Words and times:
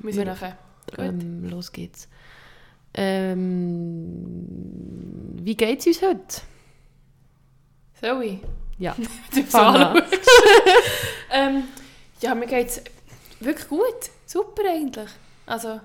wir 0.00 0.12
sind 0.12 0.26
nachher. 0.26 0.56
Ähm, 0.96 1.48
los 1.48 1.72
geht's. 1.72 2.08
Ähm, 2.94 4.44
wie 5.34 5.54
geht's 5.54 5.86
uns 5.86 6.02
heute? 6.02 6.42
Ich? 8.24 8.38
Ja. 8.78 8.96
Du 9.34 9.40
ähm, 11.32 11.64
ja, 12.20 12.34
mir 12.34 12.46
geht 12.46 12.68
es 12.68 12.82
wirklich 13.40 13.68
gut. 13.68 14.10
Super 14.26 14.62
eigentlich. 14.68 15.10
Also, 15.46 15.80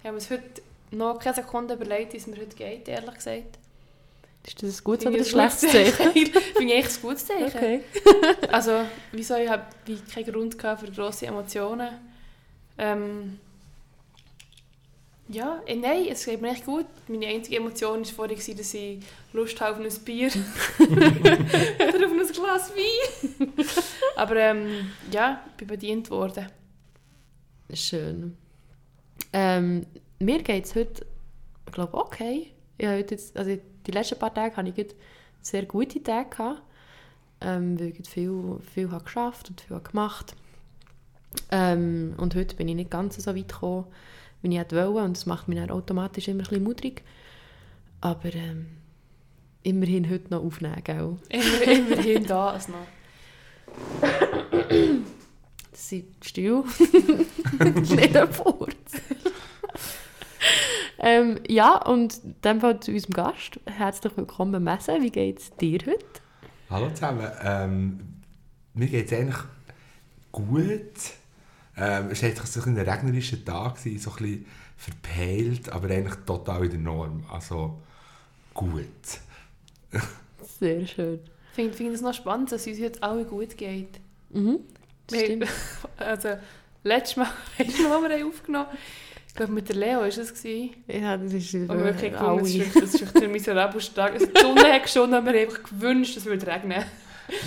ich 0.00 0.06
habe 0.06 0.16
uns 0.16 0.30
heute 0.30 0.62
noch 0.90 1.18
keine 1.18 1.36
Sekunde 1.36 1.74
überlegt, 1.74 2.12
wie 2.12 2.16
es 2.16 2.26
mir 2.26 2.36
heute 2.36 2.56
geht, 2.56 2.88
ehrlich 2.88 3.14
gesagt. 3.14 3.58
Ist 4.46 4.62
das 4.62 4.80
ein 4.80 4.84
gutes 4.84 5.06
oder 5.06 5.18
ein 5.18 5.24
schlechtes 5.24 5.60
Zeichen? 5.60 6.12
Finde 6.12 6.74
ich 6.74 6.74
echt 6.74 6.96
ein 6.96 7.02
gutes 7.02 7.26
Zeichen. 7.26 7.56
Okay. 7.56 7.80
Also, 8.50 8.86
wieso? 9.12 9.36
Ich 9.36 9.48
habe 9.48 9.64
wie 9.84 9.96
keinen 9.96 10.32
Grund 10.32 10.58
gehabt 10.58 10.80
für 10.80 10.90
grosse 10.90 11.26
Emotionen. 11.26 11.90
Ähm, 12.78 13.38
ja, 15.30 15.60
eh, 15.66 15.76
nein, 15.76 16.06
es 16.10 16.24
geht 16.24 16.40
mir 16.40 16.50
echt 16.50 16.66
gut. 16.66 16.86
Meine 17.08 17.26
einzige 17.26 17.56
Emotion 17.56 18.00
war 18.00 18.04
vorhin, 18.04 18.56
dass 18.56 18.74
ich 18.74 18.98
Lust 19.32 19.60
habe 19.60 19.76
auf 19.76 19.80
ein 19.80 20.04
Bier. 20.04 20.28
Oder 20.78 22.06
auf 22.06 22.12
ein 22.12 22.32
Glas 22.32 22.72
Wein. 22.74 23.52
Aber 24.16 24.36
ähm, 24.36 24.90
ja, 25.10 25.44
ich 25.50 25.56
bin 25.56 25.68
bedient 25.68 26.10
worden. 26.10 26.46
Schön. 27.72 28.36
Ähm, 29.32 29.86
mir 30.18 30.42
geht 30.42 30.64
es 30.64 30.74
heute, 30.74 31.06
ich 31.66 31.72
glaube, 31.72 31.96
okay. 31.96 32.52
Ich 32.78 32.86
heute 32.86 33.14
jetzt, 33.14 33.36
also 33.36 33.56
die 33.86 33.90
letzten 33.90 34.18
paar 34.18 34.34
Tage 34.34 34.56
hatte 34.56 34.72
ich 34.74 34.86
sehr 35.42 35.64
gute 35.66 36.02
Tage. 36.02 36.30
Gehabt, 36.30 36.62
ähm, 37.40 37.78
weil 37.78 37.92
ich 37.98 38.08
viel, 38.08 38.58
viel 38.74 38.90
habe 38.90 39.04
geschafft 39.04 39.50
und 39.50 39.60
viel 39.60 39.76
habe 39.76 39.88
gemacht 39.88 40.34
ähm, 41.50 42.14
Und 42.18 42.34
heute 42.34 42.56
bin 42.56 42.68
ich 42.68 42.74
nicht 42.74 42.90
ganz 42.90 43.16
so 43.16 43.34
weit 43.34 43.48
gekommen, 43.48 43.86
wie 44.42 44.52
ich 44.52 44.58
hätte 44.58 44.76
wollen. 44.76 45.06
Und 45.06 45.16
das 45.16 45.26
macht 45.26 45.48
mich 45.48 45.58
dann 45.58 45.70
automatisch 45.70 46.28
immer 46.28 46.40
ein 46.40 46.48
bisschen 46.48 46.64
mudrig. 46.64 47.02
Aber 48.00 48.34
ähm, 48.34 48.66
immerhin 49.62 50.08
heute 50.08 50.30
noch 50.30 50.44
aufnehmen, 50.44 50.82
gell? 50.84 51.16
Immer, 51.28 51.62
immerhin 51.62 52.26
da 52.26 52.58
noch. 52.68 52.86
Das 55.70 55.88
sind 55.88 56.24
still. 56.24 56.64
nicht 57.58 58.16
ein 58.16 58.32
Furz. 58.32 58.74
ähm, 60.98 61.40
ja, 61.48 61.76
und 61.86 62.22
in 62.24 62.34
dem 62.42 62.60
Fall 62.60 62.80
zu 62.80 62.92
unserem 62.92 63.14
Gast. 63.14 63.60
Herzlich 63.66 64.16
willkommen, 64.16 64.62
Messe. 64.62 64.98
Wie 65.00 65.10
geht 65.10 65.38
es 65.38 65.50
dir 65.56 65.78
heute? 65.86 66.04
Hallo 66.70 66.90
zusammen. 66.90 67.30
Ähm, 67.42 68.00
mir 68.74 68.86
geht 68.86 69.06
es 69.06 69.12
eigentlich 69.12 69.38
gut. 70.32 71.19
Ähm, 71.80 72.08
es 72.10 72.22
war 72.22 72.46
so 72.46 72.60
ein 72.62 72.76
regnerischer 72.78 73.42
Tag, 73.44 73.76
gewesen, 73.76 73.98
so 73.98 74.10
ein 74.10 74.16
bisschen 74.16 74.46
verpeilt, 74.76 75.68
aber 75.72 75.88
eigentlich 75.90 76.16
total 76.26 76.64
in 76.64 76.70
der 76.70 76.78
Norm. 76.80 77.24
Also 77.30 77.78
gut. 78.54 78.86
Sehr 80.58 80.86
schön. 80.86 81.20
Ich 81.50 81.54
finde 81.54 81.76
find 81.76 81.94
es 81.94 82.00
noch 82.00 82.14
spannend, 82.14 82.52
dass 82.52 82.62
es 82.62 82.66
uns 82.68 82.80
heute 82.84 83.02
alle 83.02 83.24
gut 83.24 83.56
geht. 83.56 83.98
Mhm. 84.30 84.60
das 85.06 85.18
Wir- 85.18 85.24
stimmt. 85.26 85.46
Also, 85.96 86.28
letztes 86.84 87.16
Mal, 87.16 87.28
letztes 87.58 87.80
Mal, 87.82 88.02
wir 88.02 88.16
haben 88.18 88.28
aufgenommen 88.28 88.66
ich 89.28 89.34
glaube, 89.36 89.52
mit 89.52 89.68
der 89.68 89.76
Leo 89.76 90.00
war 90.00 90.06
es. 90.08 90.16
gewesen. 90.34 90.70
Ja, 90.88 91.16
das 91.16 91.32
ist 91.32 91.54
Und 91.54 91.68
wir 91.68 91.84
wirklich 91.84 92.16
alle. 92.18 92.42
gefunden, 92.42 92.70
das 92.74 92.94
ist 92.94 93.00
wirklich- 93.00 93.10
das 93.12 93.22
ist 93.22 93.94
Tag. 93.94 94.12
Also, 94.14 94.26
die 94.26 94.40
Sonne 94.40 94.72
hat 94.72 94.90
schon, 94.90 95.14
aber 95.14 95.32
wir 95.32 95.40
haben 95.42 95.48
einfach 95.48 95.62
gewünscht, 95.62 96.16
dass 96.16 96.24
es 96.24 96.28
würde 96.28 96.46
regnen. 96.48 96.84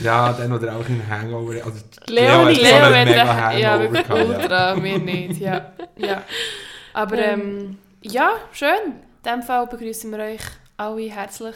Ja, 0.04 0.34
dann 0.34 0.52
oder 0.54 0.76
auch 0.76 0.86
ein 0.88 1.02
Hangover. 1.10 1.54
Also, 1.66 1.80
Leo, 2.08 2.48
Leo, 2.50 2.68
einen 2.68 2.96
hat 2.96 3.06
mega 3.06 3.48
recht- 3.48 3.60
ja, 3.60 3.72
Hangover 3.72 3.94
wirklich 3.94 4.08
gehabt, 4.08 4.20
ja. 4.20 4.36
ultra, 4.38 4.84
wir 4.84 5.00
nicht. 5.00 5.40
Ja, 5.42 5.74
ja. 5.98 6.24
Aber 6.94 7.18
ähm, 7.18 7.78
ja, 8.02 8.32
schön. 8.52 8.70
In 8.86 8.94
diesem 9.26 9.44
Fall 9.44 9.68
begrüßen 9.68 10.12
wir 10.12 10.20
euch 10.20 10.42
alle 10.78 11.10
herzlich 11.10 11.56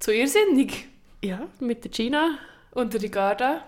zu 0.00 0.12
Irrsinnig 0.12 0.88
Ja, 1.22 1.40
mit 1.60 1.84
der 1.84 1.90
Gina 1.90 2.38
und 2.72 2.92
der 2.94 3.02
Ricarda. 3.02 3.62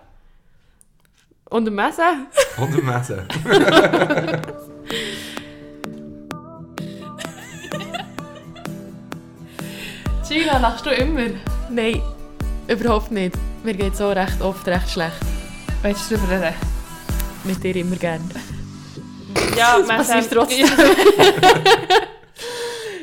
und 1.51 1.65
dem 1.67 1.75
Messe. 1.75 2.03
Und 2.59 2.75
dem 2.77 2.85
Messen. 2.87 3.27
Gina, 10.29 10.59
lachst 10.59 10.87
du 10.87 10.91
immer? 10.91 11.27
Nein, 11.71 12.01
überhaupt 12.69 13.11
nicht. 13.11 13.35
Mir 13.65 13.75
geht 13.75 13.97
so 13.97 14.11
recht 14.11 14.41
oft 14.41 14.67
recht 14.67 14.91
schlecht. 14.91 15.21
Willst 15.83 16.11
du 16.11 16.17
darüber 16.17 16.41
reden? 16.41 16.57
Mit 17.45 17.63
dir 17.63 17.77
immer 17.77 17.97
gern. 17.97 18.29
Ja, 19.57 19.79
Das 19.79 19.89
passiert 19.89 20.31
trotzdem. 20.33 20.67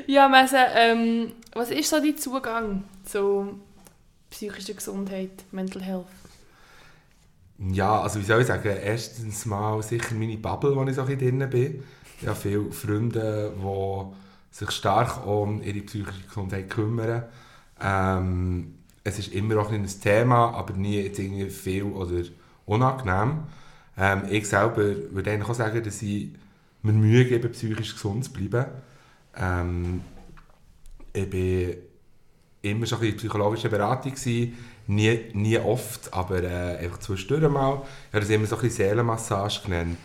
Ja, 0.07 0.27
Messe, 0.27 0.57
ähm, 0.75 1.33
was 1.53 1.69
ist 1.69 1.87
so 1.87 1.99
dein 1.99 2.17
Zugang 2.17 2.83
zu 3.05 3.59
psychischer 4.31 4.73
Gesundheit, 4.73 5.43
Mental 5.51 5.83
Health? 5.83 6.07
Ja, 7.59 8.01
also 8.01 8.19
wie 8.19 8.23
soll 8.23 8.41
ich 8.41 8.47
sagen, 8.47 8.75
erstens 8.83 9.45
mal 9.45 9.83
sicher 9.83 10.15
meine 10.15 10.37
Bubble, 10.37 10.75
wo 10.75 10.83
ich 10.85 10.95
so 10.95 11.01
ein 11.01 11.07
bisschen 11.15 11.39
drin 11.39 11.49
bin. 11.51 11.83
Ich 12.19 12.27
habe 12.27 12.35
viele 12.35 12.71
Freunde, 12.71 13.53
die 13.55 14.55
sich 14.57 14.71
stark 14.71 15.27
um 15.27 15.61
ihre 15.61 15.81
psychische 15.81 16.23
Gesundheit 16.27 16.71
kümmern. 16.71 17.25
Ähm, 17.79 18.78
es 19.03 19.19
ist 19.19 19.33
immer 19.33 19.57
auch 19.57 19.71
ein 19.71 19.87
Thema, 19.87 20.51
aber 20.53 20.73
nie 20.73 21.01
jetzt 21.01 21.19
irgendwie 21.19 21.49
viel 21.49 21.83
oder 21.83 22.23
unangenehm. 22.65 23.43
Ähm, 23.97 24.23
ich 24.29 24.47
selber 24.47 24.83
würde 25.11 25.31
eigentlich 25.31 25.49
auch 25.49 25.55
sagen, 25.55 25.83
dass 25.83 26.01
ich 26.01 26.29
mir 26.81 26.93
Mühe 26.93 27.25
gebe, 27.25 27.49
psychisch 27.49 27.93
gesund 27.93 28.25
zu 28.25 28.31
bleiben. 28.31 28.65
Ähm, 29.35 30.01
ich 31.13 31.29
bin 31.29 31.77
immer 32.61 32.85
schon 32.85 33.03
in 33.03 33.17
psychologischer 33.17 33.69
Beratung 33.69 34.13
gewesen. 34.13 34.57
Nie, 34.87 35.19
nie 35.33 35.57
oft, 35.57 36.13
aber 36.13 36.43
äh, 36.43 36.77
einfach 36.77 36.99
zwischendurch 36.99 37.51
mal. 37.51 37.81
Ich 38.09 38.13
habe 38.13 38.21
das 38.21 38.29
immer 38.29 38.45
so 38.47 38.55
ein 38.55 38.61
bisschen 38.61 38.87
Seelenmassage 38.87 39.61
genannt. 39.65 39.97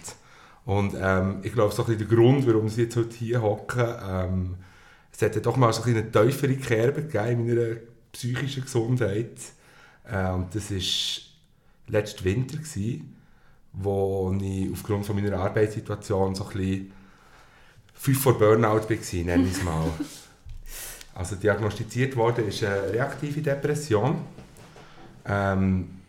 Und 0.66 0.94
ähm, 0.98 1.38
ich 1.42 1.52
glaube, 1.52 1.74
so 1.74 1.82
ein 1.82 1.86
bisschen 1.86 2.08
der 2.08 2.16
Grund, 2.16 2.46
warum 2.46 2.68
sie 2.68 2.82
jetzt 2.82 2.96
heute 2.96 3.16
hier 3.16 3.42
hocken, 3.42 3.86
ähm, 4.06 4.54
es 5.12 5.22
hat 5.22 5.34
ja 5.34 5.40
doch 5.40 5.56
mal 5.56 5.72
so 5.72 5.82
ein 5.84 5.96
eine 5.96 6.10
tiefere 6.10 6.56
Kerbe 6.56 7.02
gegeben 7.02 7.48
in 7.48 7.54
meiner 7.54 7.76
psychischen 8.14 8.64
Gesundheit. 8.64 9.36
Äh, 10.10 10.30
und 10.30 10.54
das 10.54 10.70
war 10.70 10.80
letzten 11.88 12.24
Winter, 12.24 12.56
gewesen, 12.56 13.16
wo 13.72 14.34
ich 14.40 14.72
aufgrund 14.72 15.04
von 15.04 15.16
meiner 15.16 15.38
Arbeitssituation 15.38 16.34
so 16.34 16.44
ein 16.44 16.56
bisschen 16.56 16.92
fünf 17.92 18.22
vor 18.22 18.38
Burnout 18.38 18.88
war, 18.88 19.24
nenne 19.24 19.44
ich 19.44 19.52
es 19.52 19.62
mal. 19.62 19.84
Also 21.16 21.36
diagnostiziert 21.36 22.16
worden 22.16 22.48
ist 22.48 22.64
eine 22.64 22.92
reaktive 22.92 23.40
Depression. 23.40 24.20
Ähm, 25.24 26.00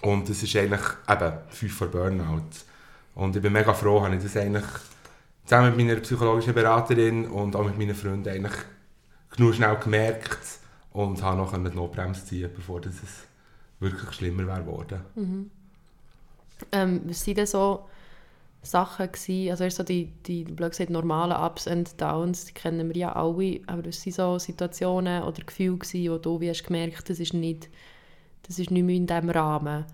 und 0.00 0.30
es 0.30 0.42
ist 0.42 0.56
eigentlich 0.56 0.80
eben 1.06 1.32
fünf 1.50 1.74
vor 1.76 1.88
Burnout. 1.88 2.48
Und 3.14 3.36
ich 3.36 3.42
bin 3.42 3.52
mega 3.52 3.74
froh, 3.74 4.02
habe 4.02 4.16
ich 4.16 4.22
das 4.22 4.38
eigentlich 4.38 4.64
zusammen 5.44 5.76
mit 5.76 5.86
meiner 5.86 6.00
psychologischen 6.00 6.54
Beraterin 6.54 7.26
und 7.26 7.54
auch 7.54 7.66
mit 7.66 7.76
meinen 7.76 7.94
Freunden 7.94 8.30
eigentlich 8.30 8.54
genug 9.36 9.56
schnell 9.56 9.76
gemerkt 9.76 10.59
und 10.92 11.22
habe 11.22 11.36
noch 11.36 11.52
die 11.52 11.76
Notbremse 11.76 12.24
ziehen, 12.24 12.50
bevor 12.54 12.80
das 12.80 12.94
es 13.02 13.26
wirklich 13.78 14.12
schlimmer 14.12 14.46
wäre 14.46 14.60
geworden. 14.60 15.00
Ähm, 16.72 17.02
was 17.04 17.26
waren 17.26 17.34
denn 17.34 17.46
so 17.46 17.88
Sachen, 18.62 19.10
gewesen, 19.10 19.50
also 19.50 19.68
so 19.70 19.82
die, 19.82 20.06
die 20.26 20.44
blöd 20.44 20.72
gesagt, 20.72 20.90
normalen 20.90 21.36
Ups 21.36 21.66
und 21.66 21.98
Downs, 22.00 22.44
die 22.44 22.52
kennen 22.52 22.88
wir 22.88 22.96
ja 22.96 23.12
alle, 23.14 23.60
aber 23.66 23.86
was 23.86 24.04
waren 24.04 24.12
so 24.12 24.38
Situationen 24.38 25.22
oder 25.22 25.42
Gefühle, 25.42 25.78
gewesen, 25.78 26.12
wo 26.12 26.18
du 26.18 26.40
wie 26.40 26.50
hast 26.50 26.64
gemerkt 26.64 27.08
das 27.08 27.20
ist 27.20 27.32
nicht, 27.32 27.70
das 28.42 28.58
ist 28.58 28.70
nicht 28.70 28.84
mehr 28.84 28.96
in 28.96 29.06
dem 29.06 29.30
Rahmen, 29.30 29.86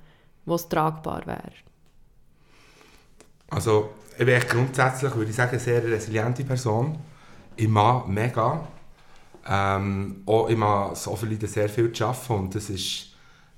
wo 0.47 0.57
es 0.57 0.69
tragbar 0.69 1.25
wäre? 1.27 1.53
Also, 3.51 3.91
ich 4.19 4.27
bin 4.27 4.41
grundsätzlich, 4.41 5.15
würde 5.15 5.31
ich 5.31 5.37
sagen, 5.37 5.51
eine 5.51 5.61
sehr 5.61 5.85
resiliente 5.85 6.43
Person. 6.45 6.99
Ich 7.55 7.69
mag 7.69 8.09
mega. 8.09 8.67
Ähm, 9.49 10.23
auch 10.27 10.49
ich 10.49 10.57
mag 10.57 10.97
so 10.97 11.15
viel 11.17 11.39
sehr 11.47 11.69
viel 11.69 11.93
zu 11.93 12.07
arbeiten 12.07 12.33
und 12.33 12.55
das 12.55 12.69
war 12.71 12.77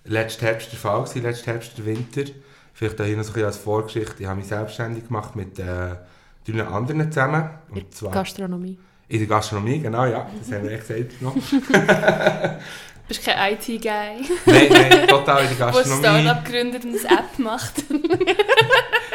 letzten 0.04 0.44
Herbst 0.44 0.72
der 0.72 0.78
Fall, 0.78 1.02
gewesen, 1.02 1.22
letzten 1.22 1.50
Herbst 1.50 1.78
der 1.78 1.86
Winter. 1.86 2.22
Vielleicht 2.74 3.00
hier 3.00 3.16
noch 3.16 3.24
so 3.24 3.30
ein 3.30 3.32
bisschen 3.34 3.46
als 3.46 3.56
Vorgeschichte. 3.56 4.14
Ich 4.22 4.26
habe 4.26 4.38
mich 4.38 4.48
selbstständig 4.48 5.06
gemacht 5.08 5.34
mit 5.34 5.58
äh, 5.58 5.96
drei 6.46 6.62
anderen 6.64 7.10
zusammen. 7.10 7.50
In 7.72 7.82
Und 7.82 7.94
zwar 7.94 8.12
Gastronomie. 8.12 8.78
in 9.08 9.18
der 9.18 9.26
Gastronomie, 9.28 9.80
genau, 9.80 10.04
ja. 10.04 10.26
Das 10.38 10.52
haben 10.52 10.64
wir 10.64 10.72
echt 10.72 10.86
gesagt 10.86 11.22
noch. 11.22 11.34
Du 13.08 13.14
bist 13.14 13.24
kein 13.24 13.54
IT-Guy, 13.54 13.88
nein, 14.44 14.68
nein, 14.70 15.08
total 15.08 15.44
in 15.44 15.48
der 15.48 15.56
der 15.56 15.66
ein 15.68 15.72
Gastronomie. 15.72 16.22
Startup 16.22 16.44
gründet 16.44 16.84
und 16.84 16.90
eine 17.06 17.18
App 17.18 17.38
macht. 17.38 17.72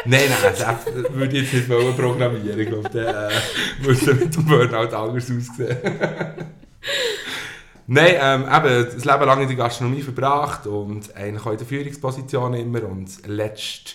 Nein, 0.06 0.22
nein, 0.28 0.38
das 0.42 0.60
App 0.60 1.14
würde 1.14 1.38
ich 1.38 1.52
jetzt 1.52 1.68
nicht 1.68 1.96
programmieren. 1.96 2.58
Ich 2.58 2.68
glaube, 2.68 2.90
der 2.90 3.28
äh, 3.30 3.32
würde 3.86 4.14
mit 4.14 4.34
dem 4.34 4.44
Burnout 4.44 4.94
anders 4.94 5.30
aussehen. 5.30 5.78
Nein, 7.86 8.14
ähm, 8.18 8.42
eben, 8.42 8.94
das 8.94 9.04
Leben 9.04 9.24
lang 9.24 9.42
in 9.42 9.48
der 9.48 9.56
Gastronomie 9.56 10.02
verbracht 10.02 10.66
und 10.66 11.14
eigentlich 11.14 11.44
auch 11.44 11.52
in 11.52 11.58
der 11.58 11.66
Führungsposition 11.66 12.54
immer. 12.54 12.84
Und 12.84 13.26
letzten 13.26 13.90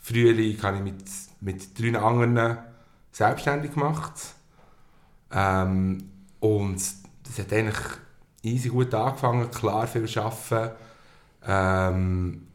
Frühling 0.00 0.62
habe 0.62 0.76
ich 0.76 0.82
mit, 0.82 1.04
mit 1.40 1.78
drei 1.78 1.98
anderen 1.98 2.58
selbstständig 3.12 3.72
gemacht. 3.72 4.12
Ähm, 5.32 6.10
und 6.40 6.82
das 7.24 7.38
hat 7.38 7.52
eigentlich 7.52 7.78
easy 8.42 8.68
gut 8.68 8.92
angefangen, 8.94 9.50
klar 9.50 9.86
viel 9.86 10.08
arbeiten. 10.18 10.74
Ähm, 11.46 12.46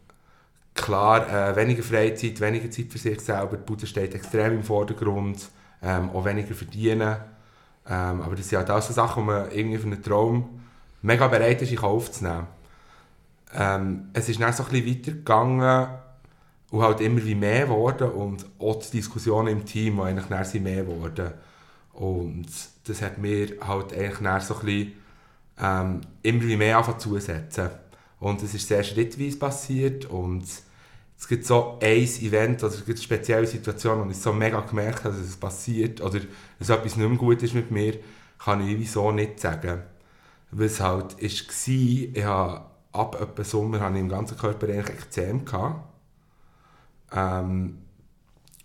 klar, 0.74 1.30
äh, 1.30 1.56
weniger 1.56 1.84
Freizeit, 1.84 2.40
weniger 2.40 2.70
Zeit 2.70 2.92
für 2.92 2.98
sich 2.98 3.20
selber. 3.22 3.58
Die 3.58 3.64
Bude 3.64 3.88
steht 3.88 4.14
extrem 4.14 4.54
im 4.54 4.64
Vordergrund. 4.64 5.50
Ähm, 5.82 6.10
auch 6.12 6.26
weniger 6.26 6.54
verdienen. 6.54 7.18
Ähm, 7.88 8.22
aber 8.22 8.36
das 8.36 8.50
sind 8.50 8.58
halt 8.58 8.72
auch 8.72 8.82
so 8.82 8.94
Sachen, 8.94 9.24
die 9.24 9.28
man 9.28 9.52
irgendwie 9.52 9.78
für 9.78 9.88
einen 9.88 10.04
Traum 10.04 10.62
mega 11.02 11.28
bereit 11.28 11.62
ist, 11.62 11.72
in 11.72 11.78
Kauf 11.78 12.12
zu 12.12 12.24
nehmen. 12.24 12.48
Ähm, 13.54 14.10
es 14.14 14.28
ist 14.28 14.42
dann 14.42 14.54
so 14.54 14.64
ein 14.64 14.70
bisschen 14.70 14.90
weitergegangen 14.90 15.88
und 16.72 16.82
halt 16.82 17.00
immer 17.02 17.24
wie 17.24 17.36
mehr 17.36 17.66
geworden 17.66 18.10
und 18.10 18.46
auch 18.60 18.80
die 18.80 18.98
Diskussionen 18.98 19.50
im 19.50 19.66
Team, 19.66 19.98
die 19.98 20.02
eigentlich 20.02 20.26
dann 20.26 20.46
sind 20.46 20.64
mehr 20.64 20.84
geworden. 20.84 21.32
Und 21.94 22.48
das 22.86 23.02
hat 23.02 23.18
mir 23.18 23.54
halt 23.62 23.94
eigentlich 23.94 24.20
dann 24.20 24.42
so 24.42 24.56
ein 24.56 24.66
bisschen 24.66 24.94
ähm, 25.62 26.02
immer 26.24 26.42
wie 26.42 26.58
mehr 26.58 26.78
angefangen 26.78 27.00
zusetzen. 27.00 27.70
Und 28.20 28.42
es 28.44 28.54
ist 28.54 28.68
sehr 28.68 28.84
schrittweise 28.84 29.38
passiert 29.38 30.06
und 30.06 30.44
es 31.18 31.28
gibt 31.28 31.46
so 31.46 31.80
ein 31.82 32.04
Event 32.04 32.64
oder 32.64 32.74
es 32.74 32.86
gibt 32.86 33.00
spezielle 33.00 33.48
Situation, 33.48 34.06
wo 34.06 34.10
ich 34.10 34.18
so 34.18 34.34
mega 34.34 34.60
gemerkt 34.62 35.06
habe, 35.06 35.16
dass 35.16 35.26
es 35.26 35.38
passiert 35.38 36.02
oder 36.02 36.20
dass 36.60 36.70
etwas 36.70 36.98
nicht 36.98 37.10
mehr 37.10 37.18
gut 37.18 37.42
ist 37.42 37.54
mit 37.54 37.72
mir, 37.72 37.98
kann 38.38 38.68
ich 38.68 38.92
so 38.92 39.12
nicht 39.12 39.40
sagen. 39.40 39.84
Weil 40.52 40.68
es 40.68 40.80
halt 40.80 41.22
war, 41.22 41.28
ich 41.28 42.24
habe 42.24 42.66
ab 42.92 43.22
etwa 43.22 43.44
Sommer 43.44 43.80
hatte 43.80 43.96
ich 43.96 44.02
im 44.02 44.10
ganzen 44.10 44.38
Körper 44.38 44.68
eigentlich 44.68 44.90
Ekzem. 44.90 45.46
Gehabt. 45.46 45.90
Ähm, 47.12 47.80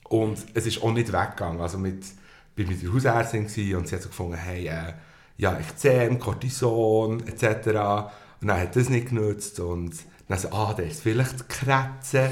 und 0.08 0.38
es 0.54 0.66
ist 0.66 0.82
auch 0.82 0.92
nicht 0.92 1.12
weggegangen. 1.12 1.60
Also 1.60 1.78
mit, 1.78 2.04
ich 2.56 2.64
war 2.64 2.72
mit 2.72 2.82
der 2.82 2.92
Hausärztin 2.92 3.42
und 3.76 3.88
sie 3.88 3.94
hat 3.94 4.02
so 4.02 4.08
gefunden, 4.08 4.34
hey, 4.34 4.66
äh, 4.66 4.92
ja, 5.36 5.58
Ekzem, 5.58 6.18
Cortison 6.18 7.26
etc. 7.26 7.68
Und 8.40 8.48
dann 8.48 8.60
hat 8.60 8.76
das 8.76 8.88
nicht 8.88 9.08
genutzt 9.08 9.60
und 9.60 9.94
dann 10.30 10.38
so, 10.38 10.48
ah, 10.52 10.72
das 10.76 10.86
ist 10.86 11.02
vielleicht 11.02 11.40
die 11.40 11.44
Kratze. 11.48 12.30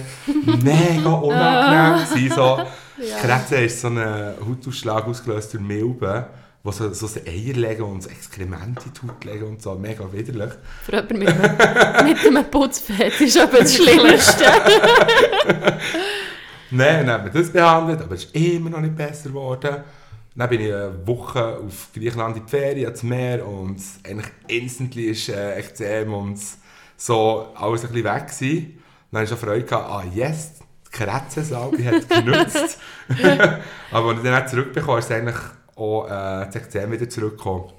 Mega 0.62 1.10
unangenehm 1.10 2.08
gewesen, 2.08 2.34
so. 2.34 2.60
Ja. 3.00 3.16
Kratze 3.18 3.60
ist 3.60 3.80
so 3.80 3.86
ein 3.86 4.34
Hautausschlag 4.44 5.06
ausgelöst 5.06 5.54
durch 5.54 5.62
Milben, 5.62 6.24
die 6.64 6.72
so, 6.72 6.92
so 6.92 7.06
Eier 7.20 7.54
legen 7.54 7.82
und 7.82 8.02
so 8.02 8.10
Exkremente 8.10 8.86
in 8.86 8.92
die 8.92 9.08
Haut 9.08 9.24
legen 9.24 9.44
und 9.44 9.62
so, 9.62 9.76
mega 9.76 10.12
widerlich. 10.12 10.50
Für 10.82 10.96
jemanden 10.96 11.18
mit 11.20 11.28
einem, 11.28 12.08
mit 12.08 12.26
einem 12.26 12.50
Putzfett 12.50 13.20
ist 13.20 13.38
aber 13.38 13.58
das 13.58 13.76
Schlimmste. 13.76 14.44
Nein, 16.72 17.06
dann 17.06 17.10
haben 17.10 17.32
wir 17.32 17.40
das 17.40 17.52
behandelt, 17.52 18.02
aber 18.02 18.16
es 18.16 18.24
ist 18.24 18.34
immer 18.34 18.70
noch 18.70 18.80
nicht 18.80 18.96
besser 18.96 19.28
geworden. 19.28 19.76
Dann 20.34 20.48
bin 20.48 20.60
ich 20.60 20.74
eine 20.74 21.06
Woche 21.06 21.58
auf 21.64 21.90
Griechenland 21.94 22.36
in 22.36 22.46
die 22.46 22.50
Ferien, 22.50 22.86
ans 22.86 23.04
Meer 23.04 23.46
und 23.46 23.80
eigentlich 24.02 24.32
instantly 24.48 25.04
ist 25.04 25.28
äh, 25.28 25.56
Ekzem 25.56 26.12
und 26.12 26.40
so 26.98 27.46
alles 27.54 27.84
ein 27.84 27.92
bisschen 27.92 28.04
weg 28.04 28.26
gewesen. 28.26 28.82
Dann 29.10 29.20
hatte 29.20 29.24
ich 29.24 29.40
schon 29.40 29.48
Freude, 29.48 29.64
gehabt, 29.64 29.90
ah 29.90 30.04
yes, 30.12 30.54
die 30.86 30.90
Kretzensalbe 30.90 31.84
hat 31.84 32.08
genutzt. 32.10 32.78
Aber 33.90 34.08
als 34.10 34.18
ich 34.18 34.24
dann 34.24 34.48
zurückbekomme, 34.48 34.98
ist 34.98 35.10
eigentlich 35.10 35.36
auch 35.76 36.06
äh, 36.06 36.46
das 36.46 36.56
Ekzem 36.56 36.90
wieder 36.92 37.08
zurückgekommen. 37.08 37.72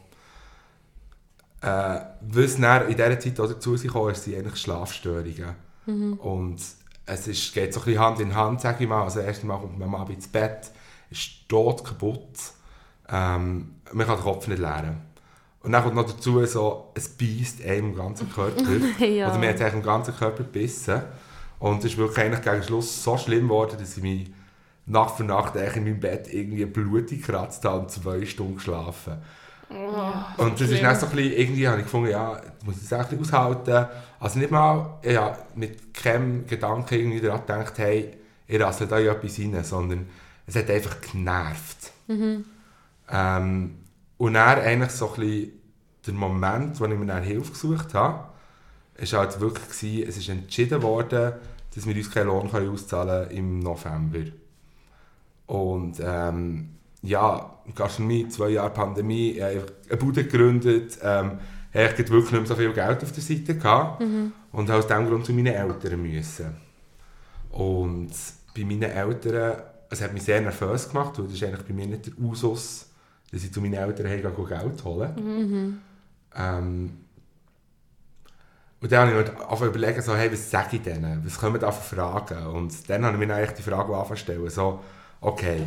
Äh, 1.61 1.99
was 2.21 2.57
dann 2.57 2.87
in 2.87 2.95
dieser 2.95 3.19
Zeit 3.19 3.39
auch 3.39 3.47
dazu 3.47 3.75
kam, 3.75 4.15
sind 4.15 4.37
eigentlich 4.37 4.57
Schlafstörungen. 4.57 5.55
Mhm. 5.85 6.13
Und 6.13 6.61
es 7.05 7.27
ist, 7.27 7.53
geht 7.53 7.73
so 7.73 7.81
ein 7.81 7.85
bisschen 7.85 8.01
Hand 8.01 8.19
in 8.21 8.35
Hand, 8.35 8.61
sage 8.61 8.83
ich 8.83 8.89
mal. 8.89 9.03
Also 9.03 9.19
erst 9.19 9.41
einmal 9.41 9.59
kommt 9.59 9.77
man 9.77 9.89
mal 9.89 10.09
ins 10.09 10.27
Bett, 10.27 10.71
ist 11.09 11.49
tot 11.49 11.83
kaputt. 11.83 12.37
Ähm, 13.09 13.75
man 13.91 14.05
kann 14.07 14.17
den 14.17 14.23
Kopf 14.23 14.47
nicht 14.47 14.59
leeren. 14.59 15.01
Und 15.61 15.73
dann 15.73 15.83
kommt 15.83 15.95
noch 15.95 16.09
dazu, 16.09 16.45
so, 16.45 16.91
es 16.93 17.09
beißt 17.09 17.65
einem 17.65 17.89
im 17.89 17.95
ganzen 17.95 18.31
Körper. 18.31 18.63
ja. 19.05 19.27
Also 19.27 19.39
mir 19.39 19.49
hat 19.49 19.59
es 19.59 19.73
im 19.73 19.83
ganzen 19.83 20.15
Körper 20.15 20.43
gebissen. 20.43 21.01
Und 21.59 21.79
es 21.79 21.91
ist 21.91 21.97
wirklich 21.97 22.25
eigentlich 22.25 22.41
gegen 22.41 22.63
Schluss 22.63 23.03
so 23.03 23.17
schlimm 23.17 23.43
geworden, 23.43 23.75
dass 23.77 23.97
ich 23.97 24.03
mich 24.03 24.31
Nacht 24.85 25.17
für 25.17 25.23
Nacht 25.23 25.55
in 25.55 25.83
meinem 25.83 25.99
Bett 25.99 26.33
irgendwie 26.33 26.65
blutig 26.65 27.21
gekratzt 27.25 27.63
habe 27.65 27.81
und 27.81 27.91
zwei 27.91 28.25
Stunden 28.25 28.55
geschlafen. 28.55 29.17
Oh, 29.69 30.43
und 30.43 30.53
das 30.53 30.61
schlimm. 30.61 30.73
ist 30.73 30.83
dann 30.83 30.95
so 30.95 31.05
ein 31.07 31.15
bisschen, 31.15 31.33
irgendwie 31.33 31.67
habe 31.67 31.77
ich 31.79 31.83
gefunden, 31.83 32.09
ja, 32.09 32.41
ich 32.59 32.65
muss 32.65 32.75
das 32.87 33.07
bisschen 33.07 33.21
aushalten. 33.21 33.87
Also 34.19 34.39
nicht 34.39 34.49
mal, 34.49 34.99
ja, 35.03 35.37
mit 35.55 35.93
keinem 35.93 36.47
Gedanken 36.47 36.95
irgendwie 36.95 37.21
daran 37.21 37.41
gedacht, 37.41 37.77
hey, 37.77 38.17
ich 38.47 38.59
rassle 38.59 38.87
da 38.87 38.97
ja 38.97 39.11
etwas 39.11 39.37
rein, 39.37 39.63
sondern 39.63 40.07
es 40.47 40.55
hat 40.55 40.69
einfach 40.71 40.99
genervt. 41.01 41.91
Mhm. 42.07 42.45
Ähm, 43.11 43.75
und 44.19 44.33
dann 44.33 44.59
eigentlich 44.59 44.91
so 44.91 45.13
ein 45.13 45.19
bisschen 45.21 45.51
der 46.05 46.13
Moment, 46.13 46.79
wo 46.79 46.85
ich 46.85 46.97
mir 46.97 47.05
dann 47.05 47.23
Hilfe 47.23 47.51
gesucht 47.51 47.93
habe, 47.93 48.25
war 48.97 49.19
halt 49.19 49.39
wirklich, 49.39 49.69
gewesen, 49.69 50.09
es 50.09 50.17
ist 50.17 50.29
entschieden 50.29 50.81
worden, 50.83 51.33
dass 51.73 51.87
wir 51.87 51.95
uns 51.95 52.11
keinen 52.11 52.27
Lohn 52.27 52.49
auszahlen 52.51 53.29
können 53.29 53.37
im 53.37 53.59
November. 53.59 54.29
Und 55.47 56.01
ähm, 56.01 56.69
ja, 57.01 57.59
Gastronomie, 57.73 58.27
zwei 58.27 58.49
Jahre 58.49 58.71
Pandemie, 58.71 59.31
ich 59.31 59.41
habe 59.41 59.65
eine 59.87 59.97
Bude 59.97 60.25
gegründet, 60.25 60.99
ähm, 61.01 61.39
ich 61.71 61.79
wirklich 61.79 62.09
nicht 62.09 62.31
mehr 62.31 62.45
so 62.45 62.55
viel 62.55 62.73
Geld 62.73 63.01
auf 63.01 63.11
der 63.13 63.23
Seite 63.23 63.55
gehabt 63.55 64.01
mhm. 64.01 64.33
und 64.51 64.69
aus 64.69 64.85
diesem 64.85 65.07
Grund 65.07 65.25
zu 65.25 65.31
meinen 65.31 65.53
Eltern 65.53 66.01
müssen. 66.01 66.57
Und 67.51 68.11
bei 68.53 68.65
meinen 68.65 68.91
Eltern, 68.91 69.61
es 69.89 70.01
hat 70.01 70.13
mich 70.13 70.23
sehr 70.23 70.41
nervös 70.41 70.89
gemacht, 70.89 71.17
weil 71.17 71.25
das 71.25 71.35
ist 71.35 71.43
eigentlich 71.43 71.65
bei 71.65 71.73
mir 71.73 71.87
nicht 71.87 72.07
der 72.07 72.17
Usus, 72.19 72.88
dass 73.31 73.43
ich 73.43 73.53
zu 73.53 73.61
meinen 73.61 73.73
Eltern 73.73 74.05
hey, 74.07 74.21
Geld 74.21 74.83
holen 74.83 75.13
mhm. 75.15 75.81
ähm, 76.35 76.91
und 78.81 78.91
dann 78.91 79.09
habe 79.09 79.25
ich 79.53 79.59
mir 79.59 79.65
überlegt, 79.67 80.03
so, 80.03 80.15
hey, 80.15 80.31
was 80.31 80.49
sage 80.49 80.77
ich 80.77 80.81
denen? 80.81 81.21
Was 81.25 81.37
können 81.37 81.53
wir 81.53 81.59
da 81.59 81.71
Fragen? 81.71 82.47
Und 82.47 82.89
dann 82.89 83.03
habe 83.03 83.17
ich 83.17 83.27
mir 83.27 83.35
eigentlich 83.35 83.57
die 83.57 83.61
Frage 83.61 83.93
angestellt, 83.95 84.51
so, 84.51 84.79
okay, 85.19 85.63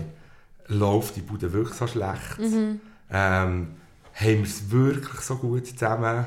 läuft 0.68 1.16
die 1.16 1.20
Bude 1.20 1.52
wirklich 1.52 1.76
so 1.76 1.86
schlecht? 1.86 2.38
Mhm. 2.38 2.80
Ähm, 3.10 3.74
haben 4.14 4.38
wir 4.38 4.42
es 4.42 4.70
wirklich 4.70 5.20
so 5.20 5.36
gut 5.36 5.66
zusammen? 5.66 6.24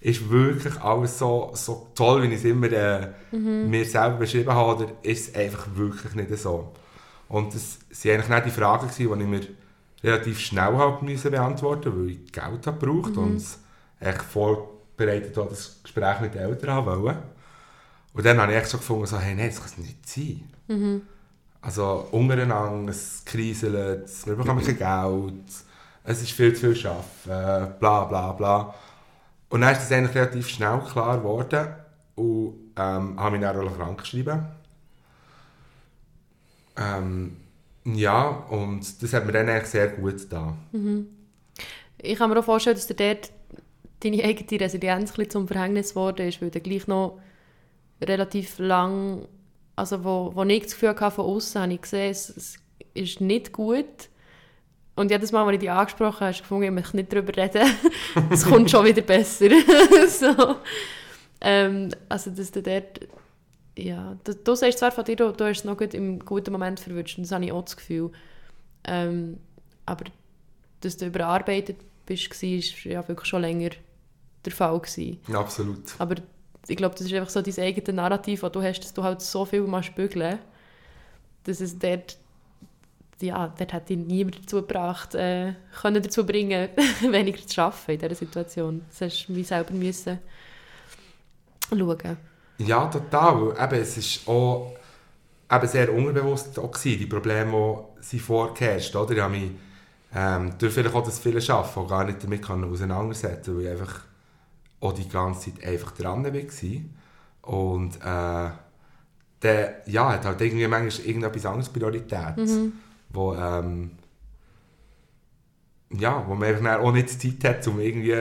Ist 0.00 0.30
wirklich 0.30 0.80
alles 0.80 1.18
so, 1.18 1.50
so 1.54 1.88
toll, 1.94 2.22
wie 2.22 2.28
ich 2.28 2.34
es 2.34 2.44
immer 2.44 2.70
äh, 2.72 3.08
mhm. 3.32 3.68
mir 3.68 3.84
selber 3.84 4.16
beschrieben 4.16 4.52
habe, 4.52 4.84
oder 4.84 4.92
ist 5.02 5.28
es 5.28 5.34
einfach 5.34 5.66
wirklich 5.74 6.14
nicht 6.14 6.38
so? 6.38 6.72
Und 7.28 7.54
das 7.54 7.78
waren 8.04 8.14
eigentlich 8.14 8.28
nicht 8.28 8.46
die 8.46 8.50
Fragen, 8.50 8.88
die 8.96 9.02
ich 9.02 9.08
mir 9.10 9.40
relativ 10.06 10.40
schnell 10.40 10.76
halt 10.76 11.02
müssen 11.02 11.30
beantworten 11.30 11.92
weil 11.96 12.10
ich 12.10 12.32
Geld 12.32 12.66
habe 12.66 12.78
gebraucht 12.78 13.16
mhm. 13.16 13.22
und 13.22 13.44
echt 14.00 14.22
vorbereitet 14.22 15.36
habe, 15.36 15.50
das 15.50 15.80
Gespräch 15.82 16.20
mit 16.20 16.34
den 16.34 16.42
Eltern 16.42 16.70
haben 16.70 17.02
wollte. 17.02 17.22
Und 18.12 18.24
dann 18.24 18.40
habe 18.40 18.52
ich 18.52 18.58
echt 18.58 18.68
so 18.68 18.78
gefunden, 18.78 19.06
so, 19.06 19.18
hey, 19.18 19.34
nein, 19.34 19.48
das 19.48 19.58
kann 19.58 19.66
es 19.66 19.78
nicht 19.78 20.08
sein. 20.08 20.50
Mhm. 20.68 21.02
Also 21.60 22.08
untereinander, 22.12 22.90
es 22.90 23.22
kriselt, 23.24 24.08
wir 24.26 24.36
bekommen 24.36 24.64
kein 24.64 24.78
Geld, 24.78 25.50
es 26.04 26.22
ist 26.22 26.30
viel 26.30 26.54
zu 26.54 26.72
viel 26.72 26.86
Arbeiten, 26.86 27.78
bla 27.80 28.04
bla 28.04 28.32
bla. 28.32 28.74
Und 29.48 29.60
dann 29.60 29.72
ist 29.72 29.82
das 29.82 29.92
eigentlich 29.92 30.14
relativ 30.14 30.48
schnell 30.48 30.80
klar 30.80 31.18
geworden 31.18 31.66
und 32.14 32.72
ähm, 32.76 33.18
habe 33.18 33.30
mich 33.32 33.40
dann 33.40 33.68
auch 33.68 33.76
krank 33.76 33.98
geschrieben. 33.98 34.46
Ähm, 36.76 37.36
ja, 37.94 38.28
und 38.50 39.02
das 39.02 39.12
hat 39.12 39.26
mir 39.26 39.32
dann 39.32 39.48
eigentlich 39.48 39.70
sehr 39.70 39.88
gut 39.88 40.18
getan. 40.18 40.58
Mhm. 40.72 41.06
Ich 41.98 42.18
kann 42.18 42.30
mir 42.30 42.38
auch 42.38 42.44
vorstellen, 42.44 42.76
dass 42.76 42.86
dir 42.86 42.94
dort 42.94 43.30
deine 44.00 44.22
eigene 44.24 44.60
Resilienz 44.60 45.18
ein 45.18 45.30
zum 45.30 45.48
Verhängnis 45.48 45.90
geworden 45.90 46.28
ist, 46.28 46.42
weil 46.42 46.50
du 46.50 46.60
gleich 46.60 46.86
noch 46.86 47.18
relativ 48.02 48.58
lang, 48.58 49.26
also 49.74 50.04
wo, 50.04 50.32
wo 50.34 50.42
ich 50.44 50.64
das 50.64 50.72
Gefühl 50.72 50.90
hatte 50.90 51.10
von 51.10 51.24
außen, 51.26 51.62
habe 51.62 51.72
ich 51.72 51.80
gesehen, 51.80 52.10
es, 52.10 52.28
es 52.30 52.58
ist 52.94 53.20
nicht 53.20 53.52
gut. 53.52 54.10
Und 54.96 55.10
jedes 55.10 55.30
Mal, 55.30 55.44
als 55.44 55.54
ich 55.54 55.60
dich 55.60 55.70
angesprochen 55.70 56.20
habe, 56.20 56.26
hast 56.26 56.38
du 56.38 56.42
gefunden, 56.42 56.64
ich 56.64 56.70
möchte 56.70 56.96
nicht 56.96 57.12
darüber 57.12 57.36
reden. 57.36 57.70
es 58.30 58.44
kommt 58.44 58.70
schon 58.70 58.84
wieder 58.84 59.02
besser. 59.02 59.50
so. 60.08 60.56
ähm, 61.40 61.90
also, 62.08 62.30
dass 62.30 62.50
du 62.50 62.62
dort 62.62 63.00
ja, 63.76 64.16
du, 64.24 64.34
du 64.34 64.54
sagst 64.54 64.78
zwar 64.78 64.92
von 64.92 65.04
dir, 65.04 65.16
du, 65.16 65.32
du 65.32 65.44
hast 65.44 65.58
es 65.58 65.64
noch 65.64 65.76
gut 65.76 65.94
im 65.94 66.18
guten 66.20 66.52
Moment 66.52 66.80
verwünscht, 66.80 67.18
das 67.18 67.32
habe 67.32 67.44
ich 67.44 67.52
auch 67.52 67.64
das 67.64 67.76
Gefühl. 67.76 68.10
Ähm, 68.84 69.38
aber 69.84 70.04
dass 70.80 70.96
du 70.96 71.06
überarbeitet 71.06 71.78
bist, 72.06 72.30
war 72.30 72.92
ja 72.92 73.06
wirklich 73.06 73.28
schon 73.28 73.42
länger 73.42 73.70
der 74.44 74.52
Fall. 74.52 74.78
Gewesen. 74.78 75.20
Ja, 75.28 75.40
absolut. 75.40 75.94
Aber 75.98 76.16
ich 76.68 76.76
glaube, 76.76 76.94
das 76.94 77.06
ist 77.06 77.12
einfach 77.12 77.30
so 77.30 77.42
dein 77.42 77.58
eigenes 77.58 77.94
Narrativ, 77.94 78.40
das 78.40 78.52
du 78.52 78.62
hast, 78.62 78.80
dass 78.80 78.94
du 78.94 79.02
halt 79.02 79.20
so 79.20 79.44
viel 79.44 79.62
machst 79.62 79.94
bügeln, 79.94 80.38
dass 81.44 81.60
es 81.60 81.78
dort, 81.78 82.18
ja, 83.20 83.52
dort 83.56 83.72
hat 83.72 83.88
dich 83.88 83.98
niemand 83.98 84.40
dazu 84.40 84.56
gebracht, 84.56 85.14
äh, 85.14 85.54
können 85.80 86.02
dazu 86.02 86.24
bringen, 86.24 86.68
weniger 87.02 87.46
zu 87.46 87.62
arbeiten 87.62 87.92
in 87.92 87.98
dieser 87.98 88.14
Situation. 88.14 88.82
Das 88.88 89.00
hast 89.02 89.26
du 89.26 89.36
wie 89.36 89.44
selber 89.44 89.72
müssen 89.72 90.18
schauen. 91.68 92.16
Ja, 92.58 92.86
total. 92.86 93.54
Eben, 93.60 93.80
es 93.82 93.96
ist 93.98 94.28
auch 94.28 94.72
eben 95.50 95.68
sehr 95.68 95.92
unbewusst 95.92 96.58
auch 96.58 96.70
gewesen, 96.70 96.98
die 97.00 97.06
Probleme, 97.06 97.84
die 98.00 98.04
sie 98.04 98.18
vorgeherrscht 98.18 98.94
oder? 98.96 99.12
Ich 99.14 99.20
habe 99.20 99.32
mich 99.34 99.50
ähm, 100.14 100.52
durch 100.58 100.72
vielleicht 100.72 100.94
auch 100.94 101.04
das 101.04 101.18
viele 101.18 101.40
Arbeiten 101.52 101.80
auch 101.80 101.88
gar 101.88 102.04
nicht 102.04 102.22
damit 102.22 102.42
kann 102.42 102.64
auseinandersetzen 102.64 103.56
weil 103.56 103.64
ich 103.64 103.70
einfach 103.70 104.00
auch 104.80 104.92
die 104.92 105.08
ganze 105.08 105.54
Zeit 105.54 105.64
einfach 105.64 105.92
dran 105.92 106.24
war. 106.24 106.80
Und 107.42 107.96
äh, 107.96 108.50
der, 109.42 109.82
ja, 109.86 110.12
hat 110.12 110.24
halt 110.24 110.40
irgendwie 110.40 110.66
manchmal 110.66 111.06
irgendetwas 111.06 111.46
anderes 111.46 111.68
Priorität, 111.68 112.36
Mhm. 112.36 112.72
wo, 113.10 113.34
ähm, 113.34 113.90
ja, 115.90 116.24
wo 116.26 116.34
man 116.34 116.48
einfach 116.48 116.80
auch 116.80 116.92
nicht 116.92 117.10
Zeit 117.10 117.56
hat, 117.56 117.66
um 117.68 117.80
irgendwie 117.80 118.14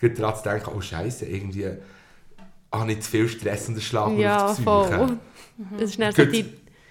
daran 0.00 0.36
zu 0.36 0.42
denken, 0.42 0.70
oh 0.74 0.80
Scheiße, 0.80 1.26
irgendwie 1.26 1.70
habe 2.72 2.92
ich 2.92 3.00
zu 3.00 3.10
viel 3.10 3.28
Stress 3.28 3.68
und 3.68 3.80
Schlaf 3.82 4.12
Ja, 4.18 4.46
auf 4.46 4.56
die 4.56 4.62
voll. 4.62 4.86
Psyche. 4.88 5.18
Das 5.78 5.90
ist 5.90 6.00
dann 6.00 6.12
so 6.12 6.24
die... 6.24 6.44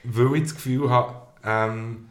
Weil 0.04 0.36
ich 0.36 0.44
das 0.44 0.56
Gefühl 0.56 0.90
habe, 0.90 1.16
ähm, 1.44 2.10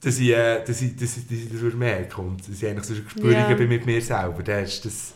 dass 0.00 0.18
ich, 0.18 0.28
äh, 0.30 0.62
dass 0.64 0.80
ich, 0.82 0.96
dass 0.96 1.16
ich, 1.16 1.24
dass 1.26 1.38
ich 1.38 1.50
das 1.50 1.74
merken 1.74 2.20
und 2.20 2.40
dass 2.40 2.48
ich 2.62 2.66
eigentlich 2.66 2.84
so 2.84 2.94
Gespüre 3.02 3.32
Ja. 3.32 3.54
bin 3.54 3.68
mit 3.68 3.86
mir 3.86 4.00
selber. 4.02 4.42
Das 4.42 4.74
ist 4.74 4.84
das, 4.84 5.14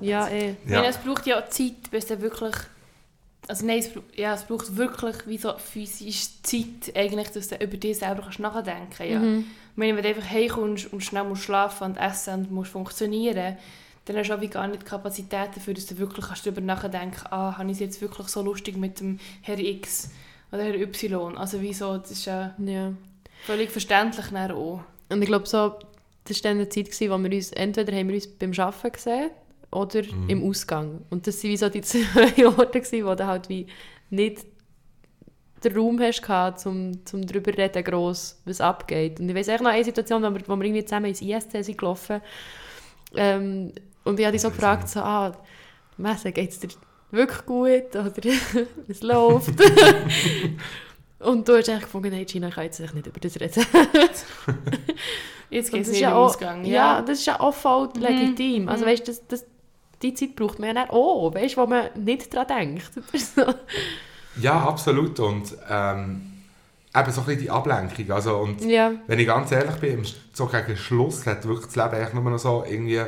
Ja, 0.00 0.28
eh. 0.28 0.54
Ich 0.64 0.70
ja. 0.70 0.78
meine, 0.80 0.88
es 0.90 0.98
braucht 0.98 1.26
ja 1.26 1.48
Zeit, 1.48 1.90
bis 1.90 2.06
dann 2.06 2.20
wirklich... 2.20 2.54
Also 3.46 3.64
nein, 3.64 3.78
es, 3.78 3.88
braucht- 3.88 4.18
ja, 4.18 4.34
es 4.34 4.42
braucht 4.44 4.76
wirklich 4.76 5.16
wie 5.26 5.38
so 5.38 5.56
physische 5.56 6.28
Zeit, 6.42 6.94
eigentlich, 6.94 7.28
dass 7.30 7.48
du 7.48 7.54
über 7.56 7.76
dich 7.78 7.98
selber 7.98 8.22
kannst 8.22 8.40
nachdenken 8.40 8.88
kannst. 8.90 9.12
Ja. 9.12 9.18
Mhm. 9.20 9.38
Ich 9.72 9.76
meine, 9.76 9.96
wenn 9.96 10.02
du 10.02 10.08
einfach 10.10 10.28
heimkommst 10.30 10.92
und 10.92 11.02
schnell 11.02 11.24
musst 11.24 11.44
schlafen 11.44 11.84
und 11.84 11.96
essen 11.96 12.34
und 12.34 12.50
musst 12.50 12.72
funktionieren, 12.72 13.56
dann 14.08 14.16
hast 14.16 14.28
du 14.28 14.34
auch 14.34 14.40
wie 14.40 14.48
gar 14.48 14.66
nicht 14.66 14.82
die 14.82 14.86
Kapazität 14.86 15.50
dafür, 15.54 15.74
dass 15.74 15.86
du 15.86 15.98
wirklich 15.98 16.26
kannst 16.26 16.44
darüber 16.46 16.60
nachdenken 16.60 17.10
kannst, 17.12 17.32
ah, 17.32 17.56
habe 17.58 17.66
ich 17.70 17.74
es 17.74 17.80
jetzt 17.80 18.00
wirklich 18.00 18.28
so 18.28 18.42
lustig 18.42 18.76
mit 18.76 18.98
dem 19.00 19.18
Herr 19.42 19.58
X 19.58 20.10
oder 20.50 20.64
Herr 20.64 20.74
Y. 20.74 21.36
Also 21.36 21.60
wieso, 21.60 21.98
das 21.98 22.10
ist 22.12 22.24
ja 22.24 22.54
Ja. 22.58 22.92
völlig 23.44 23.70
verständlich 23.70 24.26
dann 24.32 24.50
auch. 24.52 24.80
Und 25.10 25.20
ich 25.22 25.28
glaube, 25.28 25.46
so, 25.46 25.74
das 26.24 26.36
war 26.42 26.50
dann 26.50 26.58
eine 26.58 26.68
Zeit, 26.68 26.86
gewesen, 26.86 27.10
wo 27.10 27.18
wir 27.18 27.36
uns, 27.36 27.52
entweder 27.52 27.92
haben 27.96 28.08
wir 28.08 28.14
uns 28.14 28.26
beim 28.26 28.52
Arbeiten 28.56 28.92
gesehen 28.92 29.30
oder 29.70 30.02
Mhm. 30.02 30.28
im 30.30 30.48
Ausgang. 30.48 31.00
Und 31.10 31.26
das 31.26 31.42
waren 31.42 31.50
wie 31.50 31.56
so 31.56 31.68
die 31.68 31.80
zwei 31.82 32.46
Orte, 32.46 32.80
gewesen, 32.80 33.06
wo 33.06 33.14
du 33.14 33.26
halt 33.26 33.48
wie 33.48 33.66
nicht 34.10 34.46
den 35.64 35.76
Raum 35.76 36.00
hast 36.00 36.22
gehabt, 36.22 36.64
um, 36.66 36.92
um 37.12 37.26
darüber 37.26 37.52
zu 37.52 37.58
reden, 37.58 37.84
gross, 37.84 38.38
was 38.44 38.60
abgeht. 38.60 39.18
Und 39.20 39.28
ich 39.28 39.34
weiss 39.34 39.48
echt 39.48 39.62
noch 39.62 39.70
eine 39.70 39.84
Situation, 39.84 40.22
wo 40.22 40.30
wir, 40.32 40.40
wo 40.46 40.56
wir 40.56 40.64
irgendwie 40.64 40.84
zusammen 40.84 41.06
ins 41.06 41.20
ISC 41.20 41.62
sind 41.64 41.76
gelaufen 41.78 42.20
ähm, 43.16 43.72
und 44.04 44.18
ich 44.18 44.24
habe 44.26 44.32
dich 44.32 44.42
so 44.42 44.50
gefragt, 44.50 44.88
so, 44.88 45.00
ah, 45.00 45.32
Messe, 45.96 46.32
geht 46.32 46.50
es 46.50 46.60
dir 46.60 46.68
wirklich 47.10 47.44
gut? 47.46 47.94
Oder 47.96 48.12
es 48.88 49.02
läuft? 49.02 49.50
und 51.20 51.48
du 51.48 51.56
hast 51.56 51.68
eigentlich 51.68 51.82
gefunden, 51.82 52.10
nein, 52.10 52.26
Gina, 52.26 52.50
kann 52.50 52.64
jetzt 52.64 52.80
nicht 52.80 53.06
über 53.06 53.20
das 53.20 53.38
reden. 53.40 53.64
Jetzt 55.50 55.72
geht 55.72 55.82
es 55.82 55.88
nicht 55.88 56.00
ja 56.00 56.12
auch- 56.14 56.26
Ausgang. 56.26 56.62
Ja, 56.66 57.00
das 57.00 57.20
ist 57.20 57.26
ja 57.26 57.40
auch 57.40 57.54
voll 57.54 57.88
Mhm. 57.96 58.02
legitim. 58.02 58.68
Also 58.68 58.84
Mhm. 58.84 58.90
weißt, 58.90 59.08
das, 59.08 59.26
das, 59.26 59.44
die 60.02 60.12
Zeit 60.12 60.36
braucht 60.36 60.58
man 60.58 60.76
ja 60.76 60.90
auch, 60.90 61.32
weißt, 61.34 61.56
wo 61.56 61.66
man 61.66 61.86
nicht 61.96 62.34
daran 62.34 62.48
denkt. 62.48 62.90
Ja, 64.42 64.60
absolut. 64.60 65.18
Und 65.20 65.56
ähm, 65.70 66.20
eben 66.94 67.10
so 67.12 67.20
ein 67.22 67.26
bisschen 67.26 67.40
die 67.40 67.50
Ablenkung. 67.50 68.10
Also, 68.10 68.36
und 68.36 68.60
ja. 68.62 68.92
wenn 69.06 69.18
ich 69.18 69.26
ganz 69.26 69.50
ehrlich 69.50 69.76
bin, 69.76 70.06
so 70.34 70.44
gegen 70.46 70.76
Schluss 70.76 71.26
hat 71.26 71.46
wirklich 71.48 71.66
das 71.66 71.76
Leben 71.76 71.94
eigentlich 71.94 72.14
nur 72.14 72.30
noch 72.30 72.38
so 72.38 72.64
irgendwie 72.68 73.00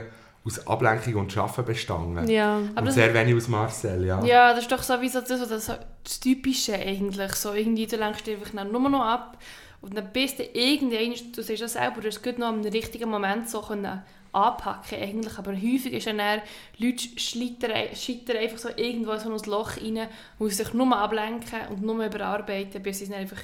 aus 0.59 0.67
Ablenkung 0.67 1.15
und 1.15 1.33
Schaffen 1.33 1.65
bestanden. 1.65 2.29
ja. 2.29 2.61
Aber 2.75 2.87
und 2.87 2.93
sehr 2.93 3.13
wenig 3.15 3.35
aus 3.35 3.49
Marcel, 3.49 4.05
ja. 4.05 4.25
Ja, 4.25 4.51
das 4.53 4.63
ist 4.63 4.73
doch 4.73 4.83
sowieso 4.83 5.21
das, 5.21 5.49
das, 5.49 5.67
so 5.67 5.75
das 6.05 6.21
Typische 6.21 6.75
eigentlich. 6.75 7.33
So, 7.35 7.53
irgendwie, 7.53 7.87
du 7.87 7.97
lenkst 7.97 8.27
dich 8.27 8.37
einfach 8.37 8.65
nur 8.65 8.89
noch 8.89 9.05
ab 9.05 9.39
und 9.81 9.97
dann 9.97 10.13
bist 10.13 10.39
du 10.39 10.45
irgendwann, 10.45 11.15
du 11.33 11.43
siehst 11.43 11.63
das 11.63 11.75
selber, 11.75 12.01
du 12.01 12.09
hast 12.09 12.23
gut 12.23 12.39
noch 12.39 12.49
am 12.49 12.61
richtigen 12.63 13.11
Moment 13.11 13.49
so 13.49 13.61
können 13.63 14.03
anpacken 14.33 15.03
eigentlich, 15.03 15.37
aber 15.39 15.53
häufig 15.53 15.93
ist 15.93 16.07
dann, 16.07 16.19
dann 16.19 16.41
Leute 16.79 17.19
scheitern, 17.19 17.73
scheitern 17.97 18.37
einfach 18.37 18.59
so 18.59 18.69
irgendwo 18.69 19.11
in 19.11 19.19
so 19.19 19.29
ein 19.29 19.51
Loch 19.51 19.77
rein, 19.77 20.07
wo 20.39 20.49
sie 20.49 20.55
sich 20.55 20.73
nur 20.73 20.97
ablenken 20.97 21.67
und 21.71 21.83
nur 21.83 22.05
überarbeiten, 22.05 22.81
bis 22.81 23.03
es 23.03 23.09
dann 23.09 23.19
einfach 23.19 23.41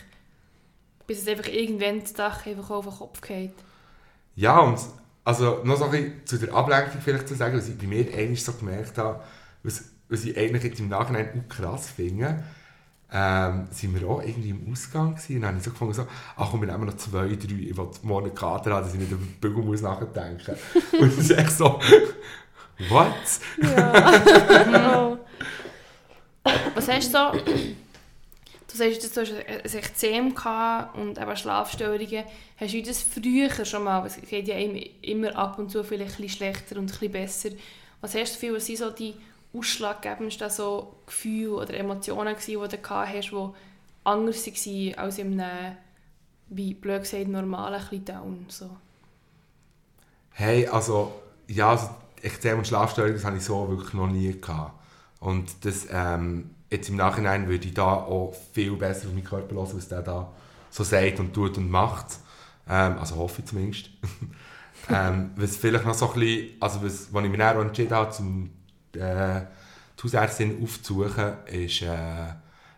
bis 1.07 1.23
es 1.23 1.29
einfach 1.29 1.49
irgendwann 1.49 2.01
das 2.01 2.13
Dach 2.13 2.47
einfach 2.47 2.71
auf 2.71 2.85
den 2.85 2.95
Kopf 2.95 3.21
geht. 3.21 3.55
Ja, 4.35 4.59
und 4.59 4.79
also 5.27 5.61
noch 5.65 5.77
so 5.77 5.87
ein 5.87 6.23
zu 6.25 6.39
der 6.39 6.55
Ablenkung 6.55 7.01
vielleicht 7.03 7.27
zu 7.27 7.35
sagen, 7.35 7.59
was 7.59 7.69
ich 7.69 7.77
bei 7.77 7.89
mir 7.89 8.07
eigentlich 8.15 8.45
so 8.45 8.53
gemerkt 8.53 8.97
habe, 8.97 9.21
was, 9.65 9.85
was 10.09 10.25
ich 10.25 10.39
eigentlich 10.39 10.63
jetzt 10.63 10.79
im 10.79 10.89
Nachhinein 10.89 11.29
auch 11.45 11.49
krass 11.53 11.91
finde, 11.91 12.45
ähm, 13.13 13.67
sind 13.73 14.01
wir 14.01 14.09
auch 14.09 14.23
irgendwie 14.23 14.51
im 14.51 14.71
Ausgang 14.71 15.17
gewesen 15.17 15.37
und 15.37 15.43
dann 15.43 15.49
habe 15.49 15.59
ich 15.59 15.65
so 15.65 15.71
gefunden, 15.73 15.95
so, 15.95 16.07
ach 16.37 16.51
komm, 16.51 16.61
wir 16.61 16.69
nehmen 16.69 16.87
noch 16.87 16.97
zwei, 16.97 17.27
drei, 17.27 17.55
ich 17.55 17.77
will 17.77 17.89
morgen 18.03 18.33
Kater 18.35 18.73
haben, 18.73 18.85
dass 18.85 18.95
ich 18.95 19.01
nicht 19.01 19.11
über 19.11 19.25
den 19.25 19.41
Bügel 19.41 19.65
muss 19.65 19.83
nachdenken 19.83 20.57
Und 21.01 21.09
es 21.09 21.19
ist 21.19 21.31
echt 21.33 21.51
so, 21.51 21.81
what? 22.89 23.13
ja. 23.63 25.19
Was 26.75 26.89
hast 26.89 27.13
du 27.13 27.19
so? 27.19 27.55
Du 28.77 28.85
sagst, 28.85 29.17
du 29.17 29.21
hast 29.23 29.33
ein 29.33 29.79
Ekzem 29.79 30.35
und 30.95 31.19
eben 31.19 31.37
Schlafstörungen. 31.37 32.25
Hast 32.59 32.75
du 32.75 32.83
das 32.83 33.03
früher 33.03 33.65
schon 33.65 33.85
mal, 33.85 34.05
es 34.05 34.21
geht 34.21 34.49
ja 34.49 34.57
immer, 34.57 35.35
ab 35.35 35.59
und 35.59 35.71
zu 35.71 35.83
vielleicht 35.83 36.19
bisschen 36.19 36.29
schlechter 36.29 36.79
und 36.79 36.89
bisschen 36.89 37.11
besser. 37.11 37.49
Was 38.03 38.15
hast 38.15 38.35
du 38.35 38.39
für 38.39 38.55
was 38.55 38.67
sind 38.67 38.77
so 38.77 38.91
die 38.91 39.15
ausschlaggebendsten 39.55 40.51
so 40.51 40.97
Gefühle 41.07 41.53
oder 41.53 41.73
Emotionen 41.73 42.35
gewesen, 42.35 42.63
die 42.63 42.77
du 42.77 42.83
gehabt 42.83 43.15
hast, 43.15 43.31
die 43.31 43.49
anders 44.05 44.47
waren 44.47 44.95
als 44.99 45.19
in 45.19 45.41
einem, 45.41 45.77
wie 46.49 46.75
blöd 46.75 47.01
gesagt, 47.01 47.29
normalen 47.29 48.05
Down? 48.05 48.45
So. 48.49 48.77
Hey, 50.33 50.67
also, 50.67 51.13
ja, 51.49 51.71
also 51.71 51.89
Ekzem 52.21 52.59
und 52.59 52.67
Schlafstörungen, 52.67 53.17
das 53.17 53.25
habe 53.25 53.39
ich 53.39 53.43
so 53.43 53.71
wirklich 53.71 53.95
noch 53.95 54.09
nie 54.09 54.39
gehabt. 54.39 54.73
Und 55.19 55.65
das, 55.65 55.87
ähm, 55.91 56.51
jetzt 56.71 56.89
im 56.89 56.97
Nachhinein 56.97 57.49
würde 57.49 57.67
ich 57.67 57.75
da 57.75 57.95
auch 57.95 58.35
viel 58.53 58.77
besser 58.77 59.09
auf 59.09 59.15
meinen 59.15 59.25
Körper 59.25 59.55
hören, 59.55 59.71
was 59.75 59.89
der 59.89 60.03
da 60.03 60.33
so 60.71 60.85
sagt 60.85 61.21
und 61.21 61.33
tut 61.33 61.57
und 61.59 61.71
macht. 61.71 62.19
Ähm, 62.69 62.99
also 62.99 63.17
hoffe 63.17 63.43
ich 63.43 63.49
zumindest. 63.49 63.91
ähm, 64.91 65.31
was 65.37 65.57
vielleicht 65.57 65.85
noch 65.85 65.95
so 65.95 66.13
ein 66.13 66.21
bisschen, 66.21 66.49
also 66.61 66.83
was, 66.83 67.13
was 67.13 67.25
ich 67.25 67.31
mich 67.31 67.39
dann 67.39 67.57
auch 67.57 67.63
entschieden 67.63 67.95
habe, 67.95 68.11
zum 68.11 68.51
äh, 68.95 69.43
die 70.03 70.63
aufzusuchen, 70.63 71.33
ist, 71.47 71.83
äh, 71.83 72.35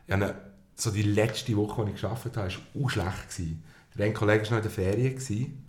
eine, 0.09 0.35
so 0.75 0.90
die 0.90 1.02
letzte 1.02 1.57
Woche, 1.57 1.85
die 1.85 1.92
ich 1.92 2.00
gearbeitet 2.00 2.37
habe, 2.37 2.52
war 2.52 2.85
auch 2.85 2.90
schlecht. 2.90 3.28
Gewesen. 3.30 3.64
Der 3.97 4.07
eine 4.07 4.14
Kollege 4.14 4.45
war 4.45 4.50
noch 4.50 4.57
in 4.59 4.62
der 4.62 4.71
Ferien. 4.71 5.14
Gewesen. 5.14 5.68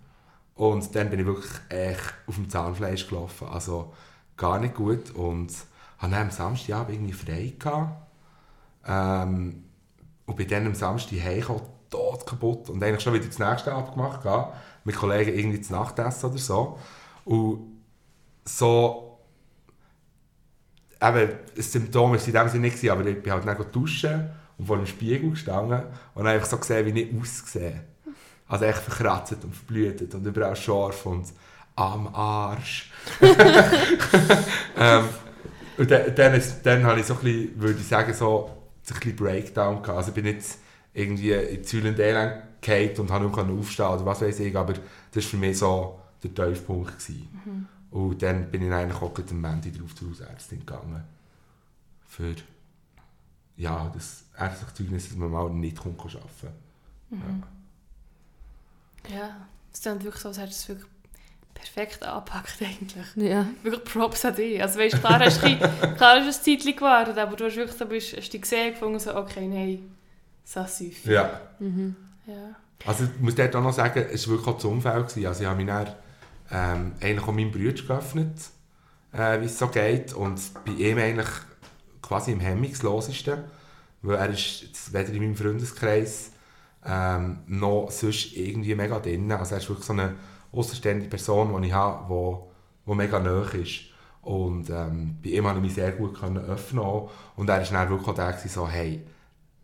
Und 0.54 0.94
dann 0.94 1.10
bin 1.10 1.20
ich 1.20 1.26
wirklich 1.26 1.50
echt 1.68 2.14
auf 2.26 2.36
dem 2.36 2.48
Zahnfleisch 2.48 3.08
gelaufen. 3.08 3.48
Also 3.48 3.92
gar 4.36 4.60
nicht 4.60 4.74
gut. 4.74 5.10
Und 5.10 5.52
hatte 5.98 6.12
dann 6.12 6.22
am 6.22 6.30
Samstagabend 6.30 6.94
irgendwie 6.94 7.12
frei. 7.12 7.54
Gehabt. 7.58 8.09
Ähm, 8.86 9.64
und 10.26 10.36
bin 10.36 10.48
dann 10.48 10.66
am 10.66 10.74
Samstag 10.74 11.20
heimgekommen, 11.20 11.62
tot 11.90 12.26
kaputt. 12.26 12.70
Und 12.70 12.82
eigentlich 12.82 13.02
schon 13.02 13.14
wieder 13.14 13.26
das 13.26 13.38
nächste 13.38 13.72
abgemacht. 13.72 14.22
Gehabt, 14.22 14.56
mit 14.84 14.96
Kollegen 14.96 15.36
irgendwie 15.36 15.60
zu 15.60 15.72
Nachtessen 15.72 16.30
oder 16.30 16.38
so. 16.38 16.78
Und 17.24 17.82
so... 18.44 19.06
Eben, 21.02 21.30
ein 21.56 21.62
Symptom 21.62 22.12
war 22.12 22.26
in 22.26 22.32
dem 22.32 22.48
Sinne 22.48 22.66
nicht, 22.66 22.90
aber 22.90 23.06
ich 23.06 23.22
bin 23.22 23.32
halt 23.32 23.46
dann 23.46 23.72
duschen 23.72 24.30
und 24.58 24.66
vor 24.66 24.76
dem 24.76 24.86
Spiegel 24.86 25.30
gestanden 25.30 25.82
und 26.14 26.24
habe 26.24 26.34
einfach 26.34 26.46
so 26.46 26.58
gesehen, 26.58 26.94
wie 26.94 27.00
ich 27.00 27.18
aussehe. 27.18 27.80
Also 28.46 28.66
echt 28.66 28.80
verkratzt 28.80 29.42
und 29.42 29.54
verblutet 29.54 30.14
und 30.14 30.26
überall 30.26 30.54
scharf 30.54 31.06
und 31.06 31.26
am 31.74 32.14
Arsch. 32.14 32.90
ähm, 34.76 35.04
und 35.78 35.90
dann, 35.90 36.14
dann, 36.14 36.34
ist, 36.34 36.60
dann 36.62 36.84
habe 36.84 37.00
ich 37.00 37.06
so 37.06 37.14
ein 37.14 37.20
bisschen, 37.20 37.60
würde 37.60 37.80
ich 37.80 37.88
sagen, 37.88 38.12
so 38.12 38.59
ein 38.88 39.00
bisschen 39.00 39.16
Breakdown 39.16 39.82
gehabt. 39.82 39.98
Also 39.98 40.08
ich 40.10 40.14
bin 40.14 40.26
jetzt 40.26 40.58
irgendwie 40.92 41.32
in 41.32 41.64
Zül 41.64 41.86
und 41.86 41.98
Elend 41.98 42.98
und 42.98 43.10
habe 43.10 43.26
nicht 43.26 43.38
aufstehen 43.38 43.86
oder 43.86 44.06
was 44.06 44.20
weiß 44.20 44.40
ich, 44.40 44.56
aber 44.56 44.74
das 44.74 44.82
war 45.14 45.22
für 45.22 45.36
mich 45.36 45.58
so 45.58 46.00
der 46.22 46.34
Tiefpunkt. 46.34 46.98
Gewesen. 46.98 47.68
Und 47.90 48.22
dann 48.22 48.50
bin 48.50 48.62
ich 48.66 48.72
eigentlich 48.72 49.00
auch 49.00 49.12
gleich 49.12 49.30
am 49.30 49.40
Montag 49.40 49.72
drauf 49.72 49.94
zur 49.94 50.10
Hausärztin 50.10 50.60
gegangen. 50.60 51.02
Für 52.06 52.34
ja, 53.56 53.90
das 53.92 54.24
ärztliche 54.38 54.74
Zeugnis, 54.74 55.08
dass 55.08 55.16
man 55.16 55.30
mal 55.30 55.50
nicht 55.50 55.78
kommt 55.78 56.00
arbeiten 56.00 56.54
Ja, 59.08 59.46
es 59.72 59.80
klingt 59.80 60.04
wirklich 60.04 60.22
so, 60.22 60.28
als 60.28 60.38
hättest 60.38 60.68
du 60.68 60.72
es 60.72 60.78
wirklich 60.78 60.89
perfekt 61.60 62.02
angepackt 62.02 62.58
eigentlich. 62.60 63.06
ja. 63.16 63.46
Wirklich 63.62 63.84
Props 63.84 64.24
an 64.24 64.34
dich. 64.34 64.62
Also 64.62 64.78
weißt, 64.78 65.00
klar 65.00 65.20
hast 65.20 65.42
du 65.42 65.46
ein 65.46 65.58
klar 65.96 66.20
hast 66.20 66.44
du 66.46 66.52
ein 66.52 66.58
Zeitchen 66.58 66.76
gewartet, 66.76 67.18
aber 67.18 67.36
du 67.36 67.44
hast 67.44 67.56
wirklich 67.56 67.76
so, 67.76 67.86
bist, 67.86 68.16
hast 68.16 68.32
dich 68.32 68.40
gesehen 68.40 68.72
gefunden 68.72 68.98
so, 68.98 69.14
okay, 69.14 69.46
nein, 69.46 69.90
suffit. 70.44 71.04
Ja. 71.04 71.40
Mhm. 71.58 71.96
Ja. 72.26 72.56
Also 72.86 73.04
ich 73.04 73.20
muss 73.20 73.34
dort 73.34 73.54
auch 73.54 73.62
noch 73.62 73.72
sagen, 73.72 74.06
es 74.10 74.26
war 74.26 74.34
wirklich 74.34 74.48
auch 74.48 74.56
das 74.56 74.64
Umfeld. 74.64 75.08
Gewesen. 75.08 75.26
Also 75.26 75.42
ich 75.42 75.48
habe 75.48 75.56
mich 75.56 75.66
dann 75.66 75.92
ähm, 76.50 76.92
eigentlich 77.00 77.22
auch 77.22 77.32
meinem 77.32 77.50
Bruder 77.50 77.72
geöffnet, 77.72 78.36
äh, 79.12 79.40
wie 79.40 79.46
es 79.46 79.58
so 79.58 79.68
geht. 79.68 80.12
Und 80.14 80.40
bei 80.64 80.72
ihm 80.72 80.98
eigentlich 80.98 81.28
quasi 82.00 82.32
im 82.32 82.40
hemmungslosesten. 82.40 83.44
Weil 84.02 84.16
er 84.16 84.30
ist 84.30 84.92
weder 84.92 85.10
in 85.10 85.22
meinem 85.22 85.36
Freundeskreis 85.36 86.30
ähm, 86.86 87.40
noch 87.46 87.90
sonst 87.90 88.34
irgendwie 88.34 88.74
mega 88.74 88.98
drin. 88.98 89.30
Also 89.32 89.54
er 89.54 89.60
ist 89.60 89.68
wirklich 89.68 89.86
so 89.86 89.92
eine 89.92 90.14
außerstehende 90.52 91.06
Person, 91.08 91.60
die 91.60 91.68
ich 91.68 91.74
habe, 91.74 92.06
die, 92.08 92.90
die 92.90 92.94
mega 92.96 93.18
nahe 93.18 93.44
ist. 93.58 93.80
Und 94.22 94.68
ähm, 94.70 95.18
bei 95.22 95.30
ihm 95.30 95.44
konnte 95.44 95.58
ich 95.58 95.64
mich 95.64 95.74
sehr 95.74 95.92
gut 95.92 96.18
können 96.18 96.38
öffnen 96.38 96.82
auch. 96.82 97.10
Und 97.36 97.48
er 97.48 97.60
war 97.60 97.64
dann 97.64 97.88
wirklich 97.90 98.08
auch 98.08 98.14
der, 98.14 98.32
gewesen, 98.32 98.48
so, 98.48 98.68
hey, 98.68 99.02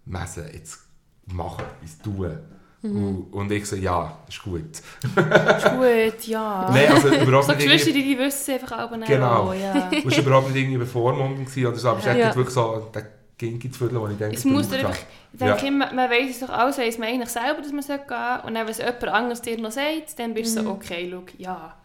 Messe, 0.06 0.48
jetzt 0.52 0.78
mach 1.26 1.58
etwas, 1.58 1.98
tun. 1.98 2.38
Und, 2.82 3.32
und 3.32 3.50
ich 3.50 3.66
so, 3.66 3.74
ja, 3.74 4.16
ist 4.28 4.42
gut. 4.42 4.62
Ist 4.70 4.84
gut, 5.04 6.26
ja. 6.26 6.70
Nein, 6.72 6.92
also 6.92 7.08
überhaupt 7.08 7.46
so 7.46 7.52
nicht 7.52 7.64
Geschwister, 7.64 7.90
irgendwie, 7.90 8.14
die, 8.14 8.18
wissen 8.18 8.54
einfach 8.54 8.78
auch 8.78 8.96
nicht. 8.96 9.08
Genau. 9.08 9.52
Ja. 9.52 9.90
du 9.90 10.04
warst 10.04 10.18
überhaupt 10.18 10.48
nicht 10.48 10.56
irgendwie 10.56 10.78
bevormundend 10.78 11.48
oder 11.56 11.74
so, 11.74 11.88
aber 11.88 11.98
es 11.98 12.04
Ja. 12.04 12.34
wirklich 12.36 12.54
so 12.54 12.88
der 12.94 13.06
Ginki 13.38 13.70
zu 13.70 13.78
fühlen, 13.78 13.94
den 13.94 14.10
ich 14.12 14.18
denke, 14.18 14.36
Es 14.36 14.42
das 14.42 14.52
muss 14.52 14.66
es. 14.66 14.72
einfach, 14.72 14.96
ich 15.32 15.38
denke 15.38 15.66
immer, 15.66 15.92
man 15.92 16.10
weiß 16.10 16.30
es 16.30 16.40
doch 16.40 16.48
alles, 16.48 16.78
weiss 16.78 16.98
man 16.98 17.08
eigentlich 17.08 17.28
selber, 17.28 17.60
dass 17.60 17.72
man 17.72 17.84
gehen 17.84 17.98
sollte. 18.08 18.46
Und 18.46 18.54
dann, 18.54 18.66
wenn 18.66 18.72
es 18.72 18.78
jemand 18.78 19.04
anderes 19.04 19.42
dir 19.42 19.58
noch 19.58 19.70
sagt, 19.70 20.18
dann 20.18 20.32
bist 20.34 20.56
du 20.56 20.62
so, 20.62 20.70
okay, 20.70 21.08
schau, 21.10 21.22
ja. 21.38 21.76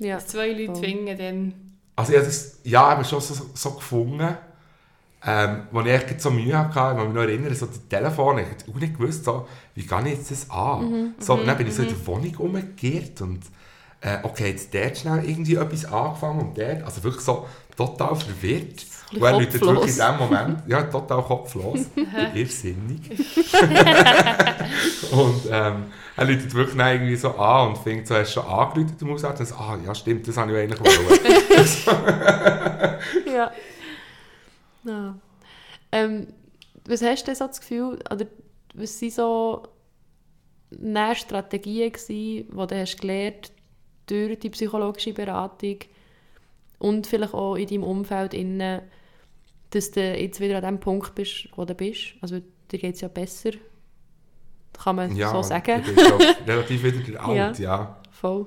Ja. 0.00 0.16
Wenn 0.16 0.26
zwei 0.26 0.52
Leute 0.52 0.66
Voll. 0.66 0.76
zwingen, 0.76 1.18
dann... 1.18 1.54
Also 1.96 2.12
ich 2.12 2.18
habe 2.18 2.26
das 2.28 2.60
ja, 2.64 2.82
aber 2.84 3.04
schon 3.04 3.20
so, 3.20 3.34
so 3.52 3.70
gefunden, 3.72 4.36
ähm, 5.26 5.62
wo 5.72 5.80
ich 5.80 5.88
echt 5.88 6.20
so 6.20 6.30
Mühe 6.30 6.56
hatte, 6.56 6.68
ich 6.68 6.74
kann 6.74 6.96
mich 6.96 7.14
noch 7.14 7.22
erinnern, 7.22 7.54
so 7.54 7.66
die 7.66 7.80
Telefone, 7.88 8.42
ich 8.42 8.48
habe 8.48 8.76
auch 8.76 8.80
nicht 8.80 8.96
gewusst, 8.96 9.24
so, 9.24 9.48
wie 9.74 9.82
gehe 9.82 10.00
ich 10.02 10.06
jetzt 10.06 10.30
das 10.30 10.50
an? 10.50 11.14
so, 11.18 11.34
und 11.34 11.46
dann 11.46 11.56
bin 11.56 11.66
ich 11.66 11.74
so 11.74 11.82
in 11.82 11.88
der 11.88 12.06
Wohnung 12.06 12.34
umgekehrt 12.36 13.20
und 13.20 13.40
äh, 14.00 14.18
okay, 14.22 14.50
jetzt 14.50 14.72
dort 14.72 14.96
schnell 14.96 15.28
irgendwie 15.28 15.56
etwas 15.56 15.84
angefangen 15.86 16.40
und 16.40 16.56
dort, 16.58 16.84
also 16.84 17.02
wirklich 17.02 17.24
so 17.24 17.48
total 17.76 18.14
verwirrt. 18.14 18.86
Und 19.12 19.22
er 19.22 19.32
läutet 19.32 19.60
wirklich 19.60 19.98
in 19.98 20.04
dem 20.04 20.18
Moment, 20.18 20.62
ja, 20.68 20.82
total 20.82 21.22
kopflos, 21.22 21.80
irrsinnig. 22.34 23.10
und 25.10 25.42
ähm, 25.50 25.84
er 26.16 26.24
läutet 26.24 26.52
wirklich 26.54 26.76
irgendwie 26.76 27.16
so 27.16 27.30
an 27.30 27.68
und 27.68 27.78
fängt 27.78 28.06
so, 28.06 28.14
hast 28.14 28.36
du 28.36 28.40
schon 28.40 28.50
angerufen 28.50 28.96
im 29.00 29.10
Hausarzt? 29.10 29.40
Und 29.40 29.46
so, 29.46 29.54
ah, 29.54 29.78
ja 29.84 29.94
stimmt, 29.94 30.28
das 30.28 30.36
habe 30.36 30.52
ich 30.52 30.58
eigentlich 30.58 30.80
wollen. 30.80 30.98
ja. 33.34 33.50
ja. 34.84 35.14
Ähm, 35.92 36.26
was 36.86 37.02
hast 37.02 37.22
du 37.22 37.26
denn 37.26 37.34
so 37.34 37.46
das 37.46 37.60
Gefühl, 37.60 37.98
oder 38.10 38.26
was 38.74 39.00
waren 39.00 39.10
so 39.10 39.62
näher 40.70 41.14
Strategien, 41.14 41.92
gewesen, 41.92 42.08
die 42.08 42.46
du 42.50 42.76
hast 42.76 43.00
gelernt 43.00 43.52
durch 44.06 44.38
die 44.38 44.50
psychologische 44.50 45.12
Beratung 45.12 45.78
und 46.78 47.06
vielleicht 47.06 47.34
auch 47.34 47.56
in 47.56 47.66
deinem 47.66 47.84
Umfeld, 47.84 48.34
innen, 48.34 48.82
dass 49.70 49.90
du 49.90 50.00
jetzt 50.16 50.40
wieder 50.40 50.56
an 50.58 50.64
dem 50.64 50.80
Punkt 50.80 51.14
bist, 51.14 51.48
wo 51.56 51.64
du 51.64 51.74
bist? 51.74 52.14
Also 52.20 52.40
dir 52.70 52.78
geht 52.78 52.94
es 52.94 53.00
ja 53.00 53.08
besser, 53.08 53.50
kann 54.72 54.96
man 54.96 55.16
Ja, 55.16 55.30
so 55.30 55.42
sagen. 55.42 55.82
schon 55.84 56.22
relativ 56.46 56.82
wieder 56.82 56.98
der 57.00 57.24
Alt, 57.24 57.58
ja. 57.58 57.96
Voll. 58.10 58.46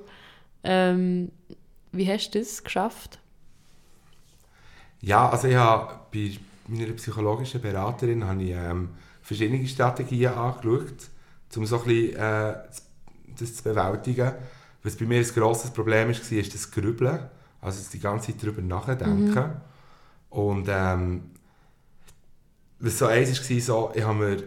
Ähm, 0.64 1.30
wie 1.92 2.10
hast 2.10 2.30
du 2.30 2.38
das 2.38 2.62
geschafft? 2.62 3.18
Ja, 5.00 5.28
also 5.28 5.48
ich 5.48 5.56
habe 5.56 5.94
bei 6.12 6.38
meiner 6.68 6.92
psychologischen 6.92 7.60
Beraterin 7.60 8.24
habe 8.24 8.42
ich, 8.42 8.50
ähm, 8.52 8.90
verschiedene 9.20 9.66
Strategien 9.66 10.32
angeschaut, 10.32 11.08
um 11.56 11.66
so 11.66 11.78
ein 11.80 11.84
bisschen, 11.84 12.16
äh, 12.16 12.54
das 13.38 13.56
zu 13.56 13.62
bewältigen. 13.64 14.32
Was 14.82 14.96
bei 14.96 15.04
mir 15.04 15.18
ein 15.18 15.24
grosses 15.24 15.70
Problem 15.70 16.08
war, 16.08 16.14
ist 16.32 16.54
das 16.54 16.70
Grübeln, 16.70 17.20
also 17.60 17.90
die 17.92 18.00
ganze 18.00 18.32
Zeit 18.32 18.42
darüber 18.42 18.62
nachdenken. 18.62 19.60
Und 20.32 20.66
ähm, 20.68 21.30
was 22.78 22.98
so 22.98 23.06
eins 23.06 23.50
war, 23.50 23.60
so, 23.60 23.92
ich 23.94 24.02
habe 24.02 24.18
mir 24.18 24.42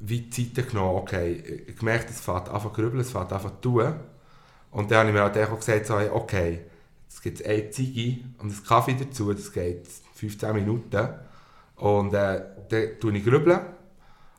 wie 0.00 0.30
Zeit 0.30 0.68
genommen, 0.68 0.96
okay, 0.96 1.64
ich 1.66 1.76
gemerkt, 1.76 2.08
es 2.08 2.20
fängt 2.20 2.48
an 2.48 2.72
grübeln, 2.72 3.00
es 3.00 3.10
fängt 3.10 3.32
an 3.32 3.60
tun. 3.60 3.94
Und 4.70 4.90
dann 4.90 4.98
habe 5.00 5.08
ich 5.10 5.14
mir 5.14 5.22
halt 5.22 5.36
auch 5.36 5.56
gesagt, 5.58 5.86
so, 5.86 5.96
okay, 5.96 6.60
jetzt 7.06 7.22
gibt 7.22 7.40
es 7.40 7.46
eine 7.46 7.70
Ziege 7.70 8.24
und 8.38 8.50
einen 8.50 8.64
Kaffee 8.64 8.96
dazu, 8.98 9.32
das 9.32 9.52
geht 9.52 9.86
15 10.14 10.54
Minuten. 10.54 11.08
Und 11.76 12.14
äh, 12.14 12.42
dann 12.70 12.88
tue 12.98 13.16
ich 13.16 13.24
grübeln, 13.24 13.60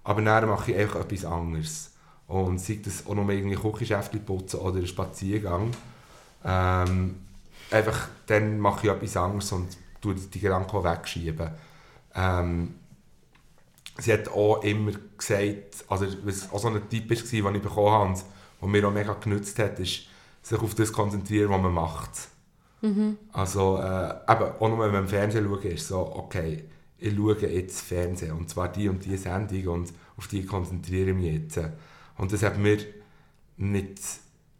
aber 0.03 0.21
dann 0.23 0.49
mache 0.49 0.71
ich 0.71 0.77
einfach 0.77 1.01
etwas 1.01 1.25
anderes. 1.25 1.91
Und 2.27 2.59
sei 2.59 2.79
das 2.83 3.05
auch 3.05 3.13
noch 3.13 3.29
irgendwie 3.29 3.55
Küchenschäftchen 3.55 4.25
putzen 4.25 4.61
oder 4.61 4.77
einen 4.77 4.87
Spaziergang. 4.87 5.71
Ähm, 6.43 7.17
einfach, 7.69 8.07
dann 8.25 8.59
mache 8.59 8.87
ich 8.87 8.93
etwas 8.93 9.17
anderes 9.17 9.51
und 9.51 9.77
tue 10.01 10.15
die 10.15 10.39
Gedanken 10.39 10.83
wegschieben. 10.83 11.51
Ähm, 12.15 12.75
sie 13.97 14.13
hat 14.13 14.27
auch 14.29 14.63
immer 14.63 14.91
gesagt, 15.17 15.85
also 15.87 16.05
was 16.23 16.51
auch 16.51 16.59
so 16.59 16.67
ein 16.69 16.89
Tipp 16.89 17.09
war, 17.09 17.51
den 17.51 17.55
ich 17.55 17.61
bekommen 17.61 17.91
habe 17.91 18.09
und 18.09 18.23
der 18.61 18.69
mir 18.69 18.87
auch 18.87 18.93
mega 18.93 19.13
genützt 19.13 19.57
hat, 19.59 19.79
ist, 19.79 20.07
sich 20.41 20.59
auf 20.59 20.73
das 20.75 20.91
konzentrieren, 20.91 21.51
was 21.51 21.61
man 21.61 21.73
macht. 21.73 22.11
Also, 23.31 23.77
äh, 23.77 24.09
eben, 24.31 24.51
auch 24.59 24.69
nur 24.69 24.79
wenn 24.79 24.91
man 24.91 25.03
im 25.03 25.07
Fernsehen 25.07 25.45
schaut, 25.45 25.65
ist 25.65 25.87
so, 25.87 26.15
okay, 26.15 26.65
ich 26.97 27.15
schaue 27.15 27.37
jetzt 27.47 27.81
Fernsehen 27.81 28.33
und 28.33 28.49
zwar 28.49 28.71
die 28.71 28.89
und 28.89 29.05
die 29.05 29.17
Sendung 29.17 29.67
und 29.67 29.93
auf 30.17 30.27
die 30.27 30.45
konzentriere 30.45 31.11
ich 31.11 31.15
mich 31.15 31.33
jetzt. 31.33 31.59
Und 32.17 32.31
das 32.31 32.43
hat 32.43 32.57
mir 32.57 32.77
nicht, 33.57 33.99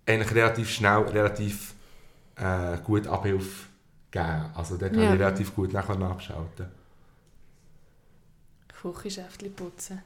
eigentlich 0.05 0.35
relativ 0.35 0.69
schnell, 0.69 1.01
relativ 1.01 1.73
äh, 2.35 2.77
gut 2.83 3.07
Abhilfe 3.07 3.70
gegeben. 4.11 4.45
Also 4.55 4.77
dort 4.77 4.95
Ja. 4.95 5.03
habe 5.03 5.15
ich 5.15 5.21
relativ 5.21 5.55
gut 5.55 5.73
nachher 5.73 5.95
nachgeschaltet. 5.95 6.67
Küchenschäftchen 8.81 9.53
putzen. 9.55 10.01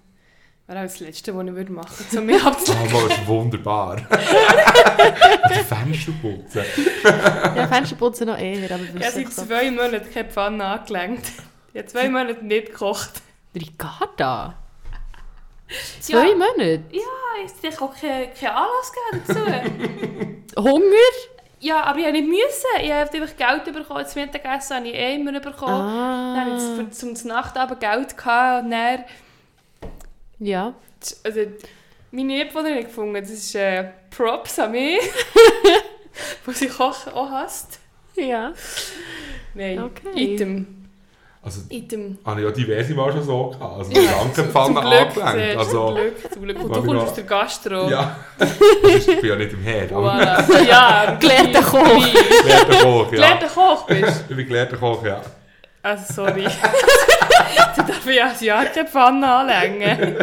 Wäre 0.68 0.80
auch 0.80 0.84
das 0.84 1.00
Letzte, 1.00 1.36
was 1.36 1.46
ich 1.46 1.54
würde 1.54 1.72
machen 1.72 1.92
würde, 2.10 2.20
um 2.20 2.26
mich 2.26 2.44
abzulenken. 2.46 2.96
Oh, 2.96 3.08
das 3.08 3.18
ist 3.20 3.28
wunderbar. 3.28 3.96
Die 5.50 5.64
Fenster 5.64 6.12
putzen. 6.22 6.64
Ja, 7.04 7.68
Fensterputzen 7.68 8.28
noch 8.28 8.38
eher, 8.38 8.72
aber 8.72 8.84
Ich 8.84 8.90
habe 8.94 9.12
seit 9.12 9.32
zwei 9.32 9.70
Monaten 9.72 10.12
keine 10.12 10.30
Pfanne 10.30 10.66
angelenkt. 10.66 11.28
Ich 11.72 11.78
habe 11.80 11.88
zwei 11.88 12.10
Monate 12.10 12.44
nicht 12.44 12.68
gekocht. 12.72 13.22
Ricarda? 13.54 14.56
Zwei 16.00 16.30
Ja. 16.30 16.36
Monate? 16.36 16.84
Ja, 16.92 17.02
ich 17.46 17.72
habe 17.74 17.86
auch 17.86 17.96
keinen 17.96 18.34
keinen 18.34 18.56
Anlass 18.56 18.92
gegeben 18.92 20.44
dazu. 20.56 20.62
Hunger? 20.64 21.35
Ja, 21.66 21.84
aber 21.84 22.00
ich 22.00 22.06
habe 22.06 22.14
nicht 22.22 22.28
müssen. 22.28 22.82
Ich 22.84 22.92
habe 22.92 23.10
einfach 23.12 23.36
Geld 23.38 23.66
bekommen. 23.74 24.04
Das 24.04 24.16
Mittagessen 24.16 24.76
habe 24.78 24.88
ich 24.88 24.94
eh 24.96 25.16
immer 25.16 25.40
bekommen. 25.40 25.72
Dann 26.36 26.38
Ah. 26.38 26.46
hatte 26.46 26.56
ich 26.58 26.94
für- 26.96 27.14
zum 27.16 27.28
Nachtabend 27.28 27.80
Geld 27.80 28.16
gehabt 28.18 28.64
und 28.66 28.72
dann... 28.72 29.04
Ja. 30.40 30.74
Also, 31.24 31.42
meine 32.12 32.34
hat 32.76 32.86
gefunden, 32.86 33.14
das 33.16 33.30
ist 33.30 33.56
äh, 33.56 33.90
Props 34.16 34.60
an 34.60 34.72
mich. 34.72 35.00
wo 36.46 36.52
sie 36.52 36.68
Kochen 36.68 37.14
auch 37.14 37.30
hasst. 37.30 37.80
Ja. 38.16 38.54
Nein, 39.54 39.80
Okay. 39.84 40.34
Item. 40.34 40.85
Also, 41.46 41.62
Item. 41.70 42.18
habe 42.26 42.42
ich 42.42 42.48
ja 42.48 42.52
diverse 42.52 42.94
Mal 42.96 43.12
schon 43.12 43.22
so 43.24 43.50
gehabt. 43.52 43.78
Also, 43.78 43.92
die 43.92 44.00
Rankenpfanne 44.00 44.80
angelenkt. 44.80 45.18
Also, 45.58 45.88
zum 45.88 45.96
Glück, 45.96 46.34
zum 46.34 46.42
Glück. 46.42 46.64
Und 46.64 46.76
du 46.76 46.84
kommst 46.84 47.04
aus 47.04 47.14
der 47.14 47.24
Gastro. 47.26 47.88
ja. 47.88 48.16
Das 48.40 48.52
ist, 48.96 49.08
ich 49.10 49.22
bin 49.22 49.30
ja 49.30 49.36
nicht 49.36 49.54
im 49.54 49.62
Herd. 49.62 49.94
Aber 49.94 50.14
Voilà. 50.16 50.64
Ja, 50.68 51.18
Gelehrter 51.22 51.62
Koch. 51.62 51.84
gelehrter 52.42 52.78
Koch, 52.84 53.06
ja. 53.06 53.12
Gelehrter 53.12 53.48
Koch 53.48 53.86
bist 53.86 54.24
Ich 54.30 54.36
bin 54.36 54.48
gelehrter 54.48 54.78
Koch, 54.78 55.06
ja. 55.06 55.22
Also, 55.84 56.14
sorry. 56.16 56.46
du 57.76 57.84
darfst 57.84 58.08
ja 58.08 58.26
ein 58.28 58.44
Jahr 58.44 58.66
keine 58.66 58.88
Pfanne 58.88 59.32
anlängen. 59.32 60.18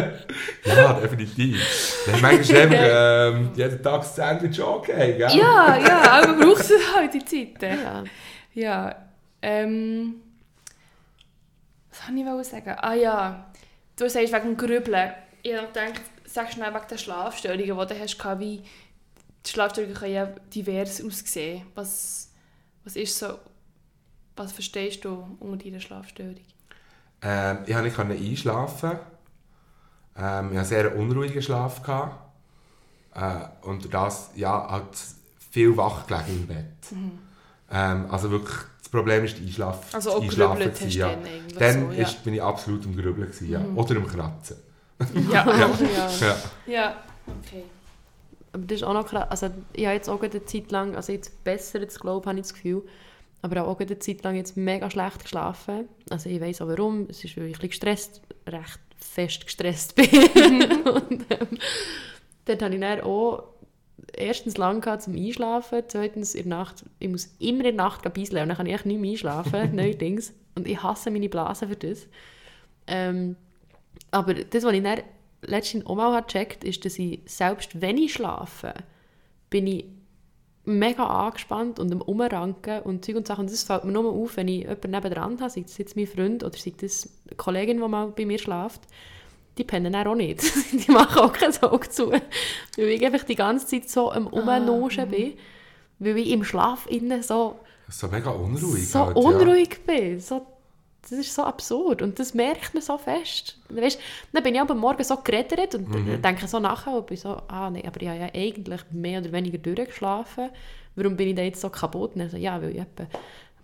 Ja, 0.65 0.93
definitiv. 0.93 2.03
Dann 2.05 2.21
manchmal 2.21 2.61
einfach 2.63 3.33
ähm, 3.33 3.51
jeden 3.55 3.81
Tag 3.81 4.01
das 4.01 4.15
Sandwich 4.15 4.61
okay, 4.61 5.13
gell? 5.17 5.29
Ja, 5.37 5.77
ja, 5.77 6.01
aber 6.21 6.33
brauchst 6.33 6.69
du 6.69 6.73
halt 6.93 7.13
die 7.13 7.23
Zeiten. 7.23 7.79
ja. 7.81 8.03
Ja, 8.53 8.95
ähm... 9.41 10.15
Was 12.07 12.25
wollte 12.25 12.41
ich 12.41 12.47
sagen? 12.47 12.77
Ah 12.81 12.93
ja, 12.93 13.51
du 13.95 14.09
sagst 14.09 14.33
wegen 14.33 14.55
dem 14.55 14.57
Grübeln. 14.57 15.13
Ich 15.41 15.55
habe 15.55 15.67
gedacht, 15.67 16.01
sag 16.25 16.51
schnell 16.51 16.73
wegen 16.73 16.87
der 16.89 16.97
Schlafstörungen, 16.97 17.63
die 17.63 17.69
du 17.69 17.99
hast, 17.99 18.39
wie 18.39 18.63
die 19.45 19.49
Schlafstörungen 19.49 19.95
können 19.95 20.13
ja 20.13 20.25
divers 20.25 21.03
aussehen. 21.03 21.65
Was, 21.75 22.31
was 22.83 22.95
ist 22.95 23.17
so... 23.17 23.39
Was 24.35 24.51
verstehst 24.51 25.05
du 25.05 25.37
unter 25.39 25.63
deiner 25.63 25.79
Schlafstörung? 25.79 26.37
Ähm, 27.21 27.59
ich 27.67 27.93
konnte 27.93 28.13
nicht 28.13 28.31
einschlafen. 28.31 28.97
Ähm, 30.17 30.51
ich 30.51 30.57
hatte 30.57 30.67
sehr 30.67 30.91
einen 30.91 30.99
unruhigen 30.99 31.41
Schlaf. 31.41 31.83
Gehabt. 31.83 32.15
Äh, 33.13 33.67
und 33.67 33.93
das, 33.93 34.31
ja, 34.35 34.67
halt 34.71 34.97
viel 35.51 35.77
wach 35.77 36.07
gelegen 36.07 36.29
im 36.29 36.47
Bett. 36.47 36.65
Ähm, 37.71 38.07
also 38.09 38.31
wirklich, 38.31 38.57
Problem 38.93 39.25
ist 39.25 39.37
die 39.39 39.45
Einschlaf 39.45 39.93
Also 39.93 40.11
auch 40.11 40.21
Einschlafen 40.21 40.59
gewesen, 40.59 40.89
du 40.89 40.97
ja. 40.97 41.09
dann 41.09 41.25
eigentlich 41.25 41.57
Dann 41.57 41.87
so, 41.87 41.91
ja. 41.91 42.03
ist, 42.03 42.23
bin 42.23 42.33
ich 42.33 42.41
absolut 42.41 42.85
am 42.85 42.95
Grübeln. 42.95 43.27
Gewesen, 43.27 43.49
ja. 43.49 43.61
Oder 43.75 43.95
am 43.97 44.07
Kratzen. 44.07 44.57
Ja, 45.31 45.45
Ja. 45.47 45.69
Ja. 46.21 46.37
ja. 46.67 47.03
okay. 47.25 47.63
Aber 48.53 48.63
das 48.63 48.77
ist 48.77 48.83
auch 48.83 48.93
noch 48.93 49.07
krass. 49.07 49.27
Also, 49.29 49.49
ich 49.73 49.85
habe 49.85 49.95
jetzt 49.95 50.09
auch 50.09 50.21
eine 50.21 50.45
Zeit 50.45 50.71
lang, 50.71 50.95
also 50.95 51.11
jetzt 51.11 51.43
besser, 51.43 51.81
jetzt 51.81 51.99
glaube 51.99 52.29
habe 52.29 52.37
ich 52.37 52.43
das 52.43 52.53
Gefühl, 52.53 52.83
aber 53.41 53.67
auch 53.67 53.79
eine 53.79 53.99
Zeit 53.99 54.23
lang 54.23 54.35
jetzt 54.35 54.55
mega 54.55 54.89
schlecht 54.89 55.23
geschlafen. 55.23 55.89
Also 56.09 56.29
ich 56.29 56.39
weiß 56.39 56.61
auch 56.61 56.67
warum. 56.67 57.07
Es 57.09 57.23
ist, 57.23 57.35
weil 57.35 57.47
ich 57.47 57.57
ein 57.57 57.67
bisschen 57.67 57.69
gestresst, 57.69 58.21
recht 58.47 58.79
fest 58.95 59.45
gestresst 59.45 59.95
bin. 59.95 60.07
und 60.83 61.25
ähm, 61.29 61.59
dort 62.45 62.61
habe 62.61 62.73
ich 62.75 62.79
dann 62.79 63.01
auch 63.01 63.43
erstens 64.17 64.57
lang 64.57 64.81
gehabt 64.81 65.03
zum 65.03 65.15
Einschlafen, 65.15 65.83
zweitens 65.87 66.35
in 66.35 66.49
der 66.49 66.57
Nacht, 66.57 66.83
ich 66.99 67.09
muss 67.09 67.35
immer 67.39 67.65
in 67.65 67.75
der 67.77 67.85
Nacht 67.85 68.13
bisseln 68.13 68.43
und 68.43 68.49
dann 68.49 68.57
kann 68.57 68.65
ich 68.65 68.73
echt 68.73 68.85
nicht 68.85 68.99
mehr 68.99 69.11
einschlafen, 69.11 69.75
neuerdings. 69.75 70.33
Und 70.55 70.67
ich 70.67 70.81
hasse 70.81 71.09
meine 71.11 71.29
Blase 71.29 71.67
für 71.67 71.75
das. 71.75 72.07
Ähm, 72.87 73.35
aber 74.11 74.33
das, 74.33 74.63
was 74.63 74.73
ich 74.73 74.83
dann 74.83 75.01
letztens 75.41 75.85
auch 75.85 75.95
mal 75.95 76.21
gecheckt 76.21 76.57
habe, 76.57 76.67
ist, 76.67 76.85
dass 76.85 76.99
ich 76.99 77.21
selbst 77.25 77.81
wenn 77.81 77.97
ich 77.97 78.13
schlafe, 78.13 78.73
bin 79.49 79.67
ich 79.67 79.85
mega 80.65 81.05
angespannt 81.05 81.79
und 81.79 81.91
am 81.91 82.01
Umranken 82.01 82.81
und 82.83 83.03
Zeug 83.03 83.17
und 83.17 83.27
Sachen. 83.27 83.41
Und 83.41 83.51
das 83.51 83.63
fällt 83.63 83.83
mir 83.83 83.91
nur 83.91 84.11
auf, 84.11 84.37
wenn 84.37 84.47
ich 84.47 84.61
jemanden 84.61 84.91
nebendran 84.91 85.39
habe, 85.39 85.49
sei 85.49 85.61
das 85.61 85.77
jetzt 85.77 85.95
mein 85.95 86.07
Freund 86.07 86.43
oder 86.43 86.57
sei 86.57 86.73
das 86.79 87.09
eine 87.27 87.35
Kollegin, 87.35 87.81
die 87.81 87.87
mal 87.87 88.07
bei 88.07 88.25
mir 88.25 88.39
schläft, 88.39 88.81
die 89.57 89.63
pennen 89.63 89.95
auch 89.95 90.15
nicht. 90.15 90.41
die 90.87 90.91
machen 90.91 91.19
auch 91.19 91.33
kein 91.33 91.55
Auge 91.63 91.89
zu. 91.89 92.11
Weil 92.11 92.21
ich 92.89 93.05
einfach 93.05 93.23
die 93.23 93.35
ganze 93.35 93.67
Zeit 93.67 93.89
so 93.89 94.11
am 94.11 94.27
Umnoschen 94.27 95.09
bin. 95.09 95.33
Weil 95.99 96.17
ich 96.17 96.29
im 96.31 96.43
Schlaf 96.43 96.87
innen 96.87 97.21
so, 97.23 97.59
So 97.89 98.07
mega 98.07 98.31
unruhig 98.31 98.89
so 98.89 99.05
halt, 99.05 99.15
unruhig 99.15 99.85
bin. 99.85 100.19
So, 100.19 100.45
das 101.03 101.11
ist 101.11 101.35
so 101.35 101.43
absurd. 101.43 102.01
Und 102.01 102.17
das 102.17 102.33
merkt 102.33 102.73
man 102.73 102.81
so 102.81 102.97
fest. 102.97 103.57
Weißt, 103.69 103.99
dann 104.31 104.41
bin 104.43 104.55
ich 104.55 104.61
aber 104.61 104.73
morgen 104.75 105.03
so 105.03 105.17
geredet 105.17 105.75
und 105.75 105.87
Mhm. 105.89 106.21
denke 106.21 106.47
so 106.47 106.59
nachher 106.59 106.93
und 106.97 107.05
bin 107.07 107.17
so, 107.17 107.37
ah 107.47 107.69
nee, 107.69 107.83
aber 107.85 108.01
ich 108.01 108.07
habe 108.07 108.19
ja 108.19 108.29
eigentlich 108.33 108.81
mehr 108.91 109.19
oder 109.21 109.31
weniger 109.31 109.57
durchgeschlafen. 109.59 110.49
Warum 110.95 111.15
bin 111.15 111.29
ich 111.29 111.35
da 111.35 111.41
jetzt 111.43 111.61
so 111.61 111.69
kaputt? 111.69 112.13
Und 112.13 112.19
dann 112.21 112.29
so, 112.29 112.37
ja, 112.37 112.61
weil 112.61 112.71
ich 112.71 112.79
etwa 112.79 113.05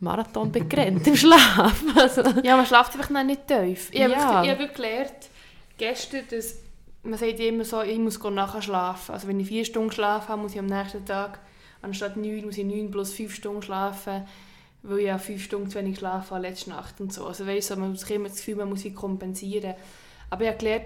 Marathon 0.01 0.51
bin 0.51 0.69
gerannt 0.69 1.05
im 1.07 1.15
Schlaf. 1.15 1.83
Also, 1.95 2.21
Ja, 2.43 2.55
man 2.57 2.65
schläft 2.65 2.93
einfach 2.95 3.09
noch 3.09 3.23
nicht 3.23 3.47
tief. 3.47 3.89
Ich 3.91 4.01
habe 4.03 4.13
Ja. 4.13 4.43
wirklich- 4.43 4.59
wirklich 4.59 4.73
gelernt, 4.75 5.29
gestern, 5.79 6.25
dass 6.29 6.57
man 7.01 7.17
sagt 7.17 7.39
immer 7.39 7.65
so, 7.65 7.81
ich 7.81 7.97
muss 7.97 8.21
nachher 8.21 8.61
schlafen. 8.61 9.13
Also 9.13 9.27
wenn 9.27 9.39
ich 9.39 9.47
vier 9.47 9.65
Stunden 9.65 9.89
geschlafen 9.89 10.29
habe, 10.29 10.41
muss 10.41 10.53
ich 10.53 10.59
am 10.59 10.67
nächsten 10.67 11.05
Tag 11.05 11.39
anstatt 11.81 12.17
neun, 12.17 12.45
muss 12.45 12.57
ich 12.57 12.65
neun 12.65 12.91
plus 12.91 13.13
fünf 13.13 13.33
Stunden 13.33 13.61
schlafen, 13.61 14.27
weil 14.83 14.99
ich 14.99 15.05
ja 15.05 15.17
fünf 15.17 15.43
Stunden 15.43 15.69
zu 15.69 15.79
wenig 15.79 15.93
geschlafen 15.93 16.31
habe 16.31 16.41
letzte 16.41 16.69
Nacht 16.71 16.99
und 17.01 17.13
so. 17.13 17.25
Also 17.25 17.47
weißt 17.47 17.71
du, 17.71 17.75
man 17.77 17.93
hat 17.93 18.11
immer 18.11 18.27
das 18.29 18.37
Gefühl, 18.37 18.55
man 18.55 18.69
muss 18.69 18.81
sich 18.81 18.93
kompensieren. 18.93 19.75
Aber 20.29 20.43
ich 20.43 20.49
habe 20.49 20.57
gelernt, 20.57 20.85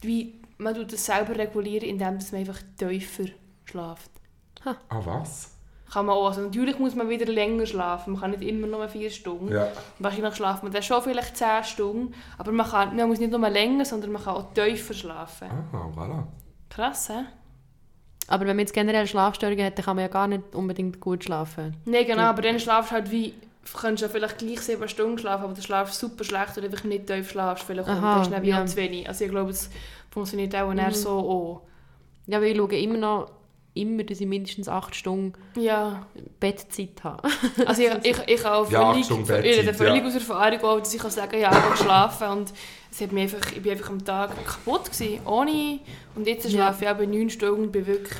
wie 0.00 0.40
man 0.58 0.74
tut 0.74 0.92
das 0.92 1.04
selber 1.04 1.36
regulieren, 1.36 1.88
indem 1.88 2.16
man 2.16 2.34
einfach 2.34 2.60
tiefer 2.78 3.26
schläft. 3.64 4.10
Ah, 4.64 4.76
was? 5.04 5.50
Kann 5.92 6.06
man 6.06 6.16
auch. 6.16 6.28
Also 6.28 6.40
natürlich 6.40 6.78
muss 6.78 6.94
man 6.94 7.08
wieder 7.08 7.26
länger 7.26 7.66
schlafen. 7.66 8.12
Man 8.12 8.20
kann 8.22 8.30
nicht 8.30 8.42
immer 8.42 8.66
nur 8.66 8.88
vier 8.88 9.10
Stunden. 9.10 9.52
Ja. 9.52 9.68
Wahrscheinlich 9.98 10.34
schlaft 10.34 10.62
man 10.62 10.72
dann 10.72 10.82
schon 10.82 11.02
vielleicht 11.02 11.36
10 11.36 11.64
Stunden, 11.64 12.14
aber 12.38 12.50
man, 12.52 12.66
kann, 12.66 12.96
man 12.96 13.08
muss 13.08 13.18
nicht 13.18 13.30
nur 13.30 13.48
länger, 13.50 13.84
sondern 13.84 14.12
man 14.12 14.22
kann 14.22 14.34
auch 14.36 14.52
tiefer 14.54 14.94
schlafen. 14.94 15.48
Ah, 15.72 15.90
voilà. 15.94 16.22
Krass, 16.70 17.10
hä? 17.10 17.24
aber 18.28 18.42
wenn 18.46 18.56
man 18.56 18.60
jetzt 18.60 18.72
generell 18.72 19.06
Schlafstörungen 19.06 19.66
hat, 19.66 19.76
dann 19.76 19.84
kann 19.84 19.96
man 19.96 20.04
ja 20.04 20.08
gar 20.08 20.26
nicht 20.28 20.54
unbedingt 20.54 21.00
gut 21.00 21.24
schlafen. 21.24 21.76
Nein, 21.84 22.06
genau, 22.06 22.22
aber 22.22 22.40
dann 22.40 22.58
schlafst 22.58 22.90
du 22.90 22.94
halt 22.94 23.10
wie, 23.10 23.34
du 23.70 23.78
könntest 23.78 24.02
ja 24.02 24.08
vielleicht 24.08 24.38
gleich 24.38 24.60
7 24.60 24.88
Stunden 24.88 25.18
schlafen, 25.18 25.44
aber 25.44 25.52
du 25.54 25.60
schlafst 25.60 25.98
super 26.00 26.24
schlecht 26.24 26.56
oder 26.56 26.66
einfach 26.68 26.84
nicht 26.84 27.06
tief 27.06 27.30
schlafst. 27.30 27.64
Vielleicht 27.64 27.88
und 27.88 27.96
Aha, 27.96 28.18
das 28.18 28.28
ist 28.28 28.32
dann 28.32 28.42
wie 28.42 28.48
ja. 28.48 28.64
zu 28.64 28.76
wenig. 28.76 29.06
Also 29.06 29.24
ich 29.24 29.30
glaube, 29.30 29.50
es 29.50 29.68
funktioniert 30.10 30.54
auch 30.56 30.70
Mhm. 30.70 30.78
eher 30.78 30.92
so 30.92 31.10
auch. 31.10 31.62
Ja, 32.26 32.40
weil 32.40 32.52
ich 32.52 32.56
schaue 32.56 32.78
immer 32.78 32.96
noch, 32.96 33.30
immer, 33.74 34.04
dass 34.04 34.20
ich 34.20 34.26
mindestens 34.26 34.68
acht 34.68 34.94
Stunden 34.94 35.32
Ja, 35.56 36.06
Bettzeit 36.40 37.02
habe. 37.04 37.28
also 37.66 37.82
ich, 37.82 37.90
ich, 38.04 38.18
ich 38.26 38.44
habe 38.44 38.56
auch 38.56 38.70
Ja, 38.70 38.90
völlig, 38.92 39.04
Achtung, 39.04 39.22
ich 39.24 39.30
rede 39.30 39.56
Bettzeit, 39.64 39.76
völlig 39.76 40.02
ja. 40.02 40.08
aus 40.08 40.14
Erfahrung 40.14 40.60
auch, 40.60 40.78
dass 40.78 40.94
ich 40.94 41.00
kann 41.00 41.10
sagen 41.10 41.40
ja, 41.40 41.50
ich 41.50 41.56
habe 41.56 41.70
geschlafen 41.72 42.28
und 42.28 42.52
es 42.90 43.00
hat 43.00 43.12
mich 43.12 43.22
einfach, 43.34 43.52
ich 43.52 43.62
bin 43.62 43.72
einfach 43.72 43.88
am 43.90 44.04
Tag 44.04 44.30
kaputt 44.44 44.90
gewesen, 44.92 45.20
ohne 45.26 45.80
und 46.14 46.26
jetzt 46.26 46.44
Ja. 46.44 46.50
schlafe 46.50 46.84
ich 46.84 46.90
aber 46.90 47.06
9 47.06 47.30
Stunden 47.30 47.62
und 47.64 47.72
bin 47.72 47.86
wirklich 47.86 48.18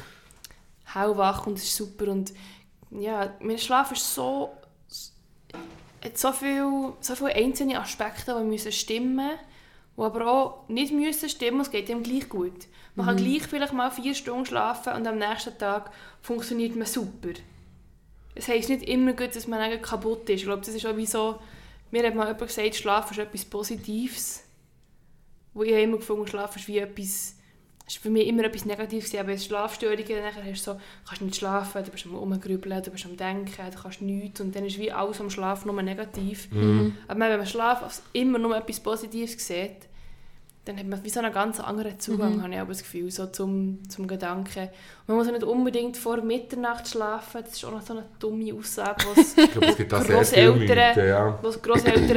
hellwach 0.94 1.46
und 1.46 1.58
es 1.58 1.64
ist 1.64 1.76
super 1.76 2.10
und 2.10 2.32
ja, 2.90 3.34
mein 3.40 3.58
Schlaf 3.58 3.92
ist 3.92 4.14
so 4.14 4.50
hat 6.04 6.18
so 6.18 6.32
viele 6.32 6.92
so 7.00 7.14
viele 7.14 7.34
einzelne 7.34 7.80
Aspekte, 7.80 8.34
die 8.38 8.44
müssen 8.44 8.72
stimmen 8.72 9.30
die 9.96 10.02
aber 10.02 10.26
auch 10.26 10.68
nicht 10.68 10.92
müssen 10.92 11.28
stimmen, 11.28 11.60
es 11.60 11.70
geht 11.70 11.88
ihm 11.88 12.02
gleich 12.02 12.28
gut. 12.28 12.66
Man 12.94 13.06
kann 13.06 13.16
gleich 13.16 13.42
vielleicht 13.42 13.72
mal 13.72 13.90
vier 13.90 14.14
Stunden 14.14 14.46
schlafen 14.46 14.94
und 14.94 15.06
am 15.06 15.18
nächsten 15.18 15.56
Tag 15.58 15.90
funktioniert 16.20 16.76
man 16.76 16.86
super. 16.86 17.30
Es 18.34 18.48
heisst 18.48 18.70
nicht 18.70 18.88
immer 18.88 19.12
gut, 19.12 19.36
dass 19.36 19.46
man 19.46 19.80
kaputt 19.82 20.28
ist. 20.30 20.40
Ich 20.40 20.44
glaube, 20.44 20.64
das 20.64 20.74
ist 20.74 20.86
auch 20.86 20.96
wie 20.96 21.06
so, 21.06 21.38
mir 21.90 22.06
hat 22.06 22.14
mal 22.14 22.26
jemand 22.26 22.48
gesagt, 22.48 22.74
Schlafen 22.74 23.12
ist 23.12 23.18
etwas 23.18 23.44
Positives. 23.44 24.44
Wo 25.54 25.62
ich 25.62 25.72
immer 25.72 25.98
gefunden, 25.98 26.26
Schlafen 26.26 26.58
ist 26.58 26.68
wie 26.68 26.78
etwas, 26.78 27.36
ist 27.92 28.02
für 28.02 28.10
mich 28.10 28.26
immer 28.26 28.44
etwas 28.44 28.64
Negatives. 28.64 29.14
Aber 29.14 29.36
Schlafstörungen, 29.36 30.06
dann 30.06 30.44
hast 30.46 30.66
du 30.66 30.72
so, 30.72 30.80
kannst 31.06 31.22
nicht 31.22 31.36
schlafen, 31.36 31.84
du 31.84 31.90
bist 31.90 32.06
am 32.06 32.14
Rumgrübeln, 32.14 32.82
du 32.82 32.90
bist 32.90 33.04
am 33.06 33.16
Denken, 33.16 33.70
du 33.70 33.82
kannst 33.82 34.00
nichts 34.00 34.40
und 34.40 34.54
dann 34.56 34.64
ist 34.64 34.78
wie 34.78 34.90
alles 34.90 35.20
am 35.20 35.30
Schlafen 35.30 35.70
nur 35.70 35.82
negativ. 35.82 36.48
Aber 37.08 37.20
wenn 37.20 37.38
man 37.38 37.46
Schlaf 37.46 38.02
immer 38.12 38.38
nur 38.38 38.56
etwas 38.56 38.80
Positives 38.80 39.32
sieht, 39.46 39.88
dann 40.64 40.78
hat 40.78 40.86
man 40.86 41.02
wie 41.04 41.08
so 41.08 41.18
einen 41.18 41.32
ganz 41.32 41.58
anderen 41.58 41.98
Zugang, 41.98 42.40
habe 42.40 42.54
ich 42.54 42.60
aber 42.60 42.68
das 42.68 42.82
Gefühl, 42.84 43.10
so 43.10 43.26
zum, 43.26 43.80
zum 43.88 44.06
Gedanken. 44.06 44.68
Man 45.08 45.16
muss 45.16 45.26
ja 45.26 45.32
nicht 45.32 45.42
unbedingt 45.42 45.96
vor 45.96 46.22
Mitternacht 46.22 46.86
schlafen, 46.86 47.42
das 47.44 47.54
ist 47.54 47.64
auch 47.64 47.72
noch 47.72 47.82
so 47.82 47.94
eine 47.94 48.04
dumme 48.20 48.54
Aussage, 48.54 49.04
was 49.08 49.36
es 49.36 49.36
Mythen, 50.54 51.08
ja. 51.08 51.38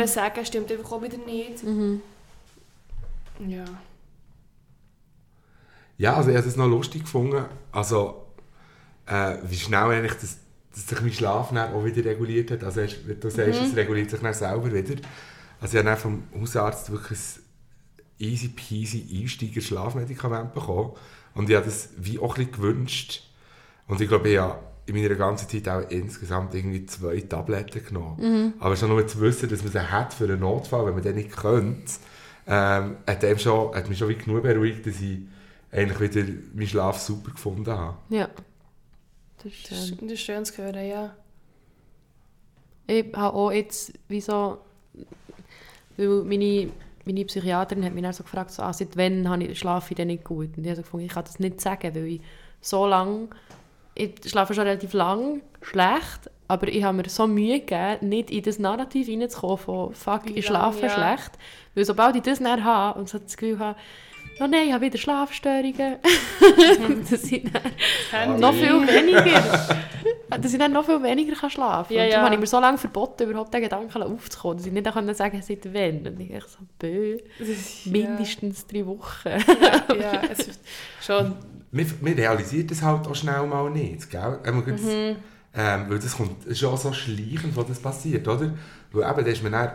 sagen, 0.08 0.46
stimmt 0.46 0.72
einfach 0.72 0.92
auch 0.92 1.02
wieder 1.02 1.18
nicht. 1.18 1.64
Ja. 3.48 3.66
Ja, 5.98 6.16
also 6.16 6.30
ich 6.30 6.38
habe 6.38 6.48
es 6.48 6.56
noch 6.56 6.68
lustig 6.68 7.04
gefunden, 7.04 7.46
also 7.72 8.26
äh, 9.06 9.38
wie 9.44 9.56
schnell 9.56 9.92
eigentlich 9.92 10.16
das, 10.16 10.38
dass 10.74 10.88
sich 10.88 11.02
mein 11.02 11.14
Schlaf 11.14 11.52
dann 11.54 11.74
auch 11.74 11.86
wieder 11.86 12.04
reguliert 12.10 12.52
hat. 12.52 12.64
Also 12.64 12.82
wenn 12.82 13.20
du 13.20 13.30
sagst, 13.30 13.62
es 13.62 13.76
reguliert 13.76 14.10
sich 14.10 14.20
dann 14.20 14.34
selber 14.34 14.74
wieder. 14.74 14.96
Also 15.62 15.78
ich 15.78 15.86
habe 15.86 15.90
dann 15.90 15.98
vom 15.98 16.24
Hausarzt 16.38 16.92
wirklich 16.92 17.18
ein 17.18 18.26
easy 18.28 18.50
peasy 18.50 19.22
Einsteiger-Schlafmedikament 19.22 20.54
bekommen 20.54 20.92
und 21.34 21.50
ich 21.50 21.56
habe 21.56 21.66
das 21.66 21.90
wie 21.98 22.20
auch 22.20 22.36
ein 22.38 22.46
bisschen 22.46 22.52
gewünscht. 22.52 23.24
Und 23.88 24.02
ich 24.02 24.10
glaube, 24.10 24.30
ich 24.30 24.38
habe 24.38 24.60
in 24.88 24.96
meiner 24.96 25.16
ganzen 25.16 25.48
Zeit 25.50 25.68
auch 25.70 25.90
insgesamt 25.90 26.54
irgendwie 26.54 26.86
zwei 26.86 27.20
Tabletten 27.22 27.84
genommen. 27.86 28.54
Aber 28.60 28.76
schon 28.76 28.90
nur 28.90 29.06
zu 29.08 29.22
wissen, 29.22 29.50
dass 29.50 29.64
man 29.64 29.72
sie 29.72 29.92
hat 29.92 30.14
für 30.14 30.26
einen 30.26 30.40
Notfall, 30.40 30.86
wenn 30.88 30.94
man 30.94 31.04
den 31.04 31.16
nicht 31.16 31.36
könnte, 31.36 31.92
ähm, 32.48 32.98
hat, 33.08 33.24
dem 33.24 33.40
schon, 33.40 33.74
hat 33.74 33.90
mich 33.90 33.98
schon 33.98 34.10
wie 34.10 34.16
genug 34.16 34.44
beruhigt, 34.44 34.86
dass 34.86 35.02
ich 35.02 35.20
eigentlich 35.76 36.00
wieder 36.00 36.32
meinen 36.54 36.68
Schlaf 36.68 37.00
super 37.00 37.32
gefunden 37.32 37.72
habe. 37.72 37.98
Ja. 38.10 38.30
Das 39.38 39.46
ist 39.46 39.68
schön. 39.68 39.98
das 40.02 40.12
ist 40.12 40.22
schön 40.22 40.46
zu 40.46 40.58
hören, 40.58 40.88
ja. 40.88 41.16
Ich 42.88 43.06
habe 43.16 43.36
auch 43.36 43.52
jetzt, 43.52 43.94
wieso, 44.08 44.60
weil 45.98 46.24
meine, 46.24 46.70
meine 47.06 47.26
Psychiaterin 47.26 47.84
hat 47.84 47.94
mich 47.94 48.04
dann 48.04 48.14
so 48.14 48.24
gefragt, 48.24 48.52
so, 48.52 48.64
ah, 48.64 48.74
seit 48.74 48.96
wann 48.96 49.28
habe 49.30 49.44
ich, 49.44 49.60
schlafe 49.60 49.92
ich 49.92 49.96
denn 49.96 50.08
nicht 50.08 50.24
gut? 50.24 50.58
Und 50.58 50.64
ich 50.64 50.70
habe 50.70 50.78
so 50.78 50.82
gefunden, 50.84 51.06
ich 51.08 51.12
kann 51.12 51.26
das 51.26 51.40
nicht 51.40 51.62
sagen, 51.62 51.94
weil 51.96 52.06
ich 52.06 52.22
so 52.62 52.86
lange, 52.86 53.30
ich 53.96 54.12
schlafe 54.26 54.54
schon 54.54 54.66
relativ 54.66 54.94
lang 54.94 55.42
schlecht, 55.62 56.30
aber 56.48 56.68
ich 56.68 56.84
habe 56.84 56.98
mir 56.98 57.10
so 57.10 57.28
Mühe 57.28 57.60
gegeben, 57.60 58.10
nicht 58.10 58.30
in 58.30 58.44
das 58.44 58.60
Narrativ 58.60 59.08
reinzukommen 59.08 59.58
von 59.58 59.94
«fuck, 59.94 60.30
ich 60.30 60.46
schlafe 60.46 60.82
lang, 60.82 60.90
ja. 60.90 61.16
schlecht». 61.16 61.32
Weil 61.74 61.86
sobald 61.86 62.16
ich 62.16 62.22
das 62.22 62.40
dann 62.40 62.64
habe 62.64 63.00
und 63.00 63.10
so 63.10 63.18
das 63.18 63.36
Gefühl 63.36 63.58
habe, 63.58 63.78
«Oh 64.40 64.48
nein, 64.48 64.68
ich 64.68 64.74
habe 64.74 64.86
wieder 64.86 64.98
Schlafstörungen», 64.98 65.98
das 67.10 67.22
sind 67.22 67.52
dann 68.12 68.40
noch 68.40 68.54
viel 68.54 68.70
weniger. 68.88 69.78
dass 70.30 70.54
ich 70.54 70.60
dann 70.60 70.74
noch 70.74 70.86
viel 70.86 71.02
weniger 71.02 71.36
kann 71.36 71.50
schlafen 71.50 71.96
kann. 71.96 72.06
Ja, 72.06 72.12
ja. 72.12 72.22
habe 72.22 72.34
ich 72.36 72.40
mir 72.40 72.48
so 72.48 72.60
lange 72.60 72.78
verboten, 72.78 73.30
überhaupt 73.30 73.54
den 73.54 73.62
Gedanken 73.62 74.04
aufzukommen, 74.04 74.58
dass 74.58 74.66
ich 74.66 74.74
nicht 74.74 74.86
sagen 74.86 75.14
sagen 75.14 75.42
seit 75.42 75.74
wann. 75.74 76.06
Und 76.08 76.20
ich 76.20 76.34
echt 76.34 76.50
so, 76.50 76.60
bö, 76.80 77.18
mindestens 77.86 78.68
drei 78.68 78.86
Wochen. 78.86 79.30
Ja, 79.90 79.96
ja 79.96 80.22
es 80.32 80.40
ist 80.48 80.60
schon. 81.02 81.34
Man, 81.72 81.92
man 82.02 82.14
realisiert 82.14 82.72
das 82.72 82.82
halt 82.82 83.08
auch 83.08 83.16
schnell 83.16 83.46
mal 83.48 83.70
nicht, 83.70 84.10
gell? 84.10 84.40
Ähm, 84.46 84.64
gut, 84.64 84.82
Mhm. 84.82 85.16
ähm, 85.56 85.86
weil 85.90 86.00
das 86.00 86.16
kommt 86.16 86.46
ist 86.46 86.60
schon 86.60 86.78
so 86.78 86.94
schleichend, 86.94 87.56
wo 87.56 87.64
das 87.64 87.80
passiert, 87.80 88.28
oder? 88.28 88.54
Weil 88.92 89.10
eben, 89.10 89.18
dann, 89.24 89.26
ist 89.26 89.44
man 89.44 89.52
dann, 89.52 89.72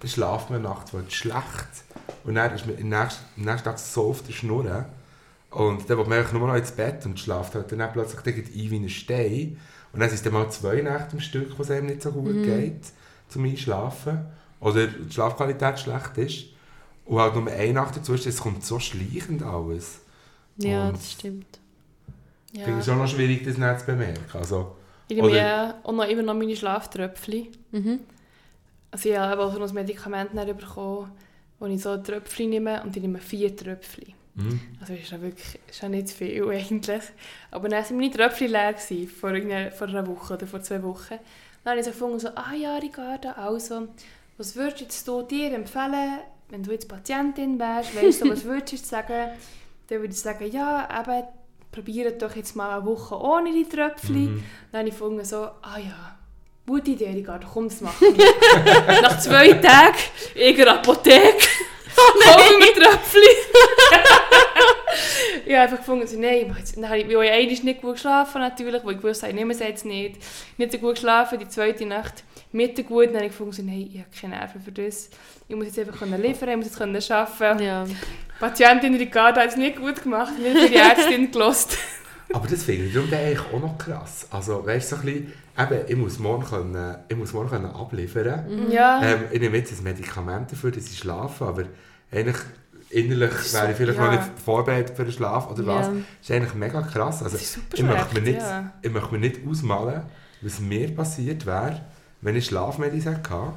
dann 0.00 0.08
schlaft 0.10 0.50
man 0.50 0.62
nachts 0.62 0.92
weil 0.94 1.08
schlecht 1.10 1.68
und 2.24 2.34
dann 2.34 2.54
ist 2.54 2.66
man 2.66 2.76
am 2.76 2.88
nächsten, 2.88 3.24
am 3.36 3.44
nächsten 3.44 3.64
Tag 3.64 3.78
so 3.78 4.10
auf 4.10 4.22
der 4.22 4.32
Schnur 4.32 4.84
und 5.50 5.88
dann 5.90 5.98
will 5.98 6.06
man 6.06 6.18
einfach 6.18 6.32
nur 6.32 6.46
noch 6.48 6.54
ins 6.56 6.70
Bett 6.72 7.04
und 7.06 7.18
schlaft 7.18 7.54
halt 7.54 7.70
dann 7.72 7.92
plötzlich 7.92 8.20
dann 8.22 8.34
ein 8.34 8.70
wie 8.70 8.76
ein 8.76 8.88
Stein 8.88 9.58
und 9.92 10.00
dann 10.00 10.08
sind 10.08 10.16
es 10.18 10.22
dann 10.22 10.32
mal 10.32 10.50
zwei 10.50 10.76
Nächte 10.82 11.12
am 11.12 11.20
Stück, 11.20 11.58
wo 11.58 11.62
es 11.62 11.70
einem 11.70 11.86
nicht 11.86 12.02
so 12.02 12.12
gut 12.12 12.34
Mhm. 12.34 12.42
geht 12.44 12.80
zum 13.28 13.44
Einschlafen 13.44 14.26
oder 14.60 14.86
die 14.86 15.12
Schlafqualität 15.12 15.78
schlecht 15.78 16.16
ist 16.18 16.44
und 17.06 17.18
halt 17.18 17.34
nur 17.34 17.46
eine 17.48 17.72
Nacht 17.72 17.96
dazu 17.96 18.14
ist, 18.14 18.26
es 18.26 18.38
kommt 18.40 18.64
so 18.64 18.78
schleichend 18.78 19.42
alles. 19.42 20.00
Ja, 20.56 20.88
Und- 20.88 20.96
das 20.96 21.12
stimmt. 21.12 21.58
Ich 22.52 22.62
finde 22.62 22.80
es 22.80 22.86
schon 22.86 22.98
noch 22.98 23.06
schwierig, 23.06 23.44
das 23.44 23.56
nicht 23.58 23.80
zu 23.80 23.86
bemerken. 23.86 24.24
Also, 24.38 24.74
Ich 25.08 25.16
nehme 25.16 25.28
Oder- 25.28 25.36
ja 25.36 25.74
auch 25.84 25.92
noch 25.92 26.04
immer 26.08 26.22
noch 26.22 26.34
meine 26.34 26.54
Schlaftröpfchen. 26.54 27.48
Mhm. 27.72 28.00
Also 28.90 29.08
ich 29.08 29.16
habe 29.16 29.42
auch 29.42 29.52
so 29.52 29.62
ein 29.62 29.74
Medikament 29.74 30.32
bekommen, 30.32 31.10
wo 31.58 31.66
ich 31.66 31.82
so 31.82 31.96
Tröpfchen 31.96 32.50
nehme 32.50 32.82
und 32.82 32.96
ich 32.96 33.02
nehme 33.02 33.18
vier 33.18 33.54
Tröpfchen. 33.54 34.14
Mhm. 34.34 34.60
Also 34.80 34.94
ist 34.94 35.10
ja 35.10 35.20
wirklich 35.20 35.58
ist 35.68 35.82
ja 35.82 35.88
nicht 35.88 36.08
zu 36.08 36.16
viel 36.16 36.48
eigentlich. 36.48 37.02
Aber 37.50 37.68
dann 37.68 37.84
waren 37.84 37.96
meine 37.96 38.10
Tröpfchen 38.10 38.50
leer 38.50 38.72
gewesen, 38.72 39.08
vor, 39.08 39.30
vor 39.72 39.88
einer 39.88 40.06
Woche 40.06 40.34
oder 40.34 40.46
vor 40.46 40.62
zwei 40.62 40.82
Wochen. 40.82 41.18
Dann 41.62 41.72
habe 41.72 41.80
ich 41.80 41.84
so 41.84 41.92
gefunden, 41.92 42.18
so, 42.18 42.28
ah 42.28 42.54
ja, 42.54 42.76
Ricarda, 42.76 43.32
also, 43.32 43.88
was 44.38 44.56
würdest 44.56 45.06
du 45.06 45.22
dir 45.22 45.52
empfehlen, 45.52 46.20
wenn 46.48 46.62
du 46.62 46.72
jetzt 46.72 46.88
Patientin 46.88 47.58
wärst, 47.58 47.94
weißt 47.94 48.22
du, 48.22 48.30
was 48.30 48.44
würdest 48.44 48.84
du 48.84 48.88
sagen? 48.88 49.30
Dann 49.88 50.00
würde 50.00 50.14
ich 50.14 50.20
sagen, 50.20 50.50
ja, 50.50 50.88
eben, 51.00 51.24
probiert 51.70 52.22
doch 52.22 52.34
jetzt 52.34 52.56
mal 52.56 52.78
eine 52.78 52.86
Woche 52.86 53.20
ohne 53.20 53.52
die 53.52 53.68
Tröpfchen. 53.68 54.36
Mhm. 54.36 54.44
Dann 54.72 54.80
habe 54.80 54.88
ich 54.88 54.94
gefunden, 54.94 55.24
so, 55.24 55.36
ah 55.36 55.78
ja, 55.78 56.18
gute 56.70 56.92
Idee, 56.92 57.10
Ricardo, 57.10 57.48
komm, 57.52 57.68
das 57.68 57.80
machen. 57.80 58.06
Nach 59.02 59.18
zwei 59.18 59.54
Tagen 59.54 59.98
in 60.36 60.54
der 60.54 60.74
Apotheke 60.74 61.48
kaufen 61.96 62.60
wir 62.60 62.74
Tröpfchen. 62.74 63.22
ich 65.46 65.52
habe 65.52 65.62
einfach 65.62 65.78
gefunden, 65.78 66.06
so, 66.06 66.16
nein, 66.16 66.56
dann 66.76 66.88
habe 66.88 66.98
ich, 66.98 67.08
weil 67.08 67.24
ich 67.24 67.32
einmal 67.32 67.64
nicht 67.64 67.80
gut 67.80 67.94
geschlafen 67.94 68.40
natürlich, 68.40 68.84
weil 68.84 68.94
ich 68.94 69.02
wusste, 69.02 69.26
ich 69.26 69.34
nehme 69.34 69.52
es 69.52 69.58
jetzt 69.58 69.84
nicht. 69.84 70.20
Nicht 70.58 70.70
so 70.70 70.78
gut 70.78 70.94
geschlafen, 70.94 71.40
die 71.40 71.48
zweite 71.48 71.86
Nacht 71.86 72.22
Mitte 72.52 72.84
gut, 72.84 73.06
dann 73.06 73.16
habe 73.16 73.26
ich 73.26 73.32
gefunden, 73.32 73.52
so, 73.52 73.62
nein, 73.62 73.90
ich 73.92 73.98
habe 73.98 74.10
keine 74.20 74.36
Nerven 74.36 74.60
für 74.60 74.72
das. 74.72 75.10
Ich 75.48 75.56
muss 75.56 75.66
jetzt 75.66 75.78
einfach 75.80 75.98
können 75.98 76.22
liefern, 76.22 76.50
ich 76.50 76.56
muss 76.56 76.66
jetzt 76.66 76.78
können 76.78 76.96
arbeiten. 76.96 77.64
Ja. 77.64 77.84
Die 77.84 77.96
Patientin 78.38 78.94
Ricardo 78.94 79.40
hat 79.40 79.48
es 79.48 79.56
nicht 79.56 79.76
gut 79.76 80.00
gemacht, 80.00 80.38
nicht 80.38 80.56
für 80.56 80.68
die 80.68 80.76
Ärztin 80.76 81.32
gelost. 81.32 81.76
Aber 82.32 82.46
das 82.46 82.62
finde 82.62 82.86
ich 82.86 82.94
darum 82.94 83.12
eigentlich 83.12 83.40
auch 83.52 83.60
noch 83.60 83.78
krass. 83.78 84.26
Also, 84.30 84.64
weißt 84.64 84.92
du, 84.92 84.96
so 84.96 85.02
ein 85.02 85.06
bisschen, 85.06 85.32
eben, 85.58 85.88
ich 85.88 85.96
muss 85.96 86.18
morgen, 86.18 86.44
können, 86.44 86.96
ich 87.08 87.16
muss 87.16 87.32
morgen 87.32 87.48
können 87.48 87.66
abliefern 87.66 88.70
Ja. 88.70 89.02
ähm, 89.02 89.24
Ich 89.32 89.40
nehme 89.40 89.56
jetzt 89.56 89.72
ein 89.76 89.82
Medikament 89.82 90.52
dafür, 90.52 90.70
dass 90.70 90.86
ich 90.86 90.98
schlafe, 90.98 91.44
aber 91.44 91.64
eigentlich 92.12 92.36
innerlich 92.90 93.52
wäre 93.52 93.70
ich 93.70 93.76
vielleicht 93.76 93.98
ja. 93.98 94.04
noch 94.04 94.12
nicht 94.12 94.38
vorbereitet 94.44 94.96
für 94.96 95.04
den 95.04 95.12
Schlaf 95.12 95.50
oder 95.50 95.66
was. 95.66 95.86
Ja. 95.86 95.92
Das 95.92 96.02
ist 96.22 96.30
eigentlich 96.30 96.54
mega 96.54 96.82
krass. 96.82 97.22
Also, 97.22 97.36
das 97.36 97.42
ist 97.42 97.52
super 97.54 97.76
ich, 97.76 97.82
möchte 97.82 98.14
mir 98.14 98.20
nicht, 98.22 98.40
ja. 98.40 98.72
ich 98.80 98.90
möchte 98.90 99.12
mir 99.12 99.20
nicht 99.20 99.40
ausmalen, 99.48 100.02
was 100.40 100.60
mir 100.60 100.94
passiert 100.94 101.46
wäre, 101.46 101.80
wenn 102.20 102.36
ich 102.36 102.46
Schlafmedis 102.46 103.06
hatte 103.06 103.52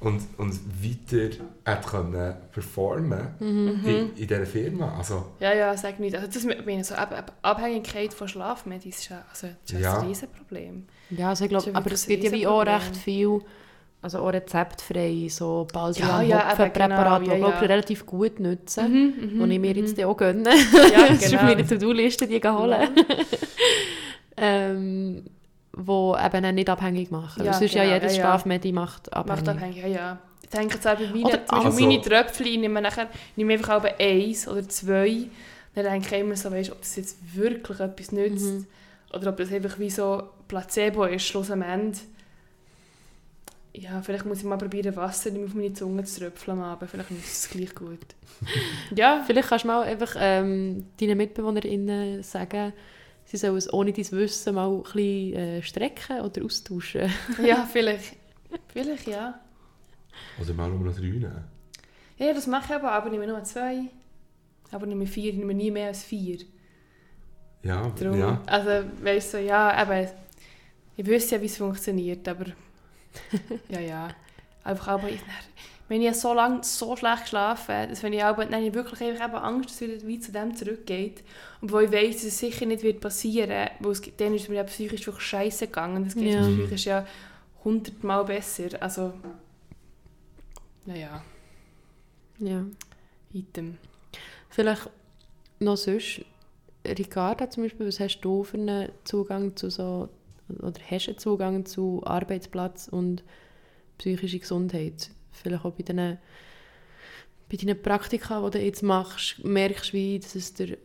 und, 0.00 0.22
und 0.38 0.58
weiter 0.82 1.28
hätte 1.64 1.86
können 1.88 2.34
performen 2.52 3.34
Mhm. 3.38 3.80
in, 3.84 3.96
in 4.16 4.26
dieser 4.26 4.46
Firma. 4.46 4.96
Also, 4.96 5.26
Ja, 5.40 5.54
ja, 5.54 5.76
sag 5.76 6.00
nicht. 6.00 6.14
Also 6.16 6.26
das 6.26 6.44
mit 6.44 6.64
meine 6.66 6.82
so 6.84 6.94
Ab 6.94 7.12
Ab 7.12 7.32
Abhängigkeit 7.42 8.14
von 8.14 8.26
Schlafmedis 8.28 8.98
ist 9.00 9.08
ja, 9.10 9.24
also, 9.30 9.48
das 9.66 9.72
ist 9.72 9.80
ja. 9.80 9.92
Ja. 9.94 10.00
ein 10.00 10.06
Riesenproblem. 10.08 10.86
Ja, 11.10 11.28
also 11.28 11.44
ich 11.44 11.50
glaube, 11.50 11.70
ja 11.70 11.74
aber 11.76 11.92
es 11.92 12.06
gibt 12.06 12.24
ja 12.24 12.32
wie 12.32 12.46
auch 12.46 12.64
recht 12.64 12.96
viel, 12.96 13.40
also 14.02 14.20
auch 14.20 14.32
rezeptfrei, 14.32 15.26
so 15.28 15.66
Ja, 15.70 15.78
Baldrian 15.78 16.26
ja, 16.28 16.48
Hopfen 16.50 16.64
eben, 16.66 16.72
Präparate, 16.72 17.24
genau, 17.24 17.36
die 17.36 17.40
ja, 17.42 17.48
ich 17.48 17.54
ja. 17.54 17.66
relativ 17.66 18.06
gut 18.06 18.40
nutzen, 18.40 19.12
Mhm, 19.34 19.40
und 19.42 19.50
ich 19.50 19.58
mir 19.60 19.74
jetzt 19.74 19.98
dann 19.98 20.06
auch 20.06 20.16
gönne. 20.16 20.48
Ja, 20.48 21.08
das 21.08 21.18
ist 21.18 21.24
auf 21.26 21.30
genau. 21.40 21.42
meiner 21.42 21.66
To-Do-Liste, 21.66 22.26
die 22.26 22.40
zu 22.40 22.58
holen. 22.58 22.88
ähm, 24.38 25.24
wo 25.72 26.16
eben 26.16 26.54
nicht 26.54 26.68
abhängig 26.68 27.10
machen. 27.10 27.40
Ja, 27.44 27.52
Ja, 27.52 27.58
sonst 27.58 27.74
ja 27.74 27.82
genau, 27.84 27.94
jedes 27.94 28.12
ja, 28.16 28.18
ja. 28.18 28.24
Schlafmedi 28.28 28.72
macht 28.72 29.12
abhängig. 29.12 29.46
Macht 29.46 29.56
abhängig, 29.56 29.76
ja, 29.78 29.86
ja. 29.88 30.18
Ich 30.42 30.48
denke 30.50 30.74
jetzt 30.74 30.86
auch 30.88 30.96
bei 30.96 31.06
meinen, 31.06 31.24
Oder 31.24 31.40
also- 31.48 31.80
meine 31.80 32.00
Tröpfchen, 32.00 32.46
ich 32.46 32.58
nehme 32.58 32.80
nachher 32.82 33.08
ich 33.30 33.36
nehme 33.36 33.52
einfach 33.52 33.76
auch 33.76 33.84
eins 33.98 34.48
oder 34.48 34.68
zwei. 34.68 35.28
Dann 35.74 35.84
denke 35.84 36.14
ich 36.16 36.20
immer 36.20 36.34
so, 36.34 36.50
weißt, 36.50 36.72
ob 36.72 36.80
das 36.80 36.96
jetzt 36.96 37.18
wirklich 37.36 37.78
etwas 37.78 38.10
nützt 38.10 38.44
Mhm. 38.44 38.66
oder 39.14 39.30
ob 39.30 39.36
das 39.36 39.52
einfach 39.52 39.78
wie 39.78 39.90
so 39.90 40.24
Placebo 40.48 41.04
ist, 41.04 41.24
schluss 41.24 41.50
am 41.52 41.62
Ende. 41.62 41.96
Ja, 43.72 44.02
vielleicht 44.02 44.26
muss 44.26 44.38
ich 44.38 44.44
mal 44.44 44.58
probieren, 44.58 44.96
Wasser 44.96 45.30
auf 45.30 45.54
meine 45.54 45.72
Zunge 45.72 46.02
zu 46.02 46.20
tröpfeln 46.20 46.60
Abend. 46.60 46.90
Vielleicht 46.90 47.10
ist 47.12 47.44
es 47.44 47.50
gleich 47.50 47.72
gut. 47.72 48.00
ja, 48.96 49.22
Vielleicht 49.24 49.48
kannst 49.48 49.64
du 49.64 49.68
mal 49.68 49.82
einfach 49.84 50.16
ähm, 50.18 50.86
deinen 51.00 51.16
MitbewohnerInnen 51.16 52.24
sagen, 52.24 52.72
sie 53.30 53.36
sollen 53.36 53.56
es 53.56 53.72
ohne 53.72 53.92
dein 53.92 54.10
Wissen 54.10 54.54
mal 54.54 54.68
ein 54.68 54.82
bisschen 54.82 55.34
äh, 55.34 55.62
strecken 55.62 56.20
oder 56.20 56.44
austauschen. 56.44 57.10
ja, 57.44 57.68
vielleicht. 57.70 58.16
Vielleicht, 58.72 59.06
ja. 59.06 59.40
oder 60.40 60.52
mal 60.54 60.72
um 60.72 60.84
noch 60.84 60.94
drei 60.94 61.02
nehmen. 61.02 61.44
Ja, 62.18 62.34
das 62.34 62.48
mache 62.48 62.64
ich 62.66 62.74
aber, 62.74 62.90
aber 62.90 63.06
ich 63.06 63.12
nehme 63.12 63.28
nur 63.28 63.42
zwei. 63.44 63.82
Aber 64.72 64.84
ich 64.84 64.88
nehme 64.88 65.06
vier, 65.06 65.30
ich 65.30 65.38
nehme 65.38 65.54
nie 65.54 65.70
mehr 65.70 65.88
als 65.88 66.02
vier. 66.02 66.38
Ja, 67.62 67.88
Darum, 67.90 68.18
ja. 68.18 68.42
Also, 68.46 68.88
weißt 69.02 69.34
du, 69.34 69.40
ja, 69.42 69.80
eben, 69.80 70.08
ich 70.96 71.06
wüsste 71.06 71.36
ja, 71.36 71.42
wie 71.42 71.46
es 71.46 71.56
funktioniert, 71.56 72.26
aber 72.26 72.46
ja, 73.68 73.80
ja. 73.80 74.08
Einfach 74.64 74.88
aber, 74.88 75.08
ich, 75.08 75.20
wenn 75.90 76.02
ich 76.02 76.14
so 76.14 76.32
lange 76.32 76.62
so 76.62 76.94
schlecht 76.94 77.22
geschlafen 77.22 77.88
dass 77.90 78.04
wenn 78.04 78.12
ich 78.12 78.22
aber, 78.22 78.44
dann 78.44 78.54
habe 78.54 78.66
ich 78.66 78.74
wirklich 78.74 79.00
einfach 79.02 79.26
eben 79.26 79.34
Angst, 79.34 79.70
dass 79.70 79.80
es 79.80 79.80
wieder 79.80 80.06
wie 80.06 80.20
zu 80.20 80.30
dem 80.30 80.54
zurückgeht. 80.54 81.24
Und 81.60 81.72
wo 81.72 81.80
ich 81.80 81.90
weiss, 81.90 82.16
dass 82.18 82.26
es 82.26 82.38
sicher 82.38 82.64
nicht 82.64 82.84
wird 82.84 83.00
passieren, 83.00 83.68
weil 83.80 83.90
es, 83.90 84.00
dann 84.16 84.32
ist 84.32 84.48
mir 84.48 84.54
ja 84.56 84.62
psychisch 84.62 85.04
wirklich 85.06 85.26
scheiße 85.26 85.66
gegangen. 85.66 86.04
Das 86.04 86.14
geht 86.14 86.32
Ja. 86.32 86.42
mir 86.42 86.56
psychisch 86.64 86.86
ja 86.86 87.04
hundertmal 87.64 88.24
besser. 88.24 88.68
Also, 88.80 89.12
naja, 90.86 91.22
Ja. 92.38 92.64
item. 93.32 93.76
Vielleicht 94.48 94.88
noch 95.58 95.76
sonst, 95.76 96.20
Ricarda 96.86 97.50
zum 97.50 97.64
Beispiel, 97.64 97.88
was 97.88 97.98
hast 97.98 98.20
du 98.20 98.44
für 98.44 98.56
einen 98.58 98.90
Zugang 99.04 99.56
zu 99.56 99.70
so, 99.70 100.08
oder 100.60 100.80
hast 100.88 101.06
du 101.06 101.10
einen 101.10 101.18
Zugang 101.18 101.66
zu 101.66 102.00
Arbeitsplatz 102.04 102.86
und 102.88 103.22
psychische 103.98 104.38
Gesundheit? 104.38 105.10
Vielleicht 105.32 105.64
auch 105.64 105.72
bei 105.72 105.82
deinen, 105.82 106.18
bei 107.50 107.56
deinen 107.56 107.80
Praktika, 107.80 108.44
die 108.48 108.58
du 108.58 108.64
jetzt 108.64 108.82
machst, 108.82 109.42
merkst 109.44 109.92
du, 109.92 109.92
wie, 109.94 110.18
dass 110.18 110.34
es 110.34 110.54
dir 110.54 110.78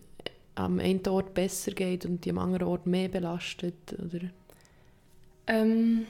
am 0.55 0.79
einen 0.79 1.05
Ort 1.07 1.33
besser 1.33 1.71
geht 1.71 2.05
und 2.05 2.23
die 2.25 2.29
am 2.29 2.37
anderen 2.37 2.67
Ort 2.67 2.87
mehr 2.87 3.09
belastet? 3.09 3.93
Oder? 3.93 4.29
Ähm, 5.47 6.05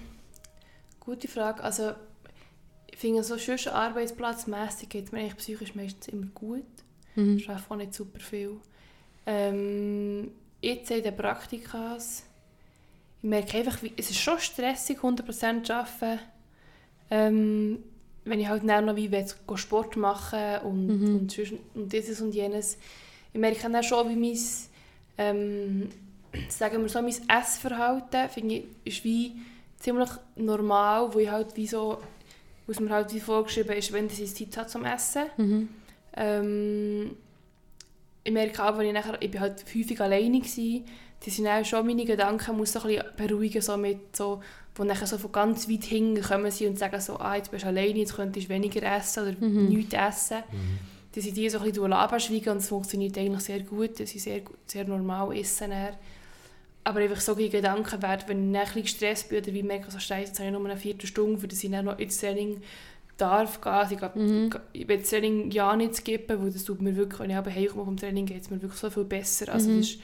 gute 0.99 1.27
Frage. 1.27 1.63
Also, 1.63 1.93
ich 2.89 2.97
finde, 2.97 3.23
so 3.23 3.37
schön 3.37 3.59
arbeitsplatzmässig 3.67 4.89
geht 4.89 5.05
es 5.05 5.11
mir 5.11 5.19
eigentlich 5.19 5.37
psychisch 5.37 5.75
meistens 5.75 6.07
immer 6.07 6.27
gut. 6.27 6.63
Mhm. 7.15 7.37
Ich 7.37 7.49
arbeite 7.49 7.71
auch 7.71 7.75
nicht 7.75 7.93
super 7.93 8.19
viel. 8.19 8.57
Ähm, 9.25 10.31
jetzt 10.61 10.91
in 10.91 11.03
den 11.03 11.15
Praktikas, 11.15 12.23
ich 13.21 13.29
merke 13.29 13.57
einfach, 13.57 13.81
wie, 13.81 13.93
es 13.97 14.09
ist 14.11 14.19
schon 14.19 14.39
stressig, 14.39 14.99
100% 14.99 15.63
zu 15.63 15.75
arbeiten. 15.75 16.19
Ähm, 17.09 17.83
wenn 18.25 18.39
ich 18.39 18.47
halt 18.47 18.67
dann 18.67 18.85
noch 18.85 18.95
wie 18.95 19.11
will, 19.11 19.25
Sport 19.55 19.95
machen 19.97 20.59
und, 20.63 20.87
Mhm. 20.87 21.15
und, 21.19 21.31
sonst- 21.31 21.53
und 21.75 21.93
dieses 21.93 22.21
und 22.21 22.33
jenes. 22.35 22.77
Ich 23.33 23.39
merke 23.39 23.69
dann 23.69 23.83
schon, 23.83 24.09
wie 24.09 24.15
mein, 24.15 24.37
ähm, 25.17 25.89
sagen 26.49 26.81
wir 26.81 26.89
so, 26.89 27.01
mein 27.01 27.13
Essverhalten 27.29 28.29
finde 28.29 28.55
ich, 28.55 28.63
ist 28.83 29.03
wie 29.03 29.33
ziemlich 29.79 30.09
normal, 30.35 31.13
wo 31.13 31.19
ich 31.19 31.29
halt 31.29 31.55
wie 31.55 31.67
so, 31.67 31.99
was 32.67 32.79
mir 32.79 32.89
halt 32.89 33.13
wie 33.13 33.19
vorgeschrieben 33.19 33.75
ist, 33.77 33.93
wenn 33.93 34.07
ich 34.07 34.35
Zeit 34.35 34.57
habe 34.57 34.67
zum 34.67 34.85
Essen. 34.85 35.23
Mhm. 35.37 35.69
Ähm, 36.17 37.11
ich 38.23 38.31
merke 38.31 38.63
auch, 38.63 38.77
wenn 38.77 38.87
ich 38.87 38.93
nachher, 38.93 39.21
ich 39.21 39.29
bin 39.29 39.39
halt 39.41 39.63
häufig 39.75 40.01
alleine 40.01 40.39
gsi, 40.41 40.83
die 41.23 41.29
sind 41.29 41.47
auch 41.47 41.63
schon 41.63 41.85
meine 41.85 42.05
Gedanken, 42.05 42.57
muss 42.57 42.73
so 42.73 42.79
ein 42.81 42.87
bisschen 42.87 43.03
beruhigen, 43.17 43.61
so 43.61 43.77
mit 43.77 44.15
so, 44.15 44.41
wo 44.75 44.83
nachher 44.83 45.07
so 45.07 45.17
von 45.17 45.31
ganz 45.31 45.69
weit 45.69 45.83
hinten 45.85 46.21
kommen 46.21 46.51
sie 46.51 46.67
und 46.67 46.77
sagen 46.77 46.99
so, 46.99 47.17
ah, 47.19 47.35
jetzt 47.35 47.51
bist 47.51 47.63
du 47.63 47.67
alleine, 47.69 47.99
jetzt 47.99 48.15
könntest 48.15 48.47
du 48.47 48.53
weniger 48.53 48.83
essen 48.83 49.23
oder 49.23 49.35
Mhm. 49.39 49.69
nichts 49.69 49.93
essen. 49.93 50.43
Dass 51.13 51.25
ich 51.25 51.33
die 51.33 51.49
so 51.49 51.59
ein 51.59 51.63
bisschen 51.71 51.93
abschweigen 51.93 52.49
und 52.51 52.57
es 52.57 52.67
funktioniert 52.67 53.17
eigentlich 53.17 53.41
sehr 53.43 53.61
gut, 53.61 53.99
dass 53.99 54.13
ich 54.13 54.21
sehr, 54.21 54.41
sehr 54.67 54.83
normal 54.85 55.35
essen 55.37 55.71
dann. 55.71 55.93
Aber 56.83 56.99
einfach 56.99 57.21
so 57.21 57.33
die 57.33 57.49
Gedanken 57.49 58.01
werden, 58.01 58.23
wenn 58.27 58.53
ich 58.53 58.59
ein 58.59 58.65
bisschen 58.65 58.81
gestresst 58.83 59.29
bin 59.29 59.41
oder 59.41 59.53
wie 59.53 59.63
merke, 59.63 59.89
so 59.89 59.97
scheiße, 59.97 60.27
jetzt 60.27 60.39
habe 60.39 60.49
ich 60.49 60.53
nur 60.55 60.65
eine 60.69 60.77
Viertelstunde, 60.77 61.39
für 61.39 61.47
das 61.47 61.63
ich 61.63 61.71
dann 61.71 61.85
noch 61.85 61.97
ins 61.97 62.17
Training 62.19 62.61
darf 63.17 63.61
gehen. 63.61 63.71
Also 63.71 63.93
ich, 63.93 63.97
glaub, 63.97 64.15
Mhm. 64.17 64.49
ich 64.73 64.87
will 64.87 64.97
das 64.99 65.09
Training 65.09 65.49
ja 65.51 65.73
nicht 65.75 65.95
skippen, 65.95 66.43
weil 66.43 66.51
das 66.51 66.65
tut 66.65 66.81
mir 66.81 66.95
wirklich, 66.97 67.19
wenn 67.21 67.29
ich 67.29 67.35
aber 67.37 67.49
heimkomme 67.49 67.85
vom 67.85 67.97
Training, 67.97 68.25
geht 68.25 68.41
es 68.41 68.49
mir 68.49 68.61
wirklich 68.61 68.79
so 68.79 68.89
viel 68.89 69.05
besser. 69.05 69.51
Also 69.53 69.69
Mhm. 69.69 69.77
das 69.79 69.89
ist 69.91 69.99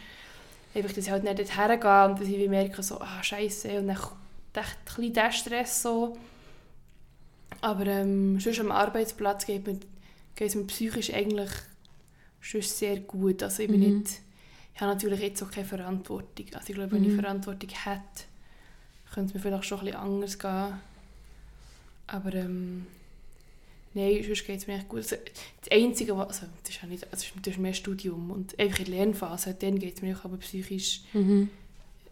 einfach, 0.74 0.94
dass 0.94 1.06
ich 1.06 1.12
halt 1.12 1.24
nicht 1.24 1.38
dorthin 1.38 1.80
gehe 1.82 2.06
und 2.06 2.20
dass 2.22 2.28
ich 2.28 2.38
wie 2.40 2.48
merke, 2.48 2.82
so, 2.82 3.00
ah, 3.02 3.22
scheiße, 3.22 3.68
und 3.80 3.88
dann 3.88 3.98
echt 4.58 4.78
ein 4.98 5.12
bisschen 5.12 5.32
Stress 5.32 5.82
so. 5.84 6.18
Aber 7.62 7.86
ähm, 7.86 8.40
sonst 8.40 8.60
am 8.60 8.72
Arbeitsplatz 8.72 9.46
geht, 9.46 9.66
mir, 9.68 9.80
geht 10.36 10.50
es 10.50 10.56
mir 10.56 10.66
psychisch 10.66 11.14
eigentlich 11.14 11.52
sonst 12.42 12.78
sehr 12.80 13.00
gut. 13.02 13.44
Also 13.44 13.62
ich 13.64 13.70
bin 13.70 13.82
Mhm. 13.82 13.98
nicht, 14.00 14.22
ich 14.74 14.82
habe 14.82 14.94
natürlich 14.94 15.20
jetzt 15.20 15.44
auch 15.44 15.52
keine 15.52 15.68
Verantwortung. 15.68 16.46
Also 16.54 16.70
ich 16.70 16.76
glaube, 16.76 16.92
wenn 16.92 17.04
ich 17.04 17.12
Mhm. 17.12 17.20
Verantwortung 17.20 17.70
hätte, 17.70 18.24
könnte 19.14 19.30
es 19.30 19.34
mir 19.36 19.40
vielleicht 19.42 19.66
schon 19.66 19.80
ein 19.80 19.86
bisschen 19.86 20.00
anders 20.02 20.40
gehen. 20.40 20.74
Aber 22.08 22.34
ähm, 22.34 22.88
nein, 23.94 24.24
sonst 24.26 24.46
geht 24.46 24.60
es 24.60 24.68
mir 24.68 24.76
echt 24.78 24.90
gut. 24.90 25.00
Also, 25.00 25.18
das 25.62 25.72
Einzige, 25.72 26.18
was, 26.18 26.28
also 26.30 26.48
das 26.64 26.72
ist 26.76 26.82
ja 26.82 26.88
nicht, 26.88 27.04
also 27.12 27.26
das 27.42 27.54
ist 27.54 27.60
mehr 27.60 27.74
Studium 27.74 28.32
und 28.32 28.58
einfach 28.60 28.80
in 28.80 28.86
der 28.86 28.96
Lernphase, 28.96 29.54
dann 29.54 29.78
geht 29.80 29.96
es 29.98 30.02
mir 30.02 30.18
auch 30.18 30.26
aber 30.26 30.38
psychisch 30.38 31.02
Mhm. 31.14 31.50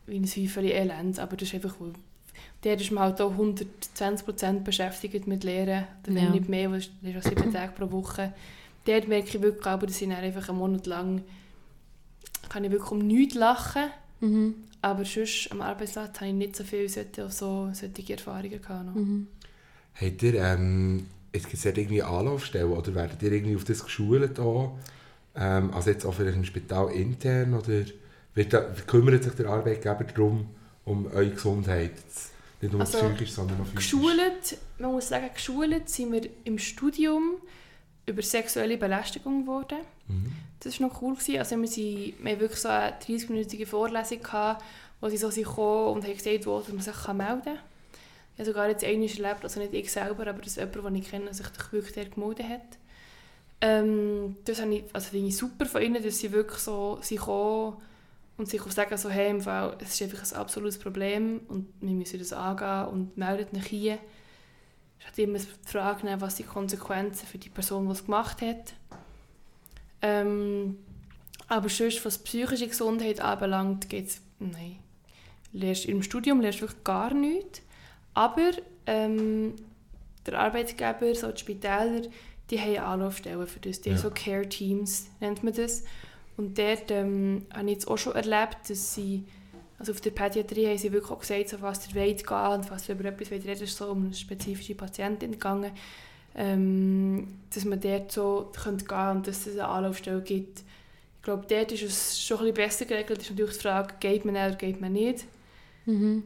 wie 0.05 0.17
ein 0.19 0.25
Häufchen 0.25 0.65
Elend, 0.65 1.19
aber 1.19 1.35
das 1.37 1.49
ist 1.49 1.55
einfach, 1.55 1.75
weil 1.79 1.93
dort 2.61 2.81
ist 2.81 2.91
man 2.91 3.03
halt 3.05 3.21
auch 3.21 3.33
120% 3.35 4.63
beschäftigt 4.63 5.27
mit 5.27 5.43
Lehren, 5.43 5.85
wenn 6.05 6.17
Ja. 6.17 6.29
nicht 6.31 6.49
mehr, 6.49 6.71
weil 6.71 6.79
es 6.79 6.89
ist 7.01 7.17
auch 7.17 7.29
sieben 7.29 7.53
Tage 7.53 7.71
pro 7.73 7.91
Woche. 7.91 8.33
Dort 8.85 9.07
merke 9.07 9.27
ich 9.27 9.41
wirklich, 9.41 9.65
aber, 9.65 9.87
dass 9.87 10.01
ich 10.01 10.07
dann 10.07 10.17
einfach 10.17 10.49
einen 10.49 10.57
Monat 10.57 10.85
lang 10.87 11.23
kann 12.49 12.63
ich 12.63 12.71
wirklich 12.71 12.91
um 12.91 12.99
nichts 12.99 13.35
lachen, 13.35 13.83
Mhm. 14.21 14.55
aber 14.81 15.05
sonst 15.05 15.51
am 15.51 15.61
Arbeitsplatz 15.61 16.15
habe 16.19 16.29
ich 16.29 16.35
nicht 16.35 16.55
so 16.55 16.63
viel 16.63 16.89
solche, 16.89 17.29
so, 17.29 17.69
solche 17.73 18.13
Erfahrungen 18.13 18.61
gehabt. 18.61 18.95
Mhm. 18.95 19.27
Habt 20.01 20.23
ihr, 20.23 20.33
ähm, 20.35 21.05
es 21.31 21.47
gibt 21.47 21.63
ja 21.63 21.71
irgendwie 21.71 22.01
Anlaufstellen 22.01 22.71
oder 22.71 22.95
werdet 22.95 23.21
ihr 23.21 23.31
irgendwie 23.31 23.55
auf 23.55 23.65
das 23.65 23.83
geschult 23.83 24.39
auch? 24.39 24.77
Ähm, 25.35 25.71
also 25.73 25.91
jetzt 25.91 26.05
auch 26.05 26.13
vielleicht 26.13 26.37
im 26.37 26.45
Spital 26.45 26.91
intern 26.91 27.53
oder 27.53 27.83
wird 28.33 28.53
da, 28.53 28.61
kümmert 28.87 29.23
sich 29.23 29.33
der 29.33 29.47
Arbeitgeber 29.47 30.03
darum, 30.05 30.47
um 30.85 31.05
eure 31.07 31.29
Gesundheit? 31.29 31.91
Nicht 32.61 32.71
nur 32.71 32.81
Also, 32.81 32.97
psychisch, 32.97 33.31
sondern 33.31 33.61
auch 33.61 33.65
physisch? 33.65 33.91
Geschult, 33.91 34.57
man 34.79 34.91
muss 34.91 35.07
sagen, 35.07 35.29
geschult 35.33 35.89
sind 35.89 36.11
wir 36.11 36.29
im 36.43 36.57
Studium 36.59 37.35
über 38.05 38.21
sexuelle 38.21 38.77
Belästigung 38.77 39.43
geworden. 39.43 39.79
Mhm. 40.07 40.33
Das 40.59 40.79
war 40.79 40.87
noch 40.87 41.01
cool. 41.01 41.13
Gewesen. 41.13 41.39
Also 41.39 41.59
wir, 41.59 41.67
sind, 41.67 42.13
wir 42.21 42.31
hatten 42.31 42.41
wirklich 42.41 42.59
so 42.59 42.69
eine 42.69 42.95
30-minütige 42.99 43.65
Vorlesung, 43.65 44.21
gehabt, 44.21 44.63
wo 44.99 45.09
sie 45.09 45.17
so 45.17 45.29
gekommen 45.29 45.95
und 45.95 46.03
haben 46.03 46.17
gesagt, 46.17 46.45
wo 46.45 46.61
man 46.67 46.81
sich 46.81 47.03
kann 47.03 47.17
melden 47.17 47.43
kann. 47.43 47.59
Ich 48.33 48.39
habe 48.39 48.45
sogar 48.45 48.69
jetzt 48.69 48.83
einmal 48.83 49.09
erlebt, 49.09 49.43
also 49.43 49.59
nicht 49.59 49.73
ich 49.73 49.91
selber, 49.91 50.27
aber 50.27 50.41
dass 50.41 50.55
jemand, 50.55 50.75
den 50.75 50.95
ich 50.95 51.09
kenne, 51.09 51.33
sich 51.33 51.47
wirklich 51.71 52.11
gemeldet 52.11 52.47
hat. 52.47 52.77
Ähm, 53.61 54.37
das 54.45 54.61
habe 54.61 54.75
ich, 54.75 54.83
also 54.93 55.09
finde 55.09 55.27
ich 55.27 55.37
super 55.37 55.65
von 55.65 55.81
ihnen, 55.81 56.01
dass 56.01 56.19
sie 56.19 56.31
wirklich 56.31 56.59
so 56.59 56.99
sind 57.01 57.19
gekommen 57.19 57.77
und 58.39 58.47
sich 58.47 58.61
auch 58.61 58.71
sagen, 58.71 58.97
so, 58.97 59.09
hey, 59.09 59.29
im 59.29 59.41
Fall, 59.41 59.75
es 59.79 59.99
ist 59.99 60.01
einfach 60.01 60.31
ein 60.31 60.39
absolutes 60.39 60.79
Problem 60.79 61.41
und 61.49 61.67
wir 61.81 61.91
müssen 61.93 62.19
das 62.19 62.33
angehen 62.33 62.87
und 62.87 63.17
meldet 63.17 63.53
nach 63.53 63.65
hier. 63.65 63.99
Es 64.99 65.07
hat 65.07 65.17
immer 65.19 65.37
die 65.37 65.45
Frage, 65.65 66.05
ne, 66.05 66.19
was 66.19 66.35
die 66.35 66.43
Konsequenzen 66.43 67.27
für 67.27 67.37
die 67.37 67.49
Person, 67.49 67.85
die 67.85 67.91
es 67.91 68.05
gemacht 68.05 68.41
hat. 68.41 68.73
Ähm, 70.01 70.77
aber 71.47 71.67
sonst, 71.69 72.03
was 72.05 72.17
psychische 72.19 72.67
Gesundheit 72.67 73.19
anbelangt, 73.19 73.89
geht 73.89 74.07
es, 74.07 74.21
nein. 74.39 74.77
Lernst, 75.51 75.85
Im 75.85 76.03
Studium 76.03 76.41
lernst 76.41 76.59
du 76.59 76.63
wirklich 76.63 76.83
gar 76.83 77.13
nichts. 77.13 77.61
Aber 78.13 78.51
ähm, 78.85 79.55
der 80.25 80.39
Arbeitgeber, 80.39 81.13
so 81.15 81.31
die 81.31 81.39
Spitäler, 81.39 82.03
die 82.49 82.59
haben 82.59 82.77
Anlaufstellen 82.77 83.47
für 83.47 83.59
das. 83.59 83.81
Die 83.81 83.89
Ja. 83.89 83.97
so 83.97 84.11
Care-Teams, 84.11 85.07
nennt 85.19 85.43
man 85.43 85.53
das. 85.53 85.83
Und 86.39 86.57
dort 86.57 86.89
ähm, 86.89 87.45
habe 87.53 87.65
ich 87.65 87.73
jetzt 87.73 87.87
auch 87.89 87.97
schon 87.97 88.15
erlebt, 88.15 88.69
dass 88.69 88.95
sie, 88.95 89.25
also 89.77 89.91
auf 89.91 89.99
der 89.99 90.11
Pädiatrie 90.11 90.67
haben 90.67 90.77
sie 90.77 90.93
wirklich 90.93 91.11
auch 91.11 91.19
gesagt, 91.19 91.49
so 91.49 91.61
was 91.61 91.89
ihr 91.89 91.95
wollt 91.95 92.25
gehen 92.25 92.53
und 92.53 92.71
was 92.71 92.87
ihr 92.87 92.95
über 92.95 93.09
etwas 93.09 93.29
wollt 93.29 93.45
reden, 93.45 93.63
ist 93.63 93.75
so 93.75 93.91
um 93.91 94.05
eine 94.05 94.13
spezifische 94.13 94.73
Patientin 94.73 95.33
gegangen, 95.33 95.73
ähm, 96.35 97.27
dass 97.53 97.65
man 97.65 97.81
dort 97.81 98.13
so 98.13 98.53
könnte 98.55 98.85
gehen 98.85 99.09
und 99.09 99.27
dass 99.27 99.47
es 99.47 99.55
eine 99.55 99.67
Anlaufstelle 99.67 100.21
gibt. 100.21 100.59
Ich 100.59 101.23
glaube, 101.23 101.45
dort 101.45 101.73
ist 101.73 101.83
es 101.83 102.21
schon 102.23 102.37
ein 102.37 102.53
bisschen 102.53 102.69
besser 102.69 102.85
geregelt. 102.85 103.19
Es 103.19 103.25
ist 103.25 103.31
natürlich 103.31 103.55
die 103.55 103.61
Frage, 103.61 103.95
geht 103.99 104.23
man 104.23 104.35
oder 104.35 104.55
geht 104.55 104.79
man 104.79 104.93
nicht. 104.93 105.25
Mhm. 105.85 106.23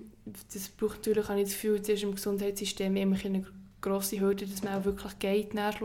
Das 0.54 0.70
braucht 0.70 0.98
natürlich, 0.98 1.28
habe 1.28 1.40
ich 1.40 1.46
das 1.46 1.54
Gefühl, 1.54 1.80
das 1.80 1.90
ist 1.90 2.04
im 2.04 2.14
Gesundheitssystem 2.14 2.96
immer 2.98 3.18
eine 3.26 3.48
grosse 3.82 4.20
Hürde, 4.20 4.46
dass 4.46 4.62
man 4.62 4.76
auch 4.80 4.86
wirklich 4.86 5.18
geht, 5.18 5.56
nach. 5.56 5.82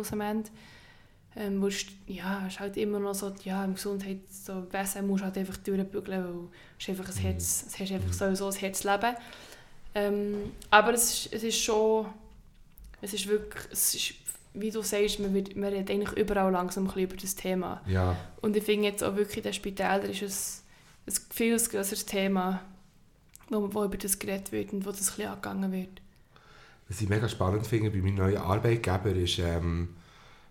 Ähm, 1.37 1.63
es, 1.65 1.87
ja, 2.07 2.47
ist 2.47 2.59
halt 2.59 2.77
immer 2.77 2.99
noch 2.99 3.15
so, 3.15 3.33
ja, 3.45 3.65
im 3.65 3.75
Gesundheitswesen 3.75 5.07
musst 5.07 5.21
du 5.23 5.25
halt 5.27 5.39
einfach 5.39 5.57
durchbügeln, 5.59 6.25
weil 6.25 6.49
es 6.79 6.85
ist 6.85 6.91
einfach 6.91 7.09
ein 7.09 7.15
Mhm. 7.17 7.27
Herz, 7.27 7.65
es 7.69 7.79
hast 7.79 7.93
einfach 7.93 8.13
sowieso 8.13 8.49
ein 8.49 8.55
Herzleben. 8.55 9.15
Ähm, 9.95 10.35
aber 10.71 10.95
es 10.95 11.27
ist, 11.27 11.33
es 11.33 11.43
ist 11.45 11.59
schon, 11.63 12.07
es 13.01 13.13
ist 13.13 13.27
wirklich, 13.29 13.63
es 13.73 13.95
ist, 13.95 14.15
wie 14.55 14.71
du 14.71 14.83
sagst, 14.83 15.21
man, 15.21 15.33
wird, 15.35 15.55
man 15.57 15.71
redet 15.73 15.91
eigentlich 15.91 16.17
überall 16.19 16.51
langsam 16.51 16.85
ein 16.85 16.87
bisschen 16.89 17.03
über 17.03 17.17
das 17.17 17.35
Thema. 17.37 17.83
Ja, 17.87 18.17
Und 18.41 18.57
ich 18.57 18.65
finde 18.65 18.89
jetzt 18.89 19.05
auch 19.05 19.15
wirklich, 19.17 19.39
in 19.39 19.43
den 19.45 19.53
Spitälern 19.53 20.11
ist 20.11 20.23
es 20.23 20.63
ein 21.07 21.15
viel 21.31 21.57
größeres 21.57 22.05
Thema, 22.07 22.63
wo, 23.49 23.73
wo 23.73 23.85
über 23.85 23.97
das 23.97 24.19
geredet 24.19 24.51
wird 24.53 24.73
und 24.73 24.85
wo 24.85 24.91
das 24.91 25.01
ein 25.01 25.17
bisschen 25.17 25.31
angegangen 25.31 25.73
wird. 25.73 26.01
was 26.89 27.01
ich 27.01 27.09
mega 27.09 27.29
spannend 27.29 27.67
finde 27.67 27.91
bei 27.91 27.99
meinem 27.99 28.17
neuen 28.17 28.37
Arbeitgeber 28.39 29.11
ist 29.13 29.39
ähm, 29.39 29.95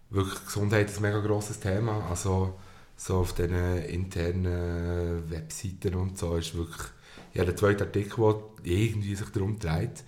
wirklich 0.09 0.45
Gesundheit 0.45 0.95
ein 0.95 1.01
mega 1.01 1.19
grosses 1.19 1.59
Thema. 1.59 2.07
Also 2.09 2.57
so 2.95 3.17
auf 3.17 3.33
diesen 3.33 3.83
internen 3.83 5.29
Webseiten 5.29 5.95
und 5.95 6.17
so 6.17 6.37
ist 6.37 6.55
wirklich 6.55 6.87
ja, 7.33 7.43
der 7.45 7.55
zweite 7.55 7.85
Artikel, 7.85 8.35
der 8.65 8.71
irgendwie 8.71 9.15
sich 9.15 9.29
darum 9.29 9.59
dreht. 9.59 10.03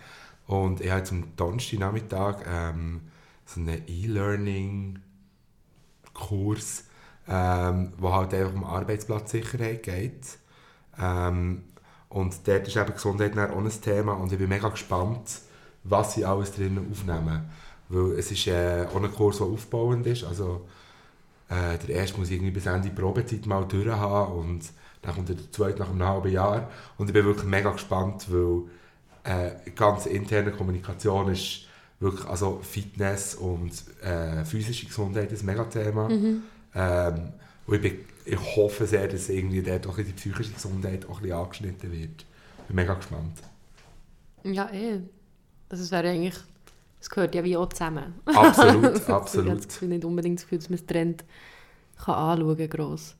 Und 0.47 0.81
ich 0.81 0.89
habe 0.89 1.07
am 1.11 1.35
Donnerstagnachmittag 1.35 2.37
ähm, 2.47 3.01
so 3.45 3.59
einen 3.59 3.83
E-Learning-Kurs, 3.87 6.85
ähm, 7.27 7.93
wo 7.97 8.11
halt 8.11 8.33
einfach 8.33 8.55
um 8.55 8.63
Arbeitsplatzsicherheit 8.63 9.83
geht. 9.83 10.39
Ähm, 10.99 11.65
und 12.09 12.47
dort 12.47 12.67
ist 12.67 12.75
eben 12.75 12.93
Gesundheit 12.93 13.37
auch 13.37 13.57
ein 13.57 13.81
Thema 13.81 14.13
und 14.13 14.31
ich 14.31 14.39
bin 14.39 14.49
mega 14.49 14.69
gespannt, 14.69 15.41
was 15.83 16.15
sie 16.15 16.25
alles 16.25 16.53
drin 16.53 16.87
aufnehmen. 16.91 17.47
Weil 17.89 18.13
es 18.13 18.31
ist 18.31 18.47
äh, 18.47 18.85
auch 18.87 19.01
ein 19.01 19.11
Kurs, 19.11 19.37
der 19.37 19.47
aufbauend 19.47 20.05
ist. 20.07 20.23
Also, 20.23 20.67
äh, 21.49 21.77
der 21.77 21.95
erste 21.95 22.19
muss 22.19 22.29
irgendwie 22.29 22.51
bis 22.51 22.67
Ende 22.67 22.89
Probezeit 22.89 23.45
mal 23.45 23.65
durch 23.65 23.87
haben 23.87 24.33
und 24.33 24.63
dann 25.01 25.15
kommt 25.15 25.29
der 25.29 25.37
zweite 25.51 25.79
nach 25.79 25.89
einem 25.89 26.03
halben 26.03 26.31
Jahr. 26.31 26.69
Und 26.97 27.07
ich 27.07 27.13
bin 27.13 27.25
wirklich 27.25 27.47
mega 27.47 27.71
gespannt, 27.71 28.27
weil 28.29 28.63
äh, 29.23 29.51
die 29.65 29.75
ganze 29.75 30.09
interne 30.09 30.51
Kommunikation 30.51 31.31
ist 31.31 31.65
wirklich, 31.99 32.25
also 32.25 32.59
Fitness 32.61 33.35
und 33.35 33.71
äh, 34.01 34.45
physische 34.45 34.85
Gesundheit 34.85 35.31
ist 35.31 35.43
ein 35.43 35.47
Megathema. 35.47 36.09
Mhm. 36.09 36.43
Ähm, 36.75 37.33
und 37.65 37.75
ich, 37.75 37.81
bin, 37.81 37.99
ich 38.25 38.55
hoffe 38.55 38.85
sehr, 38.85 39.07
dass 39.07 39.29
irgendwie 39.29 39.61
dort 39.61 39.87
auch 39.87 39.97
die 39.97 40.03
psychische 40.03 40.51
Gesundheit 40.51 41.05
auch 41.07 41.17
ein 41.17 41.23
bisschen 41.23 41.37
angeschnitten 41.37 41.91
wird. 41.91 42.25
Ich 42.59 42.65
bin 42.67 42.75
mega 42.75 42.93
gespannt. 42.93 43.37
Ja, 44.43 44.69
eh. 44.71 45.01
Also 45.69 45.83
es 45.83 45.91
wäre 45.91 46.09
eigentlich, 46.09 46.37
es 46.99 47.09
gehört 47.09 47.35
ja 47.35 47.43
wie 47.43 47.55
auch 47.55 47.69
zusammen. 47.69 48.15
Absolut, 48.25 48.85
Also, 48.85 48.97
Ich 48.97 49.07
habe 49.07 49.13
absolut. 49.21 49.57
das 49.57 49.67
Gefühl, 49.67 49.87
nicht 49.89 50.05
unbedingt 50.05 50.39
das 50.39 50.45
Gefühl, 50.45 50.59
dass 50.59 50.69
man 50.69 50.79
es 50.79 50.85
Trend 50.85 51.23
kann 51.97 52.15
anschauen 52.15 52.57
kann, 52.57 52.69
gross. 52.69 53.15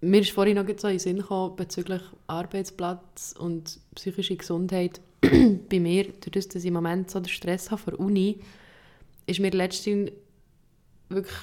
Mir 0.00 0.20
ist 0.20 0.32
vorhin 0.32 0.56
noch 0.56 0.66
so 0.78 0.88
in 0.88 0.94
den 0.94 0.98
Sinn 0.98 1.18
gekommen, 1.18 1.54
bezüglich 1.54 2.02
Arbeitsplatz 2.26 3.34
und 3.38 3.78
psychische 3.94 4.36
Gesundheit. 4.36 5.00
Bei 5.20 5.78
mir, 5.78 6.04
durch 6.04 6.32
das, 6.32 6.48
dass 6.48 6.62
ich 6.62 6.68
im 6.68 6.74
Moment 6.74 7.10
so 7.10 7.20
den 7.20 7.28
Stress 7.28 7.70
habe 7.70 7.80
von 7.80 7.94
der 7.94 8.00
Uni, 8.00 8.40
ist 9.26 9.38
mir 9.38 9.52
letztens 9.52 10.10
wirklich 11.08 11.36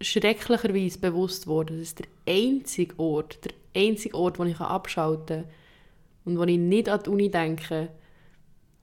schrecklicherweise 0.00 0.98
bewusst 0.98 1.46
worden, 1.46 1.78
dass 1.78 1.94
der 1.94 2.06
einzige 2.26 2.98
Ort, 2.98 3.44
der 3.44 3.52
einzige 3.76 4.16
Ort, 4.16 4.40
wo 4.40 4.44
ich 4.44 4.58
abschalten 4.58 5.44
kann 5.44 5.50
und 6.24 6.38
wo 6.38 6.42
ich 6.44 6.58
nicht 6.58 6.88
an 6.88 7.00
die 7.04 7.10
Uni 7.10 7.30
denke, 7.30 7.90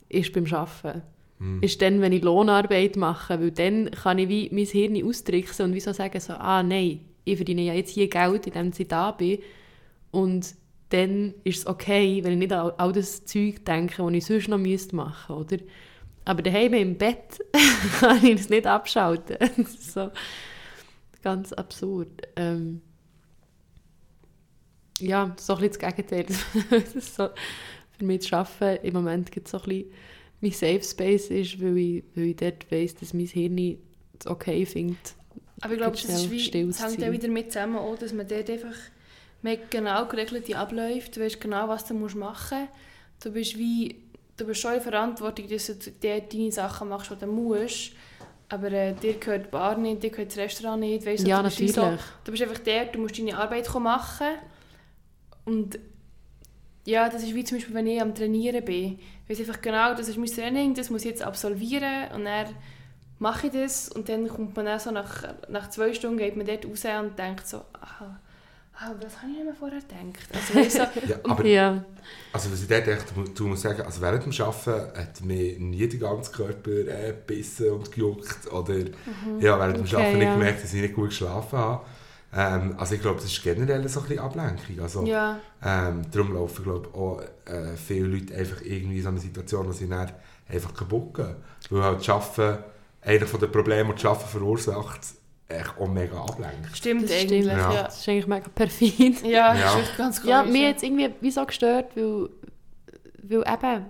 ist 0.08 0.32
beim 0.32 0.46
Arbeiten. 0.54 1.02
Hm. 1.39 1.62
Ist 1.62 1.82
dann, 1.82 2.02
wenn 2.02 2.13
ich 2.13 2.23
Lohnarbeit 2.23 2.95
mache, 2.95 3.39
weil 3.39 3.52
dann 3.52 3.91
kann 3.91 4.17
ich 4.17 4.30
wie 4.30 4.50
mein 4.52 4.65
Hirn 4.65 5.04
austricksen 5.04 5.65
und 5.65 5.73
wie 5.73 5.80
so 5.80 5.93
sagen, 5.93 6.19
so, 6.19 6.34
ah 6.34 6.63
nein, 6.63 7.02
ich 7.26 7.36
verdiene 7.36 7.62
ja 7.62 7.73
jetzt 7.73 7.91
hier 7.91 8.10
Geld, 8.10 8.47
indem 8.47 8.71
ich 8.76 8.88
da 8.88 9.12
bin 9.12 9.39
und 10.12 10.56
dann 10.89 11.34
ist 11.43 11.60
es 11.60 11.67
okay, 11.67 12.23
wenn 12.23 12.34
ich 12.34 12.39
nicht 12.39 12.54
an 12.54 12.71
all 12.78 12.93
das 12.93 13.26
Zeug 13.26 13.65
denke, 13.65 14.02
das 14.02 14.13
ich 14.13 14.26
sonst 14.26 14.47
noch 14.47 14.58
müsste 14.58 14.95
machen 14.95 15.36
oder? 15.36 15.58
Aber 16.26 16.41
daheim 16.41 16.73
im 16.73 16.97
Bett 16.97 17.39
kann 18.00 18.26
ich 18.26 18.41
es 18.41 18.50
nicht 18.50 18.67
abschalten. 18.67 19.38
Das 19.58 19.76
ist 19.76 19.93
so 19.93 20.12
ganz 21.21 21.54
absurd. 21.54 22.21
Ähm, 22.36 22.82
ja, 25.00 25.36
so 25.38 25.56
ein 25.56 25.60
bisschen 25.62 25.80
das 25.82 25.95
Gegenteil. 25.95 26.26
So, 27.02 27.30
für 27.97 28.06
mich 28.06 28.21
zu 28.21 28.36
arbeiten, 28.36 28.86
im 28.86 28.93
Moment 28.93 29.32
gibt 29.32 29.47
es 29.47 29.52
so 29.52 29.58
ein 29.60 29.63
bisschen 29.63 29.91
mein 30.41 30.52
Safe 30.52 30.84
Space 30.84 31.28
ist, 31.28 31.62
weil 31.62 31.78
ich, 31.78 32.04
weil 32.15 32.26
ich 32.26 32.36
dort 32.36 32.71
weiss, 32.71 32.95
dass 32.95 33.13
mein 33.13 33.26
Hirn 33.26 33.78
es 34.19 34.28
okay 34.28 34.65
findet. 34.65 35.15
Aber 35.62 35.73
ich 35.73 35.79
glaube, 35.79 35.98
das, 35.98 36.06
ist 36.06 36.29
wie, 36.29 36.50
das 36.67 36.83
hängt 36.83 37.00
sein. 37.00 37.12
wieder 37.12 37.27
mit 37.27 37.52
zusammen, 37.52 37.77
auch, 37.77 37.98
dass 37.98 38.13
man 38.13 38.27
dort 38.27 38.50
einfach 38.50 38.75
man 39.42 39.58
genau 39.69 40.06
geregelte 40.06 40.58
Abläufe, 40.58 41.12
du 41.12 41.21
weißt 41.21 41.40
genau, 41.40 41.67
was 41.67 41.85
du 41.85 41.94
musst 41.94 42.15
machen 42.15 42.60
musst. 42.60 43.25
Du 43.25 43.31
bist 43.31 43.58
wie, 43.58 43.96
du 44.35 44.46
bist 44.46 44.62
schon 44.62 44.75
in 44.75 44.81
Verantwortung, 44.81 45.48
dass 45.48 45.67
du 45.67 45.73
dort 45.73 46.33
deine 46.33 46.52
Sachen 46.52 46.90
machst, 46.90 47.12
die 47.12 47.15
du 47.15 47.27
musst. 47.27 47.92
Aber 48.50 48.71
äh, 48.71 48.94
dir 48.94 49.15
gehört 49.15 49.48
die 49.48 49.50
Bar 49.50 49.77
nicht, 49.77 50.04
dir 50.04 50.10
gehört 50.10 50.29
das 50.29 50.38
Restaurant 50.38 50.79
nicht. 50.79 51.06
Weißt, 51.06 51.27
Ja, 51.27 51.42
du 51.42 51.50
bist 51.50 51.75
natürlich. 51.75 52.02
So, 52.02 52.08
du 52.23 52.31
bist 52.31 52.44
einfach 52.44 52.60
dort, 52.60 52.96
du 52.96 53.00
musst 53.00 53.17
deine 53.17 53.38
Arbeit 53.38 53.73
machen. 53.75 54.27
Und 55.46 55.79
ja, 56.88 57.10
das 57.10 57.23
ist 57.23 57.35
wie 57.35 57.44
zum 57.46 57.58
Beispiel, 57.58 57.75
wenn 57.75 57.88
ich 57.88 58.02
am 58.02 58.15
Trainieren 58.15 58.65
bin. 58.65 59.00
Ich 59.27 59.29
weiß 59.40 59.48
einfach 59.48 59.62
genau, 59.62 59.94
das 59.96 60.10
ist 60.10 60.17
mein 60.17 60.27
Training, 60.27 60.73
das 60.75 60.90
muss 60.90 61.02
ich 61.04 61.12
jetzt 61.12 61.23
absolvieren. 61.23 62.12
Und 62.15 62.25
dann 62.25 62.48
mache 63.19 63.48
ich 63.48 63.54
das 63.54 63.90
und 63.90 64.10
dann 64.10 64.27
kommt 64.29 64.56
man 64.56 64.65
dann 64.65 64.79
so 64.79 64.92
nach, 64.92 65.23
nach 65.50 65.69
zwei 65.69 65.94
Stunden 65.94 66.17
geht 66.17 66.38
man 66.38 66.48
dort 66.48 66.65
raus 66.65 66.85
und 67.02 67.19
denkt 67.19 67.48
so, 67.48 67.60
aha, 67.81 68.19
Ah, 68.79 68.94
das 69.02 69.17
habe 69.17 69.31
ich 69.31 69.38
nicht 69.38 69.46
mehr 69.46 69.56
vorher 69.56 69.81
gedacht. 69.81 70.29
Also, 70.33 70.54
du, 70.56 70.69
Ja, 71.04 71.17
aber 71.27 71.46
Ja. 71.46 71.85
also, 72.31 72.52
was 72.52 72.62
ich 72.62 72.67
dort 72.67 72.88
echt 72.88 73.06
du 73.35 73.48
muss 73.48 73.62
sagen, 73.62 73.81
also 73.83 74.02
während 74.02 74.25
dem 74.25 74.33
Arbeiten 74.46 74.98
hat 75.00 75.21
mir 75.21 75.60
nie 75.60 75.88
der 75.88 76.00
ganze 76.00 76.31
Körper 76.31 76.71
äh, 76.71 77.13
gebissen 77.13 77.71
und 77.71 77.92
gejuckt. 77.92 78.48
Oder 78.52 78.75
ja, 79.40 79.60
während 79.60 79.79
dem 79.79 79.85
Okay, 79.85 79.96
Arbeiten 79.98 80.19
nicht 80.19 80.33
ja. 80.33 80.33
gemerkt, 80.33 80.63
dass 80.63 80.73
ich 80.73 80.81
nicht 80.81 80.96
gut 80.96 81.10
geschlafen 81.10 81.58
habe. 81.60 81.85
Ähm, 82.34 82.75
also 82.78 82.96
ich 82.96 83.02
glaube, 83.02 83.17
das 83.21 83.25
ist 83.32 83.42
generell 83.44 83.88
so 83.88 84.02
ein 84.02 84.08
bisschen 84.08 84.23
Ablenkung. 84.23 84.80
Also, 84.82 85.06
ja, 85.06 85.40
ähm, 85.63 86.02
darum 86.12 86.34
laufen 86.34 86.63
glaube 86.63 86.90
auch 86.94 87.21
äh, 87.46 87.75
viele 87.78 88.08
Leute 88.08 88.36
einfach 88.36 88.62
irgendwie 88.62 88.98
in 88.98 89.04
so 89.04 89.10
eine 89.10 89.19
Situation, 89.19 89.67
wo 89.67 89.71
sie 89.71 89.88
dann 89.88 90.12
einfach 90.50 90.73
kaputt 90.73 91.13
gehen. 91.13 91.36
Weil 91.69 91.84
halt 91.84 92.00
das 92.00 92.10
Arbeiten, 92.10 92.63
einer 93.02 93.25
von 93.28 93.40
den 93.40 93.52
Problemen, 93.52 93.90
die 93.92 93.96
das 94.02 94.06
Arbeiten 94.06 94.28
verursacht, 94.30 95.02
echt 95.48 95.78
auch 95.80 95.88
mega 95.88 96.17
ablenkt. 96.21 96.69
stimmt 96.73 97.04
Das 97.04 97.12
eigentlich. 97.12 97.46
stimmt. 97.46 97.46
Ja, 97.46 97.58
Ja. 97.58 97.73
ja. 97.73 97.84
Das 97.84 98.00
ist 98.00 98.10
eigentlich 98.10 98.28
mega 98.28 98.50
perfid. 98.50 99.21
ja, 99.25 99.58
das 99.58 99.73
Ja. 99.73 99.80
ist 99.80 99.96
ganz 99.96 100.21
Ja, 100.23 100.42
komisch, 100.42 100.54
mir 100.54 100.67
jetzt 100.69 100.84
irgendwie 100.84 101.10
wie 101.21 101.32
so 101.32 101.46
gestört, 101.46 101.96
weil, 101.96 102.30
weil 103.23 103.44
eben, 103.54 103.86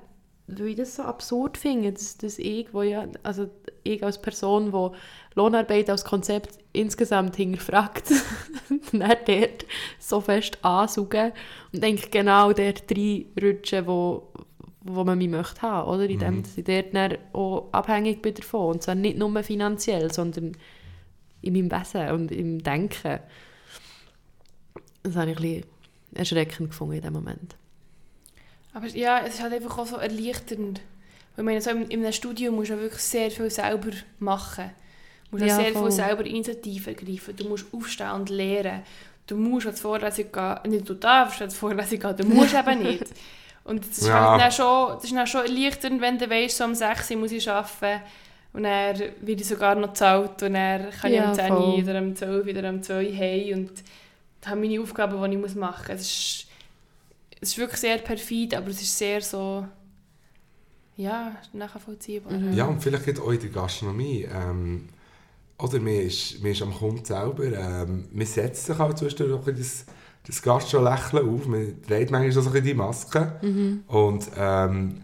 weil 0.47 0.67
ich 0.67 0.75
das 0.75 0.95
so 0.95 1.03
absurd 1.03 1.57
finde, 1.57 1.91
dass, 1.93 2.17
dass 2.17 2.39
ich, 2.39 2.73
wo 2.73 2.81
ja, 2.83 3.07
also 3.23 3.49
ich 3.93 4.03
als 4.03 4.21
Person, 4.21 4.71
die 4.71 4.97
Lohnarbeit 5.35 5.89
als 5.89 6.05
Konzept 6.05 6.57
insgesamt 6.73 7.35
hinterfragt, 7.35 8.11
dann 8.91 9.15
dort 9.25 9.65
so 9.99 10.21
fest 10.21 10.57
ansaugen 10.63 11.31
und 11.73 11.83
denke 11.83 12.09
genau 12.09 12.53
dort 12.53 12.83
reinrutschen, 12.91 13.88
wo, 13.88 14.27
wo 14.81 15.03
man 15.03 15.17
mich 15.17 15.29
möchte 15.29 15.61
haben, 15.61 15.89
oder? 15.89 16.09
In 16.09 16.19
dem, 16.19 16.43
dass 16.43 16.57
ich 16.57 16.63
dort 16.63 16.93
dann 16.93 17.17
auch 17.33 17.69
abhängig 17.71 18.21
bin 18.21 18.33
davon. 18.35 18.75
Und 18.75 18.83
zwar 18.83 18.95
nicht 18.95 19.17
nur 19.17 19.43
finanziell, 19.43 20.11
sondern 20.11 20.53
in 21.41 21.53
meinem 21.53 21.71
Wesen 21.71 22.11
und 22.11 22.31
im 22.31 22.63
Denken. 22.63 23.19
Das 25.03 25.15
habe 25.15 25.31
ich 25.31 25.38
ein 25.38 25.41
bisschen 25.41 25.63
erschreckend 26.13 26.69
gefunden 26.69 26.95
in 26.95 27.01
dem 27.01 27.13
Moment. 27.13 27.55
Aber 28.73 28.88
ja, 28.88 29.21
es 29.25 29.35
ist 29.35 29.43
halt 29.43 29.53
einfach 29.53 29.77
auch 29.77 29.88
so 29.88 29.97
erleichternd. 29.97 30.81
Weil 31.38 31.43
ich 31.43 31.45
meine, 31.45 31.61
so 31.61 31.69
in, 31.69 31.83
in 31.89 32.03
einem 32.03 32.11
Studium 32.11 32.55
musst 32.55 32.69
du 32.71 32.73
ja 32.73 32.81
wirklich 32.81 33.01
sehr 33.01 33.31
viel 33.31 33.49
selber 33.49 33.91
machen. 34.19 34.71
Du 35.31 35.38
musst 35.38 35.45
Ja, 35.47 35.55
sehr 35.55 35.71
voll. 35.71 35.83
viel 35.83 35.91
selber 35.91 36.25
Initiative 36.25 36.89
ergreifen. 36.91 37.35
Du 37.38 37.47
musst 37.47 37.65
aufstehen 37.73 38.11
und 38.11 38.29
lehren. 38.29 38.81
Du 39.27 39.38
musst 39.38 39.67
die 39.67 39.71
Vorlesung 39.73 40.31
gehen. 40.31 40.55
Nicht 40.67 40.89
du 40.89 40.93
darfst 40.95 41.39
die 41.39 41.49
Vorlesung 41.49 41.99
gehen, 41.99 42.15
du 42.17 42.25
musst 42.25 42.53
eben 42.67 42.83
nicht. 42.83 43.05
Und 43.63 43.88
das 43.88 43.97
ist, 43.99 44.07
Ja. 44.07 44.31
halt 44.31 44.41
dann 44.41 44.51
schon, 44.51 44.93
das 44.95 45.03
ist 45.05 45.13
dann 45.15 45.27
schon 45.27 45.45
erleichternd, 45.45 46.01
wenn 46.01 46.17
du 46.17 46.29
weißt, 46.29 46.57
so 46.57 46.63
um 46.65 46.73
6 46.75 47.11
Uhr 47.11 47.17
muss 47.17 47.31
ich 47.31 47.49
arbeiten. 47.49 48.01
Und 48.53 48.63
dann 48.63 48.97
werde 48.97 49.41
ich 49.41 49.45
sogar 49.47 49.75
noch 49.75 49.89
gezahlt. 49.89 50.41
Und 50.43 50.53
dann 50.53 50.89
kann 50.91 51.11
Ja, 51.13 51.23
ich 51.23 51.27
um 51.29 51.33
10 51.35 51.47
voll. 51.47 51.57
Uhr 51.57 51.77
oder 51.83 51.99
um 51.99 52.15
12 52.15 52.31
Uhr 52.39 52.45
wieder 52.45 52.69
um 52.69 52.81
2 52.81 53.05
Uhr 53.09 53.15
heim. 53.17 53.57
Und 53.59 53.71
habe 54.45 54.61
meine 54.61 54.81
Aufgaben, 54.81 55.31
die 55.31 55.38
ich 55.47 55.55
machen 55.55 55.93
muss. 55.93 56.01
Es 56.01 56.01
ist, 56.09 56.47
es 57.41 57.49
ist 57.49 57.57
wirklich 57.57 57.79
sehr 57.81 57.97
perfid, 57.97 58.55
aber 58.55 58.69
es 58.69 58.81
ist 58.81 58.97
sehr 58.97 59.21
so... 59.21 59.67
Ja, 60.97 61.35
nachvollziehbar. 61.53 62.33
Mhm. 62.33 62.53
Ja, 62.53 62.65
und 62.65 62.81
vielleicht 62.81 63.05
geht 63.05 63.19
auch 63.19 63.31
in 63.31 63.39
der 63.39 63.49
Gastronomie. 63.49 64.27
Ähm, 64.31 64.89
oder 65.59 65.79
mir 65.79 66.03
ist, 66.03 66.41
mir 66.43 66.51
ist 66.51 66.61
am 66.61 66.73
Kunden 66.73 67.05
selber, 67.05 67.45
ähm, 67.45 68.05
man 68.11 68.25
setzt 68.25 68.65
sich 68.65 68.77
halt 68.77 68.97
zwischendurch 68.97 69.33
auch 69.33 69.47
ein 69.47 69.55
bisschen 69.55 69.85
das, 69.87 70.35
das 70.35 70.41
Gastro-Lächeln 70.41 71.29
auf, 71.29 71.47
man 71.47 71.81
dreht 71.87 72.11
manchmal 72.11 72.31
so 72.31 72.41
ein 72.41 72.45
bisschen 72.47 72.65
die 72.65 72.73
Maske. 72.73 73.39
Und 73.87 74.29
ähm, 74.37 75.01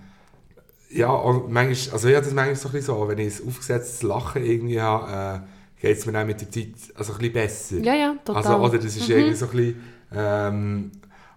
ja, 0.92 1.10
und 1.10 1.52
manchmal, 1.52 1.94
also 1.94 2.08
ich 2.08 2.16
habe 2.16 2.26
das 2.26 2.34
manchmal 2.34 2.56
so 2.56 2.68
ein 2.68 2.72
bisschen 2.74 2.96
so, 2.96 3.08
wenn 3.08 3.18
ich 3.18 3.40
ein 3.40 3.48
aufgesetztes 3.48 4.04
Lachen 4.04 4.44
irgendwie 4.44 4.80
habe, 4.80 5.44
äh, 5.44 5.82
geht 5.82 5.98
es 5.98 6.06
mir 6.06 6.12
dann 6.14 6.28
mit 6.28 6.40
der 6.40 6.52
Zeit 6.52 6.74
also 6.96 7.14
ein 7.14 7.20
bisschen 7.20 7.34
besser. 7.34 7.78
Ja, 7.78 7.96
ja, 7.96 8.16
total. 8.24 8.46
Also, 8.46 8.58
oder 8.58 8.78
das 8.78 8.96
ist 8.96 9.10
irgendwie 9.10 9.36
so 9.36 9.46
ein 9.46 9.52
bisschen, 9.52 9.84
ähm, 10.16 10.92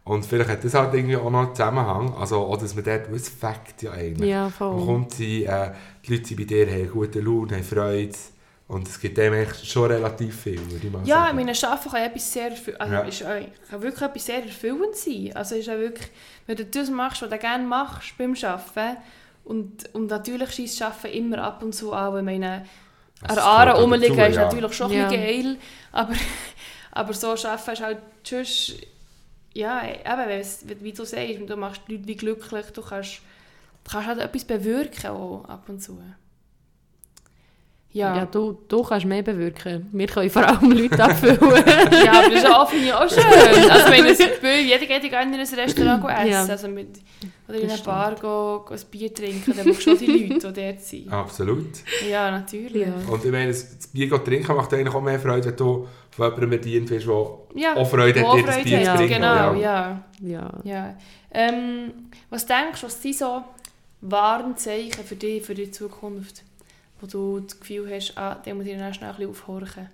und 0.07 0.25
vielleicht 0.25 0.49
hat 0.51 0.65
das 0.65 0.73
halt 0.75 0.95
irgendwie 0.95 1.17
auch 1.17 1.29
noch 1.31 1.41
einen 1.47 1.55
Zusammenhang, 1.55 2.15
also, 2.15 2.47
oder 2.47 2.63
dass 2.63 2.75
man 2.75 2.85
dort, 2.85 3.09
es 3.11 3.29
fängt 3.29 3.83
ja 3.83 3.91
eigentlich. 3.93 4.31
ja, 4.31 4.43
Man 4.45 4.53
voll. 4.53 4.87
kommt 4.87 5.13
sie, 5.13 5.45
äh, 5.45 5.73
die 6.07 6.15
Leute 6.15 6.29
sind 6.29 6.37
bei 6.39 6.45
dir, 6.45 6.67
haben 6.71 6.91
gute 6.91 7.21
Laune, 7.21 7.57
haben 7.57 7.65
Freude. 7.65 8.15
Und 8.69 8.89
es 8.89 8.99
gibt 8.99 9.17
dem 9.17 9.33
echt 9.35 9.65
schon 9.65 9.91
relativ 9.93 10.41
viel, 10.43 10.59
würde 10.71 10.87
ich 10.87 10.93
mal 10.93 10.99
Ja, 11.05 11.05
ich 11.05 11.25
sagen. 11.27 11.37
meine, 11.37 11.53
Arbeiten 11.53 11.91
kann 11.91 12.03
etwas 12.03 12.33
sehr 12.33 12.51
also 12.79 12.95
Ja. 12.95 13.01
ist, 13.01 13.23
auch- 13.25 13.69
kann 13.71 13.83
wirklich 13.83 14.03
etwas 14.03 14.27
sehr 14.27 14.43
erfüllend 14.45 14.97
sein. 14.97 15.31
Also 15.35 15.55
ist 15.55 15.69
auch 15.69 15.79
wirklich, 15.79 16.09
wenn 16.47 16.57
du 16.57 16.65
das 16.65 16.91
machst, 16.91 17.23
was 17.23 17.31
du 17.31 17.39
gerne 17.39 17.65
machst 17.65 18.17
beim 18.19 18.35
Arbeiten, 18.43 18.97
und, 19.45 19.95
und 19.95 20.09
natürlich 20.09 20.51
schießt 20.51 20.83
Arbeiten 20.83 21.17
immer 21.17 21.39
ab 21.39 21.63
und 21.63 21.75
zu 21.75 21.93
an, 21.93 22.13
weil 22.13 22.19
ich 22.21 22.25
meine, 22.25 22.65
an 23.23 23.39
Aare 23.39 23.81
rumliegen 23.81 24.19
ist 24.19 24.35
ja. 24.37 24.45
natürlich 24.47 24.73
schon 24.73 24.91
ein 24.91 24.99
Ja. 24.99 25.09
geil, 25.09 25.59
aber, 25.93 26.15
aber 26.93 27.13
so 27.13 27.29
arbeiten 27.31 27.71
ist 27.71 27.83
halt 27.83 27.99
sonst, 28.25 28.75
ja, 29.57 29.83
eben, 29.89 30.29
weil's- 30.31 30.65
wie 30.69 30.93
du 30.93 31.05
sagst, 31.05 31.41
du 31.51 31.57
machst 31.57 31.83
die 31.89 31.93
Leute 31.97 32.09
wie 32.09 32.17
glücklich, 32.17 32.67
du 32.73 32.83
kannst, 32.83 33.21
du 33.85 33.91
kannst 33.91 34.09
halt 34.09 34.19
etwas 34.21 34.45
bewirken 34.45 35.07
auch 35.11 35.45
ab 35.49 35.69
und 35.69 35.81
zu. 35.83 36.01
Ja, 37.93 38.27
du, 38.27 38.59
du 38.69 38.83
kannst 38.83 39.07
mehr 39.07 39.23
bewirken. 39.23 39.89
Wir 39.91 40.07
können 40.07 40.29
vor 40.29 40.47
allem 40.47 40.71
Leute 40.71 41.03
abfüllen. 41.03 41.39
Ja, 42.05 42.13
aber 42.13 42.29
das 42.29 42.43
ist 42.43 42.47
auch, 42.47 42.69
finde 42.69 42.87
ich 42.87 42.93
auch 42.93 43.09
schön. 43.09 43.25
Also, 43.71 43.91
wenn 43.91 44.07
es 44.07 44.19
jeder 44.19 44.87
geht 44.87 45.05
ja 45.05 45.09
gerne 45.09 45.35
in 45.35 45.41
ein 45.41 45.47
Restaurant 45.47 46.03
go 46.03 46.09
essen. 46.09 46.31
Ja. 46.31 46.45
Also 46.45 46.69
mit, 46.69 46.89
oder 47.49 47.59
in 47.59 47.71
eine 47.71 47.83
Bar 47.83 48.15
go, 48.17 48.65
go 48.67 48.75
ein 48.75 48.81
Bier 48.91 49.15
trinken, 49.15 49.55
dann 49.57 49.65
brauchst 49.65 49.87
du 49.87 49.91
schon 49.91 49.99
die 49.99 50.07
Leute, 50.07 50.53
die 50.53 50.61
dort 50.61 50.81
sind. 50.83 51.11
Absolut. 51.11 51.69
Ja, 52.11 52.31
natürlich. 52.31 52.87
Ja. 52.87 53.13
Und 53.13 53.25
ich 53.25 53.31
meine, 53.31 53.49
das 53.49 53.87
Bier 53.87 54.11
trinken 54.23 54.57
macht 54.57 54.75
eigentlich 54.75 54.95
auch 54.95 55.01
mehr 55.01 55.19
Freude, 55.19 55.47
wenn 55.47 55.57
du 55.57 55.89
von 56.11 56.25
jemandem 56.27 56.51
bedient 56.51 56.91
wirst, 56.91 57.07
der 57.07 57.39
Ja, 57.55 57.77
auch 57.77 57.89
Freude 57.89 58.21
hat, 58.21 58.37
dir 58.37 58.45
das 58.45 58.63
Bier 58.63 58.85
zu 58.85 58.95
trinken. 58.97 59.15
Genau, 59.15 59.55
ja. 59.55 59.55
ja. 59.55 60.03
ja. 60.21 60.53
ja. 60.65 60.97
Ähm, 61.31 61.93
was 62.29 62.45
denkst 62.45 62.81
du, 62.81 62.87
was 62.87 63.01
sind 63.01 63.17
so 63.17 63.43
Warnzeichen 64.03 65.05
für 65.05 65.17
dich, 65.17 65.43
für 65.43 65.55
die 65.55 65.71
Zukunft? 65.71 66.43
Wo 67.01 67.07
du 67.07 67.41
das 67.41 67.61
Gefühl 67.61 67.91
hast, 67.93 68.17
ah, 68.17 68.41
da 68.45 68.55
muss 68.55 68.67
ich 68.67 68.77
dann 68.77 68.95
schnell 68.95 69.11
ein 69.11 69.17
bisschen 69.17 69.31
aufhorchen. 69.31 69.89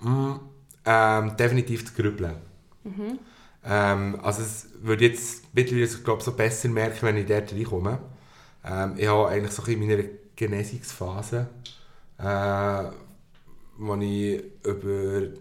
Mm, 0.00 0.34
ähm, 0.84 1.36
definitiv 1.36 1.84
das 1.84 1.94
Grübeln. 1.94 2.36
Mhm. 2.84 3.18
Ähm, 3.64 4.20
also 4.22 4.42
es 4.42 4.68
würde 4.80 5.06
jetzt 5.06 5.54
mittlerweile 5.54 5.88
glaube 5.88 6.22
so 6.22 6.32
besser 6.32 6.68
merken, 6.68 6.98
wenn 7.02 7.16
ich 7.16 7.26
dort 7.26 7.52
reinkomme. 7.52 7.98
Ähm, 8.64 8.94
ich 8.96 9.08
habe 9.08 9.28
eigentlich 9.28 9.52
so 9.52 9.64
in 9.64 9.80
meiner 9.80 10.02
Genesungsphase, 10.36 11.48
äh, 12.18 12.84
wo 13.78 13.94
ich 13.96 14.42
über, 14.64 15.32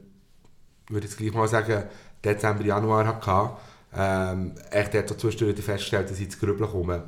würde 0.89 1.05
jetzt 1.07 1.17
gleich 1.17 1.33
mal 1.33 1.47
sagen, 1.47 1.83
Dezember, 2.23 2.63
Januar 2.63 3.05
hatte, 3.05 3.57
ähm, 3.95 4.55
echt 4.71 4.93
dort 4.93 5.09
so 5.09 5.15
zwischendurch 5.15 5.63
festgestellt, 5.63 6.09
dass 6.09 6.17
ich 6.17 6.25
ins 6.25 6.39
Grübeln 6.39 6.69
komme. 6.69 7.03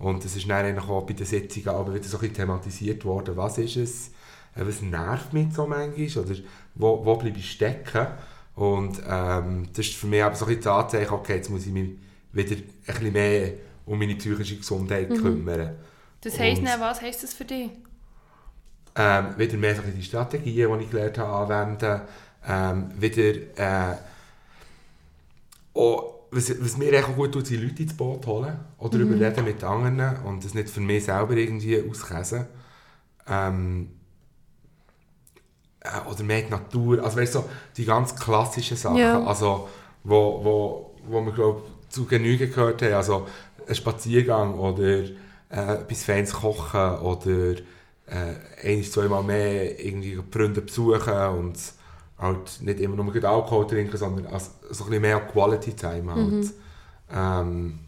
Und 0.00 0.24
das 0.24 0.34
ist 0.34 0.48
dann 0.48 0.64
eigentlich 0.64 0.88
auch 0.88 1.02
bei 1.06 1.12
den 1.12 1.26
Sitzungen 1.26 1.68
aber 1.68 1.94
wieder 1.94 2.04
so 2.04 2.16
ein 2.16 2.20
bisschen 2.22 2.34
thematisiert 2.36 3.04
worden. 3.04 3.36
Was 3.36 3.58
ist 3.58 3.76
es? 3.76 4.08
Äh, 4.56 4.62
Was 4.66 4.80
nervt 4.82 5.32
mich 5.32 5.52
so 5.54 5.66
manchmal? 5.66 6.24
Oder 6.24 6.34
wo, 6.74 7.04
wo 7.04 7.16
bleibe 7.16 7.38
ich 7.38 7.52
stecken? 7.52 8.06
Und 8.56 9.00
ähm, 9.08 9.68
das 9.72 9.86
ist 9.86 9.94
für 9.96 10.06
mich 10.08 10.22
aber 10.24 10.34
so 10.34 10.44
ein 10.46 10.48
bisschen 10.48 10.62
das 10.64 10.84
Anzeichen, 10.84 11.12
okay, 11.12 11.36
jetzt 11.36 11.50
muss 11.50 11.66
ich 11.66 11.72
mich 11.72 11.90
wieder 12.32 12.56
ein 12.56 12.62
bisschen 12.86 13.12
mehr 13.12 13.52
um 13.86 13.98
meine 13.98 14.16
psychische 14.16 14.56
Gesundheit 14.56 15.08
kümmern. 15.10 15.76
Das 16.20 16.38
heisst 16.38 16.60
Und- 16.60 16.66
dann, 16.68 16.80
was 16.80 17.00
heisst 17.00 17.22
das 17.22 17.32
für 17.34 17.44
dich? 17.44 17.70
Ähm, 18.96 19.38
wieder 19.38 19.56
mehr 19.56 19.74
so 19.74 19.82
ein 19.82 19.86
bisschen 19.86 20.00
die 20.00 20.06
Strategien, 20.06 20.78
die 20.78 20.84
ich 20.84 20.90
gelernt 20.90 21.18
habe, 21.18 21.54
anwenden. 21.54 22.00
Ähm, 22.46 22.90
wieder 23.00 23.92
äh, 23.92 23.96
auch, 25.74 26.19
was, 26.30 26.50
was 26.62 26.76
mir 26.76 26.92
echt 26.92 27.08
auch 27.08 27.16
gut 27.16 27.32
tut, 27.32 27.46
sind 27.46 27.62
Leute 27.62 27.82
ins 27.82 27.96
Boot 27.96 28.26
holen 28.26 28.58
oder 28.78 28.98
Mhm. 28.98 29.12
überreden 29.12 29.44
mit 29.44 29.62
anderen 29.64 30.16
und 30.24 30.44
das 30.44 30.54
nicht 30.54 30.70
für 30.70 30.80
mich 30.80 31.04
selber 31.04 31.34
irgendwie 31.36 31.82
auskäsen. 31.88 32.46
Ähm, 33.28 33.90
äh, 35.80 36.08
oder 36.10 36.22
mehr 36.22 36.42
die 36.42 36.50
Natur, 36.50 37.02
also 37.02 37.16
weißt 37.18 37.34
du, 37.34 37.38
so 37.40 37.50
die 37.76 37.84
ganz 37.84 38.14
klassischen 38.14 38.76
Sachen, 38.76 38.98
Ja. 38.98 39.24
also 39.24 39.68
wo, 40.04 40.40
wo, 40.44 40.94
wo 41.08 41.20
wir 41.24 41.32
glaube 41.32 41.62
zu 41.88 42.04
Genüge 42.06 42.48
gehört 42.48 42.82
haben, 42.82 42.94
also 42.94 43.26
ein 43.68 43.74
Spaziergang 43.74 44.54
oder 44.58 45.04
äh, 45.50 45.74
etwas 45.80 46.04
Feines 46.04 46.32
kochen 46.32 46.98
oder 47.00 47.52
äh, 48.06 48.34
ein, 48.64 48.82
zweimal 48.84 49.22
mehr 49.22 49.84
irgendwie 49.84 50.18
Freunde 50.30 50.60
besuchen 50.62 51.12
und 51.38 51.58
halt 52.20 52.60
nicht 52.60 52.80
immer 52.80 52.96
nur 52.96 53.12
gut 53.12 53.24
Alkohol 53.24 53.66
trinken, 53.66 53.96
sondern 53.96 54.26
als, 54.26 54.50
so 54.70 54.84
ein 54.84 54.90
bisschen 54.90 55.02
mehr 55.02 55.20
Quality 55.20 55.72
Time 55.72 56.14
halt. 56.14 56.52
Ähm, 57.12 57.78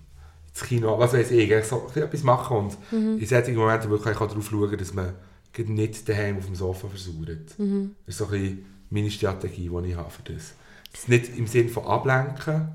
ins 0.48 0.62
Kino, 0.64 0.98
was 0.98 1.12
weiß 1.12 1.30
ich, 1.30 1.52
eigentlich 1.52 1.64
so 1.64 1.90
etwas 1.94 2.22
machen 2.22 2.56
und 2.56 2.76
in 2.92 3.26
solchen 3.26 3.54
Momenten 3.56 3.90
wirklich 3.90 4.16
auch 4.16 4.28
darauf 4.28 4.48
schauen, 4.48 4.76
dass 4.76 4.94
man 4.94 5.14
nicht 5.56 6.08
daheim 6.08 6.38
auf 6.38 6.46
dem 6.46 6.54
Sofa 6.54 6.88
versaut. 6.88 7.28
Das 7.28 7.58
ist 8.06 8.18
so 8.18 8.24
ein 8.24 8.30
bisschen 8.30 8.64
meine 8.90 9.10
Strategie, 9.10 9.70
die 9.70 9.88
ich 9.88 9.96
habe 9.96 10.10
für 10.10 10.32
das. 10.32 10.54
Das 10.92 11.08
nicht 11.08 11.36
im 11.36 11.46
Sinne 11.46 11.70
von 11.70 11.84
ablenken, 11.84 12.68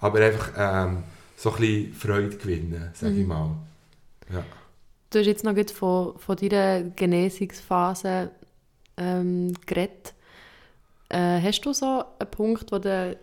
aber 0.00 0.20
einfach 0.20 0.52
ähm, 0.56 1.04
so 1.36 1.52
ein 1.52 1.56
bisschen 1.56 1.92
Freude 1.94 2.36
gewinnen, 2.36 2.90
sage 2.94 3.14
ich 3.14 3.26
mal. 3.26 3.56
Ja. 4.32 4.44
Du 5.10 5.18
hast 5.18 5.26
jetzt 5.26 5.44
noch 5.44 5.54
gut 5.54 5.70
von, 5.70 6.18
von 6.18 6.36
deiner 6.36 6.82
Genesungsphase 6.82 8.30
ähm, 8.98 9.54
geredet. 9.64 10.14
Äh, 11.08 11.40
hast 11.40 11.60
du 11.62 11.72
so 11.72 12.04
einen 12.18 12.30
Punkt, 12.30 12.72
wo 12.72 12.78
du 12.78 13.16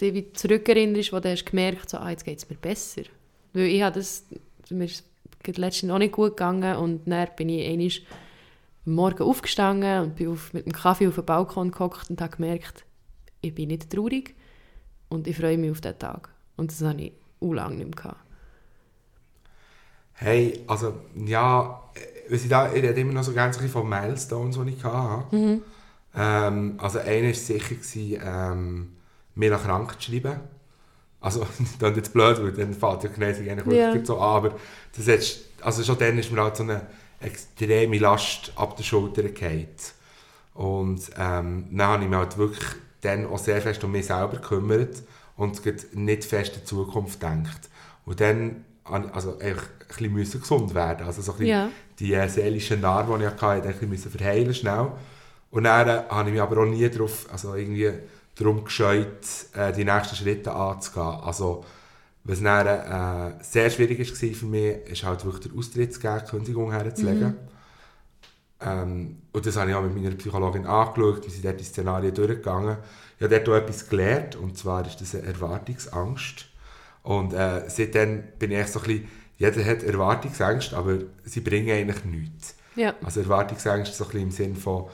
dich 0.00 0.14
wie 0.14 0.32
zurückerinnerst, 0.32 1.12
wo 1.12 1.20
du 1.20 1.30
hast 1.30 1.44
gemerkt 1.44 1.90
so, 1.90 1.98
ah, 1.98 2.10
jetzt 2.10 2.24
geht 2.24 2.38
es 2.38 2.48
mir 2.48 2.56
besser? 2.56 3.02
Weil 3.52 3.66
ich 3.66 3.82
habe 3.82 3.96
das, 3.96 4.24
mir 4.70 4.84
ist 4.84 5.04
letztens 5.46 5.88
noch 5.88 5.98
nicht 5.98 6.12
gut 6.12 6.30
gegangen 6.30 6.76
und 6.76 7.06
dann 7.06 7.28
bin 7.36 7.48
ich 7.48 7.68
einmal 7.68 7.90
am 8.86 8.94
Morgen 8.94 9.22
aufgestanden 9.22 10.02
und 10.02 10.16
bin 10.16 10.28
auf, 10.28 10.52
mit 10.52 10.66
dem 10.66 10.72
Kaffee 10.72 11.08
auf 11.08 11.16
den 11.16 11.24
Balkon 11.24 11.70
gehockt 11.70 12.10
und 12.10 12.20
habe 12.20 12.36
gemerkt, 12.36 12.84
ich 13.40 13.54
bin 13.54 13.68
nicht 13.68 13.90
traurig 13.90 14.34
und 15.08 15.26
ich 15.26 15.36
freue 15.36 15.58
mich 15.58 15.70
auf 15.70 15.80
diesen 15.80 15.98
Tag. 15.98 16.30
Und 16.56 16.70
das 16.70 16.82
habe 16.82 17.02
ich 17.02 17.12
auch 17.40 17.52
lange 17.52 17.76
nicht 17.76 17.86
mehr 17.86 17.96
gehabt. 17.96 18.20
Hey, 20.14 20.60
also, 20.68 20.94
ja, 21.26 21.82
äh, 21.94 22.34
ich, 22.34 22.48
da, 22.48 22.72
ich 22.72 22.82
rede 22.82 23.00
immer 23.00 23.12
noch 23.12 23.24
so 23.24 23.32
ganz 23.32 23.56
von 23.56 23.88
Milestones, 23.88 24.58
die 24.64 24.70
ich 24.70 24.84
hatte. 24.84 25.36
Mhm. 25.36 25.62
Ähm, 26.14 26.74
also 26.78 26.98
einer 26.98 27.28
war 27.28 27.34
sicher, 27.34 27.74
gewesen, 27.74 28.20
ähm, 28.24 28.92
mir 29.34 29.50
nach 29.50 29.62
krank 29.64 30.00
zu 30.00 30.10
schreiben. 30.10 30.40
Also, 31.20 31.40
das 31.58 31.78
klingt 31.78 31.96
jetzt 31.96 32.12
blöd, 32.12 32.42
weil 32.42 32.52
dann 32.52 32.74
fällt 32.74 33.04
ja 33.04 33.10
Genesung 33.10 33.48
eigentlich 33.48 33.78
Ja. 33.78 34.04
so 34.04 34.18
an, 34.18 34.36
aber 34.46 34.54
das 34.96 35.06
hat, 35.08 35.40
also 35.64 35.82
schon 35.82 35.98
dann 35.98 36.18
ist 36.18 36.30
mir 36.32 36.42
halt 36.42 36.56
so 36.56 36.64
eine 36.64 36.86
extreme 37.20 37.98
Last 37.98 38.52
ab 38.56 38.76
der 38.76 38.84
Schulter 38.84 39.22
gefallen. 39.22 39.68
Und 40.54 41.10
ähm, 41.16 41.66
dann 41.70 41.86
habe 41.88 42.02
ich 42.04 42.08
mich 42.10 42.18
halt 42.18 42.36
wirklich 42.36 42.68
dann 43.00 43.26
auch 43.26 43.38
sehr 43.38 43.60
fest 43.62 43.82
um 43.84 43.92
mich 43.92 44.06
selber 44.06 44.36
gekümmert 44.36 45.02
und 45.36 45.64
nicht 45.94 46.24
fest 46.24 46.54
in 46.54 46.60
die 46.60 46.66
Zukunft 46.66 47.20
gedacht. 47.20 47.70
Und 48.04 48.20
dann 48.20 48.64
ich 48.84 49.14
also 49.14 49.38
einfach 49.38 49.68
ein 50.00 50.14
bisschen 50.14 50.40
gesund 50.40 50.74
werden. 50.74 51.06
Also 51.06 51.22
so 51.22 51.32
ein 51.32 51.38
bisschen 51.38 51.50
Ja. 51.52 51.68
die 51.98 52.12
äh, 52.14 52.28
seelischen 52.28 52.80
Narben, 52.80 53.18
die 53.18 53.24
ich 53.24 53.30
hatte, 53.30 53.68
ein 53.68 53.90
bisschen 53.90 54.10
verheilen 54.10 54.52
schnell. 54.54 54.88
Und 55.52 55.64
dann 55.64 55.86
äh, 55.86 56.02
habe 56.08 56.30
ich 56.30 56.34
mich 56.34 56.42
aber 56.42 56.62
auch 56.62 56.66
nie 56.66 56.88
darauf, 56.88 57.26
also 57.30 57.54
irgendwie 57.54 57.92
darum 58.34 58.64
gescheut, 58.64 59.06
äh, 59.54 59.72
die 59.72 59.84
nächsten 59.84 60.16
Schritte 60.16 60.52
anzugehen. 60.52 61.20
Also, 61.22 61.64
was 62.24 62.42
dann 62.42 62.66
äh, 62.66 63.44
sehr 63.44 63.68
schwierig 63.70 63.98
war 64.00 64.34
für 64.34 64.46
mich, 64.46 64.76
ist 64.86 65.04
halt 65.04 65.24
wirklich 65.24 65.52
der 65.52 65.58
Austritt 65.58 65.92
zu 65.92 66.00
geben, 66.00 66.20
die 66.24 66.30
Kündigung 66.30 66.72
herzulegen. 66.72 67.36
Ähm, 68.60 69.18
und 69.32 69.46
das 69.46 69.56
habe 69.56 69.70
ich 69.70 69.76
auch 69.76 69.82
mit 69.82 69.94
meiner 69.94 70.14
Psychologin 70.14 70.66
angeschaut, 70.66 71.24
wir 71.24 71.30
sind 71.30 71.44
dort 71.44 71.60
die 71.60 71.64
Szenarien 71.64 72.14
durchgegangen. 72.14 72.78
Ich 73.18 73.24
habe 73.24 73.34
dort 73.36 73.48
auch 73.48 73.62
etwas 73.62 73.88
gelernt, 73.88 74.36
und 74.36 74.56
zwar 74.56 74.86
ist 74.86 75.00
das 75.00 75.14
eine 75.14 75.26
Erwartungsangst. 75.26 76.46
Und 77.02 77.34
äh, 77.34 77.68
seitdem 77.68 78.22
bin 78.38 78.52
ich 78.52 78.58
echt 78.58 78.72
so 78.72 78.80
ein 78.80 78.86
bisschen, 78.86 79.08
jeder 79.36 79.64
hat 79.64 79.82
Erwartungsängste, 79.82 80.76
aber 80.76 80.98
sie 81.24 81.40
bringen 81.40 81.76
eigentlich 81.76 82.04
nichts. 82.04 82.54
Ja. 82.76 82.94
Also 83.02 83.20
Erwartungsängste 83.20 83.94
so 83.94 84.04
ein 84.04 84.10
bisschen 84.10 84.22
im 84.22 84.30
Sinn 84.30 84.56
von, 84.56 84.88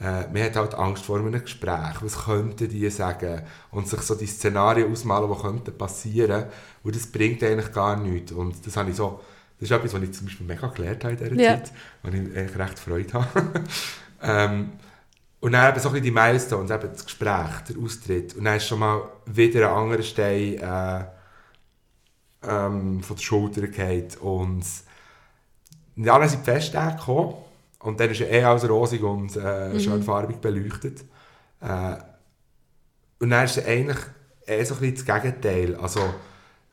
äh, 0.00 0.26
man 0.26 0.42
hat 0.42 0.56
halt 0.56 0.74
Angst 0.74 1.04
vor 1.04 1.18
einem 1.18 1.32
Gespräch, 1.32 1.96
was 2.00 2.24
könnten 2.24 2.68
die 2.68 2.90
sagen? 2.90 3.42
Und 3.70 3.88
sich 3.88 4.00
so 4.00 4.14
die 4.14 4.26
Szenarien 4.26 4.90
ausmalen, 4.90 5.32
die 5.32 5.40
könnten 5.40 5.78
passieren. 5.78 6.46
Und 6.82 6.96
das 6.96 7.06
bringt 7.06 7.42
eigentlich 7.44 7.72
gar 7.72 7.96
nichts. 7.96 8.32
Und 8.32 8.66
das 8.66 8.76
habe 8.76 8.90
ich 8.90 8.96
so, 8.96 9.20
das 9.60 9.70
ist 9.70 9.76
etwas, 9.76 9.94
was 9.94 10.02
ich 10.02 10.12
zum 10.12 10.26
Beispiel 10.26 10.46
mega 10.46 10.66
gelernt 10.66 11.04
habe 11.04 11.14
in 11.14 11.18
dieser 11.18 11.40
Ja. 11.40 11.56
Zeit, 11.56 11.72
wo 12.02 12.08
ich 12.08 12.14
eigentlich 12.14 12.58
recht 12.58 12.78
Freude 12.78 13.12
habe. 13.12 13.64
ähm, 14.22 14.72
und 15.40 15.52
dann 15.52 15.70
eben 15.70 15.80
so 15.80 15.90
ein 15.90 15.92
bisschen 15.92 16.04
die 16.04 16.10
Milestones, 16.10 16.70
eben 16.70 16.90
das 16.90 17.04
Gespräch, 17.04 17.60
der 17.68 17.78
Austritt. 17.78 18.34
Und 18.34 18.44
dann 18.44 18.56
ist 18.56 18.66
schon 18.66 18.80
mal 18.80 19.02
wieder 19.26 19.70
ein 19.70 19.76
anderer 19.76 20.02
Stein 20.02 20.58
äh, 20.58 21.04
ähm, 22.42 23.02
von 23.02 23.16
der 23.16 23.22
Schulter 23.22 23.60
gefallen. 23.68 24.08
Und 24.20 24.64
ja, 25.96 26.18
dann 26.18 26.28
sind 26.28 26.44
die 26.44 26.50
Festtage 26.50 26.96
gekommen 26.96 27.34
und 27.84 28.00
dann 28.00 28.10
ist 28.10 28.20
ja 28.20 28.26
eh 28.26 28.42
alles 28.42 28.68
rosig 28.68 29.02
und 29.02 29.36
äh, 29.36 29.78
schön 29.78 30.02
farbig 30.02 30.40
beleuchtet. 30.40 31.04
Äh, 31.60 31.96
und 33.20 33.30
dann 33.30 33.44
ist 33.44 33.58
es 33.58 33.66
eigentlich 33.66 33.98
eher 34.46 34.64
so 34.66 34.74
ein 34.74 34.80
bisschen 34.80 35.06
das 35.06 35.22
Gegenteil. 35.22 35.76
Also, 35.76 36.00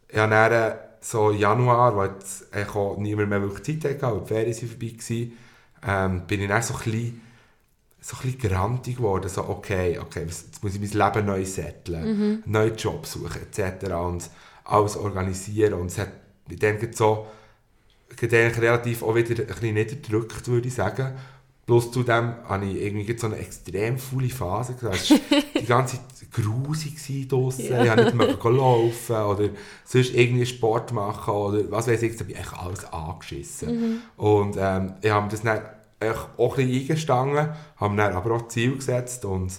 ich 0.08 0.18
habe 0.18 0.32
dann 0.32 0.52
äh, 0.52 0.76
so 1.02 1.32
Januar, 1.32 1.96
wo 1.96 2.04
jetzt 2.04 2.54
eigentlich 2.54 2.76
auch 2.76 2.98
niemand 2.98 3.30
mehr 3.30 3.42
wirklich 3.42 3.82
Zeit 3.82 4.02
hatte, 4.02 4.16
weil 4.16 4.20
die 4.22 4.28
Ferien 4.28 4.54
sind 4.54 4.70
vorbei 4.70 4.96
waren, 5.84 6.14
ähm, 6.14 6.28
bin 6.28 6.42
ich 6.42 6.48
dann 6.48 6.62
so 6.62 6.74
ein 6.76 6.80
bisschen, 6.80 7.22
so 8.00 8.18
ein 8.18 8.22
bisschen 8.22 8.50
grantig 8.50 8.98
geworden. 8.98 9.30
So, 9.30 9.48
okay, 9.50 10.00
okay, 10.00 10.24
jetzt 10.26 10.64
muss 10.64 10.76
ich 10.76 10.80
mein 10.80 11.14
Leben 11.14 11.26
neu 11.28 11.46
setteln, 11.46 12.04
einen 12.04 12.44
neuen 12.46 12.76
Job 12.76 13.06
suchen 13.06 13.42
etc. 13.42 13.92
und 13.94 14.30
alles 14.64 14.96
organisieren. 14.96 15.74
Und 15.74 15.88
es 15.88 15.98
hat 15.98 16.12
ich 16.52 16.60
denke 16.60 16.90
so, 16.94 17.28
relativ 18.22 19.04
auch 19.04 19.16
wieder 19.16 19.42
ein 19.42 19.48
bisschen 19.48 19.74
niederdrückt, 19.74 20.48
würde 20.48 20.68
ich 20.68 20.74
sagen. 20.74 21.14
Plus 21.66 21.92
zudem 21.92 22.34
hatte 22.48 22.66
ich 22.66 22.82
irgendwie 22.82 23.18
so 23.18 23.28
eine 23.28 23.38
extrem 23.38 23.98
faule 23.98 24.30
Phase. 24.30 24.76
Es 24.78 24.84
war 24.84 24.92
die 25.60 25.66
ganze 25.66 25.98
Zeit 25.98 26.32
grusig 26.32 27.28
draussen. 27.28 27.66
Ja. 27.70 27.84
Ich 27.84 27.90
konnte 27.90 28.26
nicht 28.26 28.44
mehr 28.44 28.52
laufen 28.52 29.16
oder 29.16 29.50
sonst 29.86 30.14
irgendwie 30.14 30.46
Sport 30.46 30.92
machen 30.92 31.34
oder 31.34 31.72
was 31.72 31.88
weiß 31.88 32.02
ich. 32.02 32.18
Da 32.18 32.24
bin 32.24 32.36
ich 32.36 32.42
echt 32.42 32.54
alles 32.54 32.92
angeschissen. 32.92 34.02
Und 34.18 34.58
ähm, 34.60 34.94
ich 35.02 35.12
habe 35.12 35.30
das 35.30 35.44
dann 35.44 35.60
auch 36.38 36.58
ein 36.58 36.68
bisschen 36.68 36.82
eingestanden, 36.82 37.50
habe 37.78 37.94
mir 37.94 38.04
dann 38.04 38.14
aber 38.14 38.36
auch 38.36 38.48
Ziel 38.48 38.76
gesetzt 38.76 39.24
und 39.24 39.52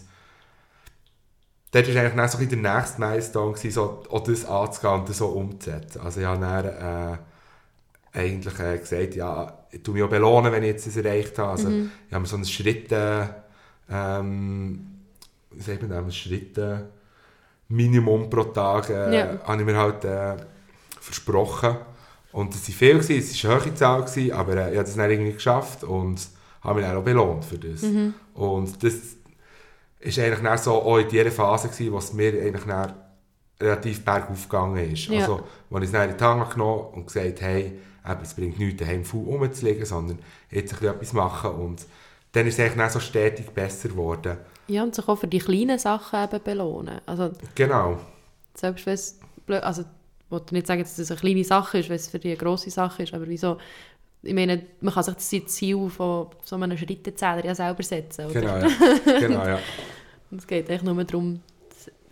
dort 1.70 1.94
war 1.94 2.02
eigentlich 2.02 2.14
dann 2.14 2.28
so 2.28 2.38
ein 2.38 2.48
bisschen 2.48 2.62
der 2.62 2.76
nächste 2.76 3.00
Milestone, 3.00 3.52
gewesen, 3.52 3.70
so, 3.70 4.02
auch 4.10 4.24
das 4.24 4.44
anzugehen 4.44 5.00
und 5.00 5.08
das 5.08 5.18
so 5.18 5.26
umzusetzen. 5.28 6.00
Also 6.00 6.20
ich 6.20 6.26
habe 6.26 6.40
dann 6.40 7.14
äh, 7.14 7.18
eigentlich 8.12 8.58
äh, 8.58 8.78
gesagt, 8.78 9.14
ja, 9.14 9.58
ich 9.70 9.82
tue 9.82 9.94
mich 9.94 10.02
auch 10.02 10.08
belohnen, 10.10 10.52
wenn 10.52 10.62
ich 10.62 10.70
jetzt 10.70 10.86
das 10.86 10.96
erreicht 10.96 11.38
habe. 11.38 11.50
Also 11.52 11.68
ich 11.70 12.12
habe 12.12 12.20
mir 12.22 12.26
so 12.28 12.36
einen 12.36 12.44
Schritt, 12.44 12.92
äh, 12.92 13.24
ähm, 13.90 14.86
wie 15.50 15.62
sagt 15.62 15.80
man 15.82 15.90
das, 15.90 16.04
ein 16.04 16.12
Schritt 16.12 16.58
äh, 16.58 16.78
Minimum 17.68 18.28
pro 18.28 18.44
Tag 18.44 18.90
äh, 18.90 19.16
Ja. 19.18 19.38
habe 19.44 19.60
ich 19.60 19.66
mir 19.66 19.76
halt 19.76 20.04
äh, 20.04 20.36
versprochen. 21.00 21.76
Und 22.32 22.54
das 22.54 22.62
waren 22.68 22.74
viel, 22.74 22.98
gewesen, 22.98 23.18
es 23.18 23.44
war 23.44 23.52
eine 23.56 23.64
hohe 23.64 23.74
Zahl, 23.74 24.02
gewesen, 24.04 24.32
aber 24.32 24.56
äh, 24.56 24.70
ich 24.72 24.76
habe 24.78 24.84
das 24.86 24.96
dann 24.96 25.10
irgendwie 25.10 25.32
geschafft 25.32 25.84
und 25.84 26.26
habe 26.62 26.80
mich 26.80 26.88
dann 26.88 26.96
auch 26.96 27.02
belohnt 27.04 27.44
für 27.44 27.58
das. 27.58 27.82
Und 28.34 28.82
das 28.82 28.94
ist 30.00 30.18
eigentlich 30.18 30.40
dann 30.40 30.58
so 30.58 30.72
auch 30.74 30.98
in 30.98 31.08
dieser 31.08 31.30
Phase, 31.30 31.68
gewesen, 31.68 31.92
wo 31.92 31.98
es 31.98 32.12
mir 32.12 32.28
eigentlich 32.32 32.64
dann 32.64 32.92
relativ 33.62 34.04
bergauf 34.04 34.48
gegangen 34.48 34.92
ist. 34.92 35.06
Ja. 35.06 35.20
Also, 35.20 35.42
wo 35.70 35.78
ich 35.78 35.84
es 35.84 35.92
dann 35.92 36.10
in 36.10 36.16
die 36.16 36.24
Hand 36.24 36.50
genommen 36.50 36.84
und 36.92 37.06
gesagt 37.06 37.40
hey, 37.40 37.72
eben, 38.08 38.20
es 38.22 38.34
bringt 38.34 38.58
nichts, 38.58 38.80
daheim 38.82 39.04
faul 39.04 39.24
rumzulegen, 39.24 39.84
sondern 39.84 40.18
jetzt 40.50 40.72
ein 40.72 40.78
bisschen 40.78 40.94
etwas 40.94 41.12
machen. 41.12 41.50
Und 41.52 41.86
dann 42.32 42.46
ist 42.46 42.54
es 42.54 42.60
eigentlich 42.60 42.76
dann 42.76 42.90
so 42.90 43.00
stetig 43.00 43.50
besser 43.50 43.88
geworden. 43.88 44.38
Ja, 44.68 44.82
und 44.82 44.94
sich 44.94 45.06
auch 45.08 45.16
für 45.16 45.26
die 45.26 45.38
kleinen 45.38 45.78
Sachen 45.78 46.22
eben 46.22 46.42
belohnen. 46.42 47.00
Also, 47.06 47.30
Genau. 47.54 47.98
selbst 48.54 48.86
wenn 48.86 48.94
es 48.94 49.18
blöd, 49.46 49.62
also, 49.62 49.82
ich 49.82 50.30
will 50.30 50.42
nicht 50.52 50.66
sagen, 50.66 50.82
dass 50.82 50.96
das 50.96 51.10
eine 51.10 51.20
kleine 51.20 51.44
Sache 51.44 51.78
ist, 51.78 51.88
wenn 51.88 51.96
es 51.96 52.08
für 52.08 52.18
die 52.18 52.28
eine 52.28 52.36
grosse 52.38 52.70
Sache 52.70 53.02
ist, 53.02 53.12
aber 53.12 53.28
wieso, 53.28 53.58
ich 54.22 54.34
meine, 54.34 54.62
man 54.80 54.94
kann 54.94 55.02
sich 55.02 55.14
das 55.14 55.46
Ziel 55.48 55.90
von 55.90 56.28
so 56.42 56.56
einem 56.56 56.78
Schrittezähler 56.78 57.44
ja 57.44 57.54
selber 57.54 57.82
setzen, 57.82 58.26
oder? 58.26 58.40
Genau, 58.40 58.56
ja. 58.56 59.18
genau, 59.20 59.46
ja. 59.46 59.58
Und 60.30 60.38
es 60.38 60.46
geht 60.46 60.70
eigentlich 60.70 60.82
nur 60.82 61.04
darum, 61.04 61.40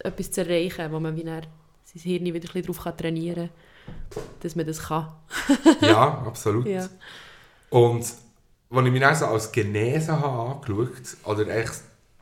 etwas 0.04 0.30
zu 0.30 0.42
erreichen, 0.42 0.92
wo 0.92 1.00
man 1.00 1.16
wie 1.16 1.24
dann 1.24 1.46
sein 1.84 2.02
Hirn 2.02 2.24
wieder 2.24 2.36
ein 2.36 2.40
bisschen 2.40 2.62
darauf 2.62 2.84
kann 2.84 2.96
trainieren 2.96 3.50
kann, 4.10 4.22
dass 4.40 4.56
man 4.56 4.66
das 4.66 4.82
kann. 4.82 5.08
ja, 5.80 6.22
absolut. 6.26 6.66
Ja. 6.66 6.88
Und 7.70 8.02
als 8.70 8.86
ich 8.86 8.92
mich 8.92 9.00
dann 9.00 9.14
so 9.14 9.26
als 9.26 9.50
genesen 9.50 10.20
habe 10.20 10.54
angeschaut, 10.54 11.16
oder 11.24 11.48
echt, 11.48 11.72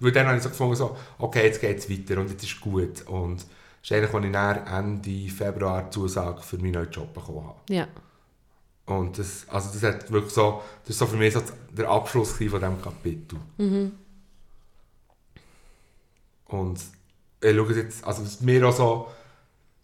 weil 0.00 0.12
dann 0.12 0.26
habe 0.26 0.36
ich 0.36 0.42
so 0.42 0.48
gefunden, 0.48 0.76
so, 0.76 0.96
okay, 1.18 1.44
jetzt 1.44 1.60
geht 1.60 1.78
es 1.78 1.90
weiter 1.90 2.20
und 2.20 2.30
jetzt 2.30 2.42
ist 2.42 2.60
gut. 2.60 3.06
Und 3.06 3.40
das 3.40 3.46
ist 3.82 3.92
eigentlich, 3.92 4.14
als 4.14 4.24
ich 4.24 4.32
dann 4.32 4.66
Ende 4.66 5.30
Februar 5.30 5.82
die 5.84 5.90
Zusage 5.90 6.42
für 6.42 6.56
meinen 6.56 6.72
neuen 6.72 6.90
Job 6.90 7.12
bekommen 7.12 7.46
habe. 7.46 7.60
Ja. 7.68 7.86
Und 8.86 9.18
das, 9.18 9.46
also 9.50 9.70
das 9.72 9.82
hat 9.82 10.10
wirklich 10.10 10.32
so, 10.32 10.62
das 10.82 10.90
ist 10.90 10.98
so 10.98 11.06
für 11.06 11.16
mich 11.16 11.34
so 11.34 11.42
der 11.70 11.90
Abschluss 11.90 12.32
von 12.32 12.48
diesem 12.48 12.80
Kapitel. 12.80 13.38
Und 16.46 16.80
ich 17.40 17.56
schaue 17.56 17.70
es 17.70 17.76
jetzt, 17.76 18.04
also 18.04 18.24
was 18.24 18.40
mir 18.40 18.66
auch 18.68 18.76
so, 18.76 19.08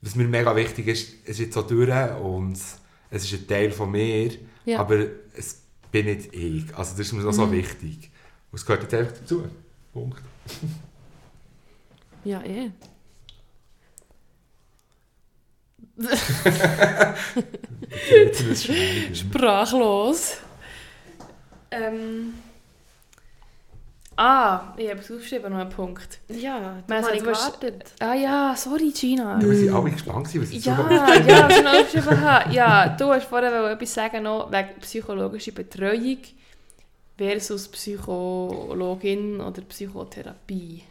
was 0.00 0.14
mir 0.16 0.26
mega 0.28 0.54
wichtig 0.56 0.88
ist, 0.88 1.14
es 1.24 1.30
ist 1.30 1.38
jetzt 1.40 1.54
so 1.54 1.62
durch 1.62 1.88
und 2.20 2.58
es 3.10 3.24
ist 3.24 3.32
ein 3.32 3.46
Teil 3.46 3.70
von 3.70 3.90
mir, 3.90 4.32
Ja. 4.64 4.80
aber 4.80 5.06
es 5.36 5.60
bin 5.90 6.06
nicht 6.06 6.34
ich. 6.34 6.74
Also 6.76 6.92
das 6.96 7.00
ist 7.06 7.12
mir 7.12 7.26
auch 7.26 7.32
so 7.32 7.50
wichtig. 7.52 8.10
Und 8.50 8.58
es 8.58 8.66
gehört 8.66 8.82
jetzt 8.82 8.94
einfach 8.94 9.12
dazu. 9.16 9.44
Punkt. 9.92 10.20
Ja, 12.24 12.42
eh. 12.42 12.70
Sprachlos. 19.14 20.38
Ähm. 21.70 22.34
Ah, 24.16 24.72
ich 24.76 24.88
habe 24.90 25.00
es 25.00 25.10
aufgeschrieben, 25.10 25.52
noch 25.52 25.58
einen 25.60 25.70
Punkt. 25.70 26.20
Ja, 26.28 26.58
Man 26.60 26.84
das 26.86 27.06
habe 27.06 27.16
ich 27.16 27.22
sagt, 27.22 27.26
du 27.26 27.30
hast- 27.30 27.60
gewartet. 27.60 27.92
Ah 28.00 28.14
ja, 28.14 28.54
sorry 28.56 28.90
Gina. 28.92 29.40
Ja, 29.40 29.48
wir 29.50 29.56
sind 29.56 29.74
alle 29.74 29.90
gespannt, 29.90 30.28
gewesen, 30.28 30.42
was 30.42 30.50
ich 30.50 30.64
Ja, 30.64 30.76
so 30.76 30.82
ja, 30.94 31.48
was 31.48 31.56
ich 31.58 31.64
noch 31.64 31.72
aufgeschrieben 31.74 32.20
habe. 32.20 32.52
Ja, 32.52 32.88
du 32.90 33.04
hast 33.12 33.24
vorher 33.26 33.70
etwas 33.72 33.94
sagen 33.94 34.22
noch 34.22 34.52
wegen 34.52 34.68
psychologischer 34.80 35.52
Betreuung 35.52 36.18
versus 37.18 37.68
Psychologin 37.68 39.40
oder 39.40 39.62
Psychotherapie. 39.62 40.82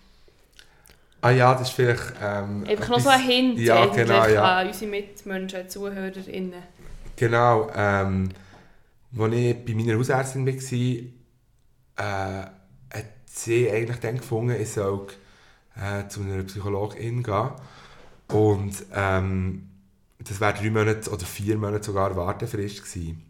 Ah 1.21 1.29
ja, 1.31 1.53
das 1.53 1.69
ist 1.69 1.75
vielleicht... 1.75 2.13
Ähm, 2.21 2.65
Einfach 2.67 2.89
noch 2.89 2.99
so 2.99 3.07
ein 3.09 3.21
Hint 3.21 3.59
Ja, 3.59 3.85
genau, 3.85 4.25
ja. 4.27 4.57
an 4.59 4.67
unsere 4.67 4.91
Mitmenschen, 4.91 5.69
ZuhörerInnen. 5.69 6.61
Genau, 7.15 7.69
ähm, 7.73 8.29
als 9.17 9.33
ich 9.33 9.65
bei 9.65 9.73
meiner 9.73 9.97
Hausärztin 9.97 10.45
war, 10.45 12.43
äh, 12.43 12.47
sie 13.41 13.69
eigentlich 13.71 13.99
dann 13.99 14.17
gefunden, 14.17 14.55
ich 14.59 14.71
soll 14.71 15.07
äh, 15.75 16.07
zu 16.07 16.21
einer 16.21 16.43
Psychologin 16.43 17.23
gehen. 17.23 17.49
Und 18.29 18.73
ähm, 18.93 19.67
das 20.19 20.39
wäre 20.39 20.53
drei 20.53 20.69
Monate 20.69 21.09
oder 21.11 21.25
vier 21.25 21.57
Monate 21.57 21.83
sogar 21.83 22.15
Wartefrist 22.15 22.83
gewesen. 22.83 23.25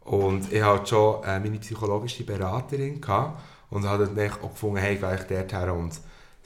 Und 0.00 0.52
ich 0.52 0.62
hatte 0.62 0.86
schon 0.86 1.24
äh, 1.24 1.38
meine 1.40 1.58
psychologische 1.58 2.24
Beraterin 2.24 3.00
gehabt 3.00 3.42
und 3.70 3.84
habe 3.86 4.06
dann 4.06 4.30
auch 4.30 4.50
gefunden, 4.50 4.78
hey, 4.78 4.96
gehe 4.96 5.14
ich 5.14 5.22
dort 5.22 5.52
her 5.52 5.74
und 5.74 5.92
sie 5.92 6.00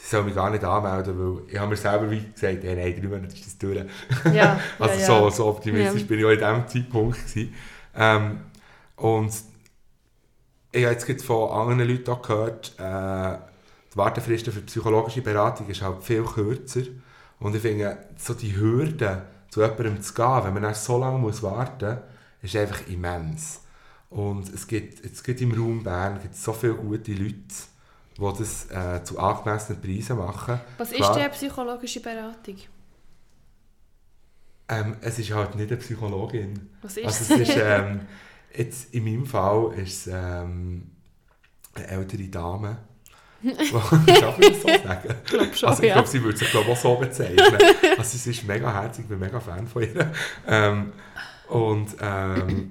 soll 0.08 0.24
mich 0.24 0.34
gar 0.34 0.50
nicht 0.50 0.64
anmelden, 0.64 1.14
weil 1.18 1.42
ich 1.52 1.58
habe 1.58 1.70
mir 1.70 1.76
selber 1.76 2.10
wie 2.10 2.18
gesagt, 2.20 2.64
hey, 2.64 2.74
nein, 2.76 3.00
drei 3.00 3.08
Monate 3.08 3.34
ist 3.34 3.46
das 3.46 3.58
durch. 3.58 3.84
Ja, 4.34 4.58
Also 4.78 5.00
ja. 5.00 5.06
So, 5.06 5.30
so 5.30 5.46
optimistisch 5.48 6.02
Ja. 6.02 6.08
bin 6.08 6.18
ich 6.18 6.24
auch 6.24 6.30
in 6.30 6.38
diesem 6.38 6.68
Zeitpunkt. 6.84 7.18
Gewesen. 7.18 7.54
Ähm, 7.94 8.40
und 8.96 9.32
ich 10.72 10.84
habe 10.84 10.94
jetzt 10.94 11.06
gerade 11.06 11.22
von 11.22 11.50
anderen 11.50 11.88
Leuten 11.88 12.10
auch 12.10 12.22
gehört, 12.22 12.74
äh, 12.78 13.38
die 13.92 13.96
Wartefristen 13.96 14.52
für 14.52 14.62
psychologische 14.62 15.20
Beratung 15.20 15.68
ist 15.68 15.82
halt 15.82 16.02
viel 16.02 16.24
kürzer. 16.24 16.82
Und 17.38 17.54
ich 17.54 17.62
finde, 17.62 17.98
so 18.16 18.34
die 18.34 18.56
Hürde, 18.56 19.22
zu 19.50 19.60
jemandem 19.60 20.00
zu 20.00 20.14
gehen, 20.14 20.44
wenn 20.44 20.54
man 20.54 20.62
dann 20.62 20.74
so 20.74 20.98
lange 20.98 21.18
muss 21.18 21.42
warten 21.42 21.96
muss, 21.96 21.98
ist 22.42 22.56
einfach 22.56 22.86
immens. 22.88 23.60
Und 24.08 24.52
es 24.52 24.66
gibt, 24.66 25.04
jetzt 25.04 25.22
gibt 25.24 25.40
im 25.40 25.52
Raum 25.52 25.82
Bern 25.82 26.20
gibt 26.22 26.34
so 26.34 26.52
viele 26.52 26.74
gute 26.74 27.12
Leute, 27.12 27.34
die 28.16 28.38
das 28.38 28.70
äh, 28.70 29.04
zu 29.04 29.18
angemessenen 29.18 29.80
Preisen 29.80 30.18
machen. 30.18 30.60
Was 30.78 30.90
ist 30.90 30.98
Klar. 30.98 31.14
denn 31.14 31.30
psychologische 31.30 32.00
Beratung? 32.00 32.56
Ähm, 34.68 34.96
es 35.00 35.18
ist 35.18 35.32
halt 35.32 35.54
nicht 35.54 35.70
eine 35.70 35.80
Psychologin. 35.80 36.70
Was 36.82 36.96
ist 36.96 37.06
Also 37.06 37.34
es 37.34 37.48
ist, 37.48 37.56
ähm, 37.58 38.00
jetzt 38.56 38.94
in 38.94 39.04
meinem 39.04 39.26
Fall 39.26 39.72
ist 39.74 40.06
es 40.06 40.12
ähm, 40.12 40.90
eine 41.74 41.86
ältere 41.88 42.28
Dame. 42.28 42.78
Darf 43.42 44.38
ich 44.38 44.48
das 44.48 44.62
so 44.62 44.68
sagen? 44.68 45.14
Ich 45.24 45.30
glaube 45.30 45.54
schon, 45.54 45.68
Also 45.68 45.82
ich 45.82 45.88
ja. 45.88 45.94
glaube, 45.94 46.08
sie 46.08 46.22
würde 46.22 46.38
sich 46.38 46.50
glaube 46.50 46.66
ich, 46.66 46.72
auch 46.72 46.80
so 46.80 46.96
bezeichnen. 46.96 47.58
Also 47.98 48.16
sie 48.18 48.30
ist 48.30 48.44
mega 48.44 48.72
herzig, 48.72 49.04
ich 49.04 49.08
bin 49.08 49.18
mega 49.18 49.40
Fan 49.40 49.66
von 49.66 49.82
ihr. 49.82 50.12
Ähm, 50.46 50.92
und 51.48 51.96
ähm, 52.00 52.70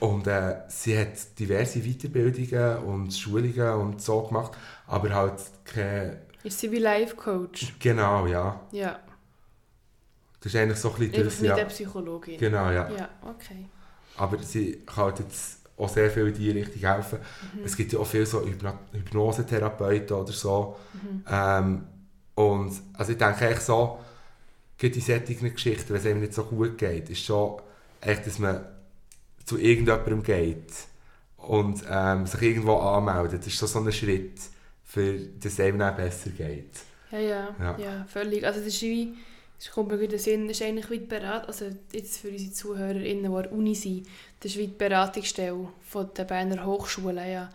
und 0.00 0.26
äh, 0.26 0.62
sie 0.68 0.98
hat 0.98 1.38
diverse 1.38 1.80
Weiterbildungen 1.80 2.78
und 2.84 3.12
Schulungen 3.12 3.72
und 3.74 4.00
so 4.02 4.22
gemacht, 4.22 4.52
aber 4.86 5.14
halt 5.14 5.42
keine... 5.64 6.22
Ist 6.42 6.58
sie 6.58 6.72
wie 6.72 6.78
Life-Coach? 6.78 7.74
Genau, 7.78 8.26
ja. 8.26 8.60
Ja, 8.72 8.98
Das 10.40 10.54
ist 10.54 10.58
eigentlich 10.58 10.78
so 10.78 10.88
ein 10.88 10.94
bisschen 10.98 11.14
einfach 11.14 11.24
das, 11.24 11.38
eine 11.40 11.58
ja. 11.58 11.64
Psychologin. 11.66 12.38
Genau, 12.38 12.70
ja. 12.70 12.90
Ja, 12.90 13.08
okay. 13.22 13.68
Aber 14.20 14.38
sie 14.42 14.82
kann 14.84 15.04
halt 15.06 15.20
jetzt 15.20 15.58
auch 15.76 15.88
sehr 15.88 16.10
viel 16.10 16.28
in 16.28 16.34
diese 16.34 16.54
Richtung 16.54 16.82
helfen. 16.82 17.18
Es 17.64 17.76
gibt 17.76 17.92
ja 17.92 17.98
auch 17.98 18.06
viele 18.06 18.26
so 18.26 18.44
Hypno 18.44 18.72
Hypnosetherapeuten 18.92 20.16
oder 20.16 20.32
so. 20.32 20.76
Ähm, 21.30 21.84
und 22.34 22.72
also 22.94 23.12
ich 23.12 23.18
denke 23.18 23.46
eigentlich 23.46 23.60
so, 23.60 23.98
gerade 24.78 24.94
in 24.94 25.00
solchen 25.00 25.54
Geschichten, 25.54 25.88
wenn 25.90 25.96
es 25.96 26.06
einem 26.06 26.20
nicht 26.20 26.34
so 26.34 26.44
gut 26.44 26.76
geht, 26.78 27.08
ist 27.10 27.24
schon 27.24 27.60
echt, 28.00 28.26
dass 28.26 28.38
man 28.38 28.64
zu 29.44 29.58
irgendjemandem 29.58 30.22
geht 30.22 30.72
und 31.38 31.82
ähm, 31.90 32.26
sich 32.26 32.42
irgendwo 32.42 32.76
anmeldet. 32.76 33.40
Das 33.40 33.46
ist 33.46 33.58
schon 33.58 33.68
so 33.68 33.80
ein 33.80 33.92
Schritt, 33.92 34.38
für 34.84 35.18
dass 35.18 35.52
es 35.54 35.60
einem 35.60 35.78
besser 35.78 36.30
geht. 36.30 36.72
Ja, 37.10 37.18
ja, 37.18 37.48
Ja. 37.58 37.78
ja, 37.78 38.04
völlig. 38.08 38.44
Also 38.44 38.60
das 38.60 38.68
ist 38.68 38.82
wie, 38.82 39.14
es 39.60 39.70
kommt 39.70 39.88
mir 39.90 39.96
gut 39.96 40.04
in 40.04 40.10
den 40.10 40.18
Sinn, 40.18 40.48
das 40.48 40.58
ist 40.60 40.66
eigentlich 40.66 40.88
wie 40.90 40.98
die 40.98 41.06
Beratung, 41.06 41.48
also 41.48 41.66
jetzt 41.92 42.18
für 42.18 42.28
unsere 42.30 42.50
ZuhörerInnen, 42.52 43.22
die 43.24 43.36
an 43.36 43.42
der 43.42 43.52
Uni 43.52 43.74
sind, 43.74 44.06
das 44.40 44.52
ist 44.52 44.58
wie 44.58 44.66
die 44.68 44.76
Beratungsstelle 44.76 45.68
von 45.82 46.08
der 46.16 46.24
Berner 46.24 46.64
Hochschule, 46.64 47.30
ja. 47.30 47.50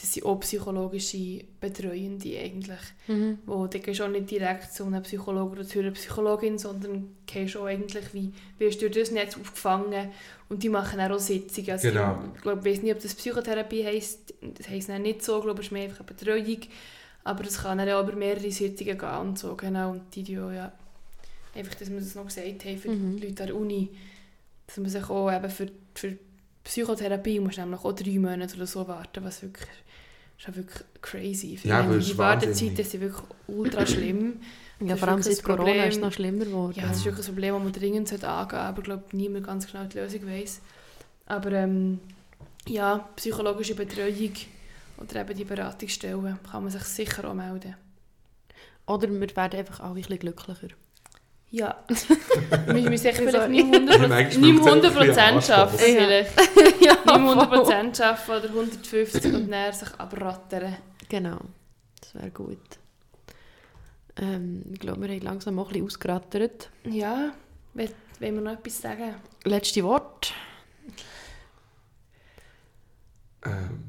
Das 0.00 0.14
sind 0.14 0.24
auch 0.24 0.40
psychologische 0.40 1.44
Betreuende 1.60 2.38
eigentlich, 2.38 2.78
Mhm. 3.08 3.38
wo 3.44 3.66
du 3.66 3.78
gehst 3.80 4.00
auch 4.00 4.08
nicht 4.08 4.30
direkt 4.30 4.72
zu 4.72 4.84
einem 4.86 5.02
Psychologen 5.02 5.52
oder 5.52 5.66
zu 5.66 5.80
einer 5.80 5.90
Psychologin, 5.90 6.56
sondern 6.56 7.16
gehst 7.26 7.56
auch 7.58 7.66
eigentlich 7.66 8.14
wie, 8.14 8.32
wirst 8.58 8.80
durch 8.80 8.92
das 8.92 9.10
Netz 9.10 9.36
aufgefangen 9.36 10.10
und 10.48 10.62
die 10.62 10.70
machen 10.70 11.00
auch 11.00 11.18
Sitzungen. 11.18 11.72
Also 11.72 11.88
Genau. 11.88 12.18
Ich 12.34 12.40
glaube, 12.40 12.66
ich 12.66 12.76
weiß 12.76 12.82
nicht, 12.82 12.94
ob 12.94 13.02
das 13.02 13.14
Psychotherapie 13.14 13.84
heisst, 13.84 14.32
das 14.40 14.68
heisst 14.70 14.88
nicht 14.88 15.22
so, 15.22 15.38
ich 15.38 15.44
glaube, 15.44 15.60
es 15.60 15.66
ist 15.66 15.72
mehr 15.72 15.84
einfach 15.84 16.00
eine 16.00 16.06
Betreuung. 16.06 16.60
Aber 17.22 17.44
es 17.44 17.58
kann 17.62 17.76
dann 17.76 17.90
auch 17.90 18.02
über 18.08 18.16
mehrere 18.16 18.50
Sitzungen 18.50 18.96
gehen 18.96 19.18
und 19.20 19.38
so, 19.38 19.54
genau. 19.54 19.90
Und 19.90 20.14
die, 20.14 20.22
die 20.22 20.38
auch, 20.38 20.50
ja, 20.50 20.72
einfach, 21.54 21.74
dass 21.74 21.90
wir 21.90 21.98
das 21.98 22.14
noch 22.14 22.26
gesagt 22.26 22.64
haben 22.64 22.78
für 22.78 22.88
Mhm. 22.90 23.16
die 23.16 23.26
Leute 23.28 23.42
an 23.42 23.46
der 23.48 23.56
Uni, 23.56 23.90
dass 24.66 24.76
man 24.78 24.88
sich 24.90 25.08
auch 25.08 25.32
eben 25.32 25.50
für, 25.50 25.68
für 25.94 26.16
Psychotherapie 26.64 27.40
muss 27.40 27.56
nämlich 27.56 27.80
auch 27.80 27.92
drei 27.92 28.18
Monate 28.18 28.54
oder 28.56 28.66
so 28.66 28.86
warten, 28.86 29.24
was 29.24 29.42
wirklich, 29.42 29.68
ist 30.38 30.46
ja 30.46 30.54
wirklich 30.54 30.84
crazy. 31.00 31.54
Ich 31.54 31.64
Ja, 31.64 31.82
die 31.82 31.96
ist 31.96 32.16
Wartezeiten 32.18 32.84
sind 32.84 33.00
wirklich 33.00 33.22
ultra 33.46 33.86
schlimm. 33.86 34.40
Ja, 34.80 34.96
vor 34.96 35.08
ist 35.08 35.12
allem 35.12 35.22
seit 35.22 35.42
Corona 35.42 35.70
ist 35.72 35.78
es 35.78 35.84
Problem. 35.84 36.00
noch 36.00 36.12
schlimmer 36.12 36.44
geworden. 36.44 36.74
Ja, 36.80 36.88
das 36.88 36.98
ist 36.98 37.04
wirklich 37.04 37.26
ein 37.26 37.34
Problem, 37.34 37.54
das 37.54 37.62
man 37.64 37.72
dringend 37.72 38.12
angehen 38.12 38.20
sollte, 38.20 38.58
aber 38.58 38.78
ich 38.78 38.84
glaube, 38.84 39.04
niemand 39.12 39.46
ganz 39.46 39.66
genau 39.70 39.84
die 39.84 39.98
Lösung 39.98 40.26
weiss. 40.26 40.60
Aber 41.26 41.52
ähm, 41.52 41.98
ja, 42.68 43.08
psychologische 43.16 43.74
Betreuung 43.74 44.32
oder 44.98 45.20
eben 45.20 45.36
die 45.36 45.44
Beratungsstellen 45.44 46.38
kann 46.50 46.62
man 46.62 46.70
sich 46.72 46.82
sicher 46.84 47.28
auch 47.28 47.34
melden. 47.34 47.74
Oder 48.86 49.08
wir 49.10 49.36
werden 49.36 49.58
einfach 49.60 49.80
alle 49.80 49.90
ein 49.90 49.94
bisschen 49.96 50.18
glücklicher. 50.18 50.68
Ja. 51.52 51.84
wir 52.66 52.90
müssen 52.90 53.06
echt 53.06 53.18
vielleicht 53.18 53.48
nicht 53.50 53.60
im 53.64 53.72
100%, 53.88 54.08
Manchmal 54.08 54.26
nicht 54.26 54.36
im 54.36 54.56
braucht 54.60 54.84
es 54.84 54.86
einfach 54.86 55.00
ein 55.00 55.08
100% 55.08 55.08
bisschen 55.08 55.18
arbeiten. 55.18 55.52
Anstoß. 55.52 55.80
Ja. 55.80 55.86
Vielleicht. 55.94 56.40
ja, 56.80 56.92
Nicht 57.06 57.16
im 57.16 57.26
voll. 57.26 57.48
100% 57.48 58.02
arbeiten 58.02 58.30
oder 58.30 58.48
150 58.48 59.34
und 59.34 59.50
dann 59.50 59.72
sich 59.72 59.94
abrattern. 59.98 60.76
Genau, 61.08 61.40
das 62.00 62.14
wäre 62.14 62.30
gut. 62.30 62.58
Ähm, 64.16 64.62
ich 64.72 64.78
glaube, 64.80 65.00
wir 65.02 65.08
haben 65.08 65.20
langsam 65.22 65.58
auch 65.58 65.66
ein 65.66 65.72
bisschen 65.72 65.86
ausgerattert. 65.86 66.70
Ja, 66.84 67.32
will- 67.74 67.90
wollen 68.20 68.34
wir 68.34 68.40
noch 68.42 68.52
etwas 68.52 68.80
sagen? 68.80 69.14
Letzte 69.44 69.82
Wort. 69.82 70.32
Ähm, 73.44 73.84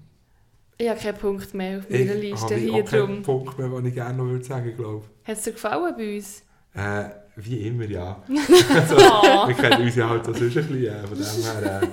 Ich 0.77 0.89
habe 0.89 0.99
keinen 0.99 1.17
Punkt 1.17 1.53
mehr 1.53 1.79
auf 1.79 1.89
ich 1.89 2.07
meiner 2.07 2.19
Liste 2.19 2.45
habe 2.45 2.55
hier 2.55 2.73
auch 2.73 2.85
keinen 2.89 3.07
drum. 3.07 3.21
Punkt 3.23 3.59
mehr, 3.59 3.67
den 3.69 3.85
ich 3.85 3.93
gerne 3.93 4.17
noch 4.17 4.25
würde 4.25 4.43
sagen 4.45 4.75
glaube 4.75 5.05
Hat 5.25 5.37
es 5.37 5.43
dir 5.43 5.51
gefallen 5.51 5.93
bei 5.95 6.15
uns? 6.15 6.43
Äh, 6.73 7.09
wie 7.35 7.67
immer, 7.67 7.85
ja. 7.85 8.21
Oh. 8.29 9.47
Wir 9.47 9.55
kennen 9.55 9.83
uns 9.83 9.95
ja 9.95 10.09
halt 10.09 10.21
auch 10.27 10.35
sonst 10.35 10.57
ein 10.57 10.67
bisschen, 10.67 10.85
äh, 10.85 11.07
von 11.07 11.17
dem 11.17 11.61
her 11.63 11.81
äh, 11.81 11.87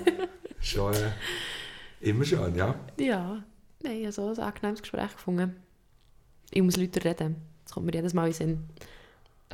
schon 0.61 0.95
äh, 0.95 2.09
immer 2.09 2.24
schon, 2.24 2.55
ja. 2.55 2.74
Ja, 2.99 3.43
nein, 3.82 3.97
ich 3.99 4.03
habe 4.05 4.12
so 4.12 4.28
ein 4.28 4.39
angenehmes 4.39 4.82
Gespräch 4.82 5.12
gefunden. 5.12 5.57
Ich 6.51 6.62
muss 6.62 6.76
Leute 6.76 7.05
reden. 7.05 7.36
Das 7.64 7.74
kommt 7.74 7.86
mir 7.86 7.93
jedes 7.93 8.14
Mal 8.14 8.26
in 8.26 8.32
den 8.32 8.34
Sinn. 8.34 8.68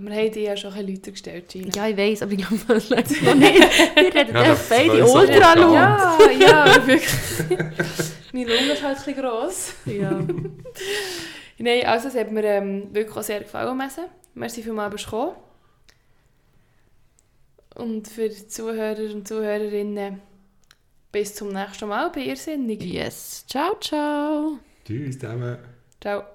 Wir 0.00 0.12
haben 0.16 0.32
dir 0.32 0.42
ja 0.42 0.56
schon 0.56 0.72
ein 0.72 0.78
bisschen 0.86 0.94
Leute 0.96 1.10
gestellt, 1.12 1.48
Gina. 1.48 1.68
Ja, 1.74 1.88
ich 1.88 1.96
weiß, 1.96 2.22
aber 2.22 2.32
ich 2.32 2.38
glaube, 2.38 2.62
das 2.66 2.88
läuft 2.90 3.22
noch 3.22 3.34
nicht. 3.34 3.60
Wir 3.94 4.14
reden 4.14 4.34
Ja, 4.34 4.56
beide 4.68 5.06
ultra 5.06 5.54
laut. 5.54 5.72
Ja, 5.72 6.18
ja, 6.32 6.86
wirklich. 6.86 7.12
Meine 8.32 8.46
Lunge 8.46 8.72
ist 8.72 8.82
halt 8.82 8.98
ein 8.98 9.04
bisschen 9.04 9.22
gross. 9.22 9.74
Ja. 9.86 10.20
Nein, 11.58 11.86
also 11.86 12.08
es 12.08 12.16
hat 12.16 12.32
mir 12.32 12.42
ähm, 12.44 12.92
wirklich 12.92 13.16
auch 13.16 13.22
sehr 13.22 13.40
gefallen, 13.40 13.76
Messe. 13.76 14.08
Merci 14.34 14.62
vielmals, 14.62 14.92
dass 14.92 15.02
du 15.04 15.10
gekommen 15.10 15.36
Und 17.74 18.08
für 18.08 18.28
die 18.28 18.46
Zuhörer 18.48 19.12
und 19.12 19.26
Zuhörerinnen 19.26 20.20
bis 21.10 21.34
zum 21.34 21.52
nächsten 21.52 21.88
Mal 21.88 22.10
bei 22.10 22.22
Irrsinnig. 22.22 22.82
Yes. 22.82 23.44
Ciao, 23.48 23.78
ciao. 23.80 24.58
Tschüss 24.84 25.18
zusammen. 25.18 25.58
Ciao. 26.00 26.33